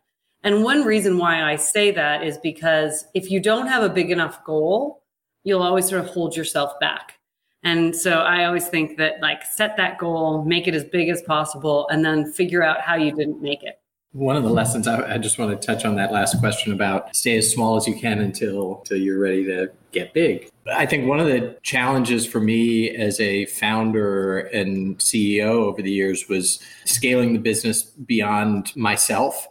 And 0.43 0.63
one 0.63 0.83
reason 0.83 1.17
why 1.17 1.43
I 1.43 1.55
say 1.55 1.91
that 1.91 2.23
is 2.23 2.37
because 2.37 3.05
if 3.13 3.29
you 3.29 3.39
don't 3.39 3.67
have 3.67 3.83
a 3.83 3.89
big 3.89 4.11
enough 4.11 4.43
goal, 4.43 5.03
you'll 5.43 5.63
always 5.63 5.87
sort 5.87 6.01
of 6.01 6.07
hold 6.07 6.35
yourself 6.35 6.79
back. 6.79 7.19
And 7.63 7.95
so 7.95 8.19
I 8.19 8.45
always 8.45 8.67
think 8.67 8.97
that 8.97 9.21
like 9.21 9.43
set 9.43 9.75
that 9.77 9.97
goal, 9.97 10.43
make 10.45 10.67
it 10.67 10.75
as 10.75 10.85
big 10.85 11.09
as 11.09 11.21
possible, 11.21 11.87
and 11.89 12.05
then 12.05 12.31
figure 12.31 12.63
out 12.63 12.81
how 12.81 12.95
you 12.95 13.11
didn't 13.11 13.41
make 13.41 13.63
it. 13.63 13.79
One 14.11 14.35
of 14.35 14.43
the 14.43 14.49
lessons 14.49 14.87
I, 14.87 15.13
I, 15.13 15.17
just 15.19 15.37
want 15.37 15.51
to 15.59 15.67
touch 15.67 15.85
on 15.85 15.95
that 15.97 16.11
last 16.11 16.39
question 16.39 16.73
about 16.73 17.15
stay 17.15 17.37
as 17.37 17.51
small 17.51 17.75
as 17.75 17.87
you 17.87 17.95
can 17.95 18.19
until 18.21 18.79
until 18.79 18.97
you're 18.97 19.19
ready 19.19 19.45
to 19.45 19.71
get 19.91 20.13
big. 20.13 20.49
I 20.65 20.87
think 20.87 21.07
one 21.07 21.19
of 21.19 21.27
the 21.27 21.57
challenges 21.61 22.25
for 22.25 22.39
me 22.39 22.89
as 22.89 23.19
a 23.19 23.45
founder 23.45 24.39
and 24.39 24.97
CEO 24.97 25.43
over 25.43 25.83
the 25.83 25.91
years 25.91 26.27
was 26.27 26.59
scaling 26.85 27.33
the 27.33 27.39
business 27.39 27.83
beyond 27.83 28.75
myself 28.75 29.47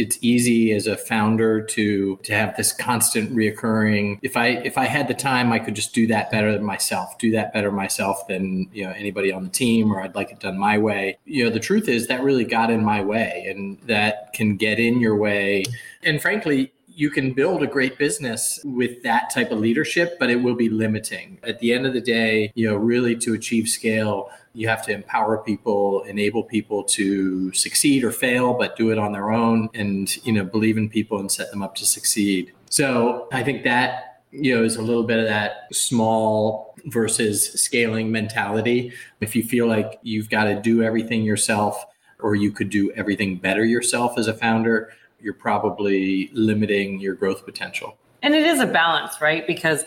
it's 0.00 0.18
easy 0.22 0.72
as 0.72 0.86
a 0.86 0.96
founder 0.96 1.60
to 1.60 2.16
to 2.22 2.32
have 2.32 2.56
this 2.56 2.72
constant 2.72 3.30
reoccurring 3.34 4.18
if 4.22 4.36
i 4.36 4.46
if 4.46 4.78
i 4.78 4.86
had 4.86 5.06
the 5.08 5.14
time 5.14 5.52
i 5.52 5.58
could 5.58 5.74
just 5.74 5.94
do 5.94 6.06
that 6.06 6.30
better 6.30 6.52
than 6.52 6.64
myself 6.64 7.18
do 7.18 7.30
that 7.30 7.52
better 7.52 7.70
myself 7.70 8.26
than 8.26 8.68
you 8.72 8.82
know 8.82 8.90
anybody 8.92 9.30
on 9.30 9.44
the 9.44 9.50
team 9.50 9.92
or 9.92 10.00
i'd 10.02 10.14
like 10.14 10.32
it 10.32 10.40
done 10.40 10.58
my 10.58 10.78
way 10.78 11.18
you 11.26 11.44
know 11.44 11.50
the 11.50 11.60
truth 11.60 11.86
is 11.88 12.06
that 12.06 12.22
really 12.22 12.44
got 12.44 12.70
in 12.70 12.82
my 12.82 13.02
way 13.02 13.44
and 13.48 13.78
that 13.82 14.32
can 14.32 14.56
get 14.56 14.78
in 14.78 15.00
your 15.00 15.16
way 15.16 15.62
and 16.02 16.22
frankly 16.22 16.72
you 17.00 17.08
can 17.08 17.32
build 17.32 17.62
a 17.62 17.66
great 17.66 17.96
business 17.96 18.60
with 18.62 19.02
that 19.04 19.30
type 19.30 19.50
of 19.50 19.58
leadership, 19.58 20.18
but 20.18 20.28
it 20.28 20.36
will 20.36 20.54
be 20.54 20.68
limiting. 20.68 21.38
At 21.42 21.58
the 21.58 21.72
end 21.72 21.86
of 21.86 21.94
the 21.94 22.00
day, 22.00 22.52
you 22.54 22.68
know, 22.68 22.76
really 22.76 23.16
to 23.16 23.32
achieve 23.32 23.68
scale, 23.70 24.28
you 24.52 24.68
have 24.68 24.84
to 24.86 24.92
empower 24.92 25.38
people, 25.38 26.02
enable 26.02 26.42
people 26.42 26.82
to 26.82 27.52
succeed 27.52 28.02
or 28.02 28.10
fail, 28.10 28.54
but 28.54 28.76
do 28.76 28.90
it 28.90 28.98
on 28.98 29.12
their 29.12 29.30
own 29.30 29.68
and, 29.74 30.16
you 30.24 30.32
know, 30.32 30.44
believe 30.44 30.76
in 30.76 30.88
people 30.88 31.20
and 31.20 31.30
set 31.30 31.50
them 31.50 31.62
up 31.62 31.74
to 31.76 31.86
succeed. 31.86 32.52
So 32.68 33.28
I 33.32 33.42
think 33.42 33.62
that, 33.64 34.22
you 34.32 34.54
know, 34.54 34.64
is 34.64 34.76
a 34.76 34.82
little 34.82 35.04
bit 35.04 35.18
of 35.18 35.26
that 35.26 35.68
small 35.72 36.74
versus 36.86 37.52
scaling 37.60 38.10
mentality. 38.10 38.92
If 39.20 39.36
you 39.36 39.42
feel 39.42 39.66
like 39.66 39.98
you've 40.02 40.30
got 40.30 40.44
to 40.44 40.60
do 40.60 40.82
everything 40.82 41.22
yourself 41.22 41.84
or 42.18 42.34
you 42.34 42.50
could 42.50 42.70
do 42.70 42.92
everything 42.92 43.36
better 43.36 43.64
yourself 43.64 44.18
as 44.18 44.26
a 44.26 44.34
founder, 44.34 44.92
you're 45.20 45.34
probably 45.34 46.30
limiting 46.32 47.00
your 47.00 47.14
growth 47.14 47.44
potential. 47.44 47.96
And 48.22 48.34
it 48.34 48.44
is 48.44 48.60
a 48.60 48.66
balance, 48.66 49.20
right? 49.20 49.46
Because 49.46 49.84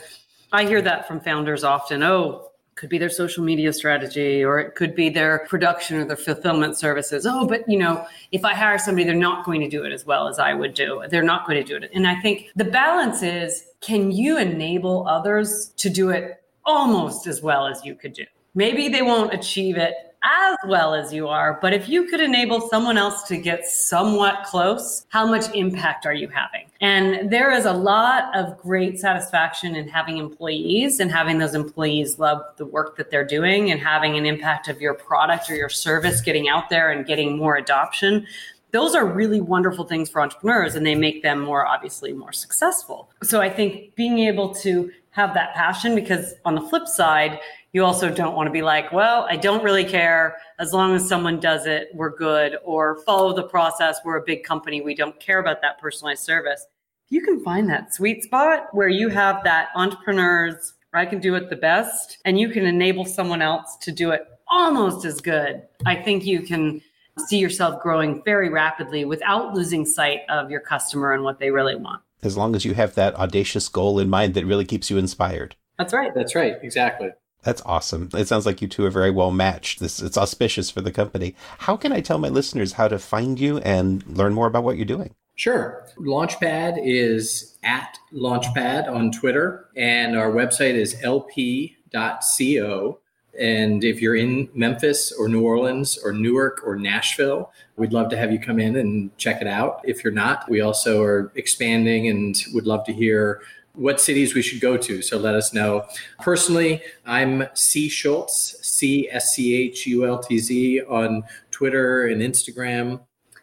I 0.52 0.66
hear 0.66 0.82
that 0.82 1.08
from 1.08 1.20
founders 1.20 1.64
often. 1.64 2.02
Oh, 2.04 2.50
could 2.76 2.90
be 2.90 2.98
their 2.98 3.10
social 3.10 3.44
media 3.44 3.72
strategy 3.74 4.44
or 4.44 4.60
it 4.60 4.76
could 4.76 4.96
be 4.96 5.10
their 5.10 5.46
production 5.50 5.98
or 5.98 6.06
their 6.06 6.18
fulfillment 6.18 6.78
services. 6.78 7.26
Oh, 7.26 7.48
but 7.48 7.68
you 7.68 7.78
know, 7.78 8.06
if 8.32 8.44
I 8.46 8.54
hire 8.54 8.78
somebody, 8.78 9.06
they're 9.06 9.16
not 9.16 9.46
going 9.46 9.62
to 9.62 9.70
do 9.70 9.84
it 9.84 9.92
as 9.92 10.06
well 10.06 10.28
as 10.28 10.40
I 10.40 10.54
would 10.54 10.74
do. 10.74 11.04
They're 11.10 11.24
not 11.24 11.46
going 11.46 11.64
to 11.64 11.68
do 11.68 11.84
it. 11.84 11.92
And 11.94 12.08
I 12.08 12.20
think 12.22 12.50
the 12.56 12.66
balance 12.66 13.24
is 13.24 13.66
can 13.82 14.12
you 14.12 14.38
enable 14.38 15.08
others 15.08 15.74
to 15.78 15.90
do 15.90 16.10
it 16.10 16.44
almost 16.66 17.28
as 17.28 17.42
well 17.42 17.68
as 17.68 17.84
you 17.84 17.96
could 17.96 18.14
do? 18.14 18.26
Maybe 18.56 18.88
they 18.88 19.02
won't 19.02 19.34
achieve 19.34 19.78
it 19.78 20.13
as 20.24 20.58
well 20.68 20.94
as 20.94 21.14
you 21.14 21.28
are, 21.28 21.60
but 21.62 21.74
if 21.74 21.90
you 21.90 22.06
could 22.06 22.22
enable 22.22 22.62
someone 22.70 22.98
else 22.98 23.24
to 23.24 23.38
get 23.38 23.66
somewhat 23.66 24.44
close, 24.46 25.06
how 25.10 25.26
much 25.28 25.54
impact 25.54 26.06
are 26.06 26.14
you 26.14 26.30
having? 26.30 26.68
And 26.80 27.30
there 27.30 27.52
is 27.52 27.66
a 27.66 27.74
lot 27.74 28.36
of 28.36 28.58
great 28.58 29.00
satisfaction 29.00 29.76
in 29.76 29.88
having 29.88 30.18
employees 30.18 31.00
and 31.00 31.12
having 31.12 31.40
those 31.40 31.56
employees 31.56 32.20
love 32.20 32.42
the 32.58 32.66
work 32.66 32.98
that 32.98 33.12
they're 33.12 33.26
doing 33.26 33.72
and 33.72 33.80
having 33.80 34.18
an 34.18 34.26
impact 34.26 34.68
of 34.68 34.80
your 34.80 34.94
product 34.94 35.50
or 35.50 35.56
your 35.56 35.70
service 35.70 36.22
getting 36.22 36.48
out 36.48 36.70
there 36.70 36.92
and 36.92 37.06
getting 37.06 37.38
more 37.38 37.56
adoption 37.56 38.26
those 38.72 38.96
are 38.96 39.06
really 39.06 39.40
wonderful 39.40 39.86
things 39.86 40.10
for 40.10 40.20
entrepreneurs 40.20 40.74
and 40.74 40.84
they 40.84 40.96
make 40.96 41.22
them 41.22 41.40
more 41.40 41.66
obviously 41.66 42.12
more 42.12 42.34
successful. 42.34 43.08
So 43.22 43.40
I 43.40 43.48
think 43.48 43.94
being 43.94 44.18
able 44.18 44.54
to 44.56 44.92
have 45.12 45.36
that 45.36 45.54
passion 45.54 45.94
because 45.94 46.34
on 46.44 46.56
the 46.56 46.62
flip 46.62 46.88
side, 46.88 47.40
you 47.74 47.84
also 47.84 48.10
don't 48.14 48.36
want 48.36 48.48
to 48.48 48.52
be 48.52 48.62
like, 48.62 48.92
well, 48.94 49.26
I 49.30 49.36
don't 49.36 49.64
really 49.64 49.84
care. 49.84 50.38
As 50.60 50.72
long 50.74 50.96
as 50.96 51.08
someone 51.08 51.40
does 51.40 51.66
it, 51.66 51.90
we're 51.94 52.16
good. 52.16 52.58
Or 52.64 53.02
follow 53.04 53.34
the 53.36 53.44
process. 53.44 53.98
We're 54.06 54.18
a 54.18 54.24
big 54.24 54.44
company. 54.44 54.82
We 54.82 54.96
don't 54.96 55.20
care 55.20 55.40
about 55.40 55.62
that 55.64 55.80
personalized 55.80 56.24
service. 56.24 56.66
If 57.08 57.12
you 57.12 57.22
can 57.24 57.44
find 57.44 57.70
that 57.70 57.94
sweet 57.94 58.24
spot 58.24 58.68
where 58.72 58.88
you 58.88 59.10
have 59.10 59.44
that 59.44 59.70
entrepreneurs, 59.76 60.74
I 60.94 61.06
can 61.08 61.20
do 61.20 61.34
it 61.34 61.50
the 61.50 61.56
best, 61.56 62.20
and 62.24 62.40
you 62.40 62.50
can 62.50 62.66
enable 62.66 63.06
someone 63.06 63.42
else 63.42 63.76
to 63.82 63.92
do 63.92 64.12
it 64.12 64.22
almost 64.48 65.06
as 65.06 65.20
good, 65.20 65.64
I 65.86 65.96
think 65.96 66.26
you 66.26 66.42
can 66.42 66.82
see 67.28 67.38
yourself 67.38 67.82
growing 67.82 68.22
very 68.24 68.50
rapidly 68.50 69.04
without 69.04 69.56
losing 69.56 69.86
sight 69.86 70.20
of 70.30 70.52
your 70.52 70.60
customer 70.60 71.14
and 71.14 71.24
what 71.24 71.40
they 71.40 71.50
really 71.50 71.76
want. 71.76 72.02
As 72.22 72.38
long 72.38 72.56
as 72.56 72.64
you 72.64 72.76
have 72.76 72.94
that 72.96 73.16
audacious 73.16 73.68
goal 73.68 74.00
in 74.00 74.10
mind 74.10 74.36
that 74.36 74.46
really 74.46 74.66
keeps 74.66 74.92
you 74.92 74.98
inspired. 74.98 75.56
That's 75.78 75.94
right. 75.94 76.14
That's 76.14 76.36
right. 76.36 76.58
Exactly. 76.62 77.10
That's 77.44 77.62
awesome. 77.66 78.10
It 78.14 78.28
sounds 78.28 78.46
like 78.46 78.62
you 78.62 78.68
two 78.68 78.86
are 78.86 78.90
very 78.90 79.12
well 79.12 79.32
matched. 79.32 79.80
This 79.80 80.02
it's 80.02 80.18
auspicious 80.18 80.72
for 80.72 80.82
the 80.82 80.92
company. 80.92 81.36
How 81.60 81.76
can 81.78 81.92
I 81.92 82.00
tell 82.00 82.18
my 82.18 82.30
listeners 82.30 82.74
how 82.74 82.88
to 82.88 82.98
find 82.98 83.40
you 83.40 83.58
and 83.60 84.06
learn 84.08 84.34
more 84.34 84.48
about 84.48 84.64
what 84.64 84.78
you're 84.78 84.86
doing? 84.86 85.14
Sure. 85.36 85.86
Launchpad 86.00 86.80
is 86.84 87.58
at 87.64 87.98
Launchpad 88.14 88.88
on 88.88 89.12
Twitter, 89.12 89.68
and 89.76 90.16
our 90.16 90.32
website 90.32 90.76
is 90.76 90.96
lp.co. 91.04 93.00
And 93.40 93.84
if 93.84 94.00
you're 94.00 94.16
in 94.16 94.48
Memphis 94.54 95.12
or 95.12 95.28
New 95.28 95.42
Orleans 95.42 95.98
or 95.98 96.14
Newark 96.14 96.62
or 96.64 96.76
Nashville, 96.76 97.52
we'd 97.78 97.92
love 97.92 98.10
to 98.10 98.18
have 98.18 98.32
you 98.32 98.40
come 98.40 98.60
in 98.60 98.76
and 98.76 99.16
check 99.18 99.42
it 99.42 99.48
out. 99.48 99.82
If 99.84 100.04
you're 100.04 100.14
not, 100.14 100.48
we 100.50 100.62
also 100.62 101.02
are 101.02 101.32
expanding 101.34 102.08
and 102.08 102.40
would 102.54 102.68
love 102.68 102.86
to 102.86 102.94
hear 102.94 103.42
what 103.76 104.00
cities 104.00 104.36
we 104.36 104.42
should 104.42 104.62
go 104.62 104.78
to. 104.78 105.02
So 105.02 105.18
let 105.18 105.36
us 105.36 105.54
know. 105.54 105.86
Personally, 106.20 106.82
I'm 107.06 107.48
C 107.54 107.90
Schultz, 107.90 108.56
C 108.62 109.10
S 109.12 109.34
C 109.34 109.56
H 109.56 109.88
U 109.88 110.06
L 110.06 110.20
T 110.20 110.38
Z 110.40 110.82
on 110.84 111.24
Twitter 111.52 112.08
and 112.08 112.22
Instagram. 112.22 113.02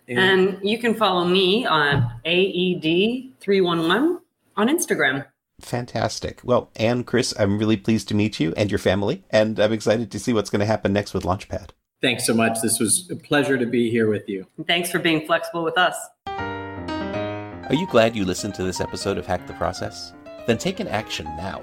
And, 0.08 0.18
and 0.18 0.58
you 0.68 0.78
can 0.78 0.94
follow 0.94 1.24
me 1.24 1.66
on 1.66 2.10
AED311 2.24 4.20
on 4.56 4.68
Instagram. 4.68 5.26
Fantastic. 5.60 6.40
Well, 6.42 6.70
Anne, 6.76 7.04
Chris, 7.04 7.34
I'm 7.38 7.58
really 7.58 7.76
pleased 7.76 8.08
to 8.08 8.14
meet 8.14 8.40
you 8.40 8.54
and 8.56 8.70
your 8.70 8.78
family, 8.78 9.22
and 9.30 9.60
I'm 9.60 9.72
excited 9.72 10.10
to 10.10 10.18
see 10.18 10.32
what's 10.32 10.50
going 10.50 10.60
to 10.60 10.66
happen 10.66 10.92
next 10.92 11.12
with 11.12 11.24
Launchpad. 11.24 11.70
Thanks 12.00 12.26
so 12.26 12.32
much. 12.32 12.62
This 12.62 12.80
was 12.80 13.10
a 13.10 13.16
pleasure 13.16 13.58
to 13.58 13.66
be 13.66 13.90
here 13.90 14.08
with 14.08 14.26
you. 14.26 14.46
Thanks 14.66 14.90
for 14.90 14.98
being 14.98 15.26
flexible 15.26 15.62
with 15.62 15.76
us. 15.76 15.96
Are 16.26 17.74
you 17.74 17.86
glad 17.86 18.16
you 18.16 18.24
listened 18.24 18.54
to 18.54 18.62
this 18.62 18.80
episode 18.80 19.18
of 19.18 19.26
Hack 19.26 19.46
the 19.46 19.52
Process? 19.52 20.12
Then 20.50 20.58
take 20.58 20.80
an 20.80 20.88
action 20.88 21.26
now. 21.36 21.62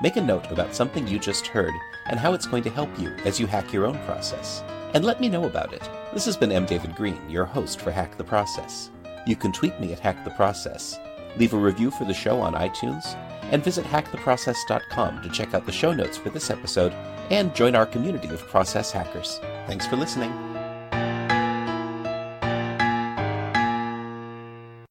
Make 0.00 0.14
a 0.14 0.20
note 0.20 0.52
about 0.52 0.72
something 0.72 1.04
you 1.04 1.18
just 1.18 1.48
heard 1.48 1.74
and 2.06 2.16
how 2.16 2.32
it's 2.32 2.46
going 2.46 2.62
to 2.62 2.70
help 2.70 2.96
you 2.96 3.10
as 3.24 3.40
you 3.40 3.48
hack 3.48 3.72
your 3.72 3.86
own 3.86 3.98
process. 4.04 4.62
And 4.94 5.04
let 5.04 5.20
me 5.20 5.28
know 5.28 5.46
about 5.46 5.72
it. 5.72 5.82
This 6.14 6.26
has 6.26 6.36
been 6.36 6.52
M. 6.52 6.64
David 6.64 6.94
Green, 6.94 7.28
your 7.28 7.44
host 7.44 7.80
for 7.80 7.90
Hack 7.90 8.16
the 8.16 8.22
Process. 8.22 8.90
You 9.26 9.34
can 9.34 9.50
tweet 9.50 9.80
me 9.80 9.92
at 9.92 9.98
Hack 9.98 10.22
the 10.22 10.30
Process, 10.30 10.96
leave 11.38 11.54
a 11.54 11.58
review 11.58 11.90
for 11.90 12.04
the 12.04 12.14
show 12.14 12.40
on 12.40 12.54
iTunes, 12.54 13.16
and 13.50 13.64
visit 13.64 13.84
hacktheprocess.com 13.84 15.22
to 15.22 15.28
check 15.30 15.52
out 15.52 15.66
the 15.66 15.72
show 15.72 15.92
notes 15.92 16.16
for 16.16 16.30
this 16.30 16.50
episode 16.50 16.92
and 17.32 17.52
join 17.52 17.74
our 17.74 17.84
community 17.84 18.28
of 18.28 18.46
process 18.46 18.92
hackers. 18.92 19.40
Thanks 19.66 19.88
for 19.88 19.96
listening. 19.96 20.49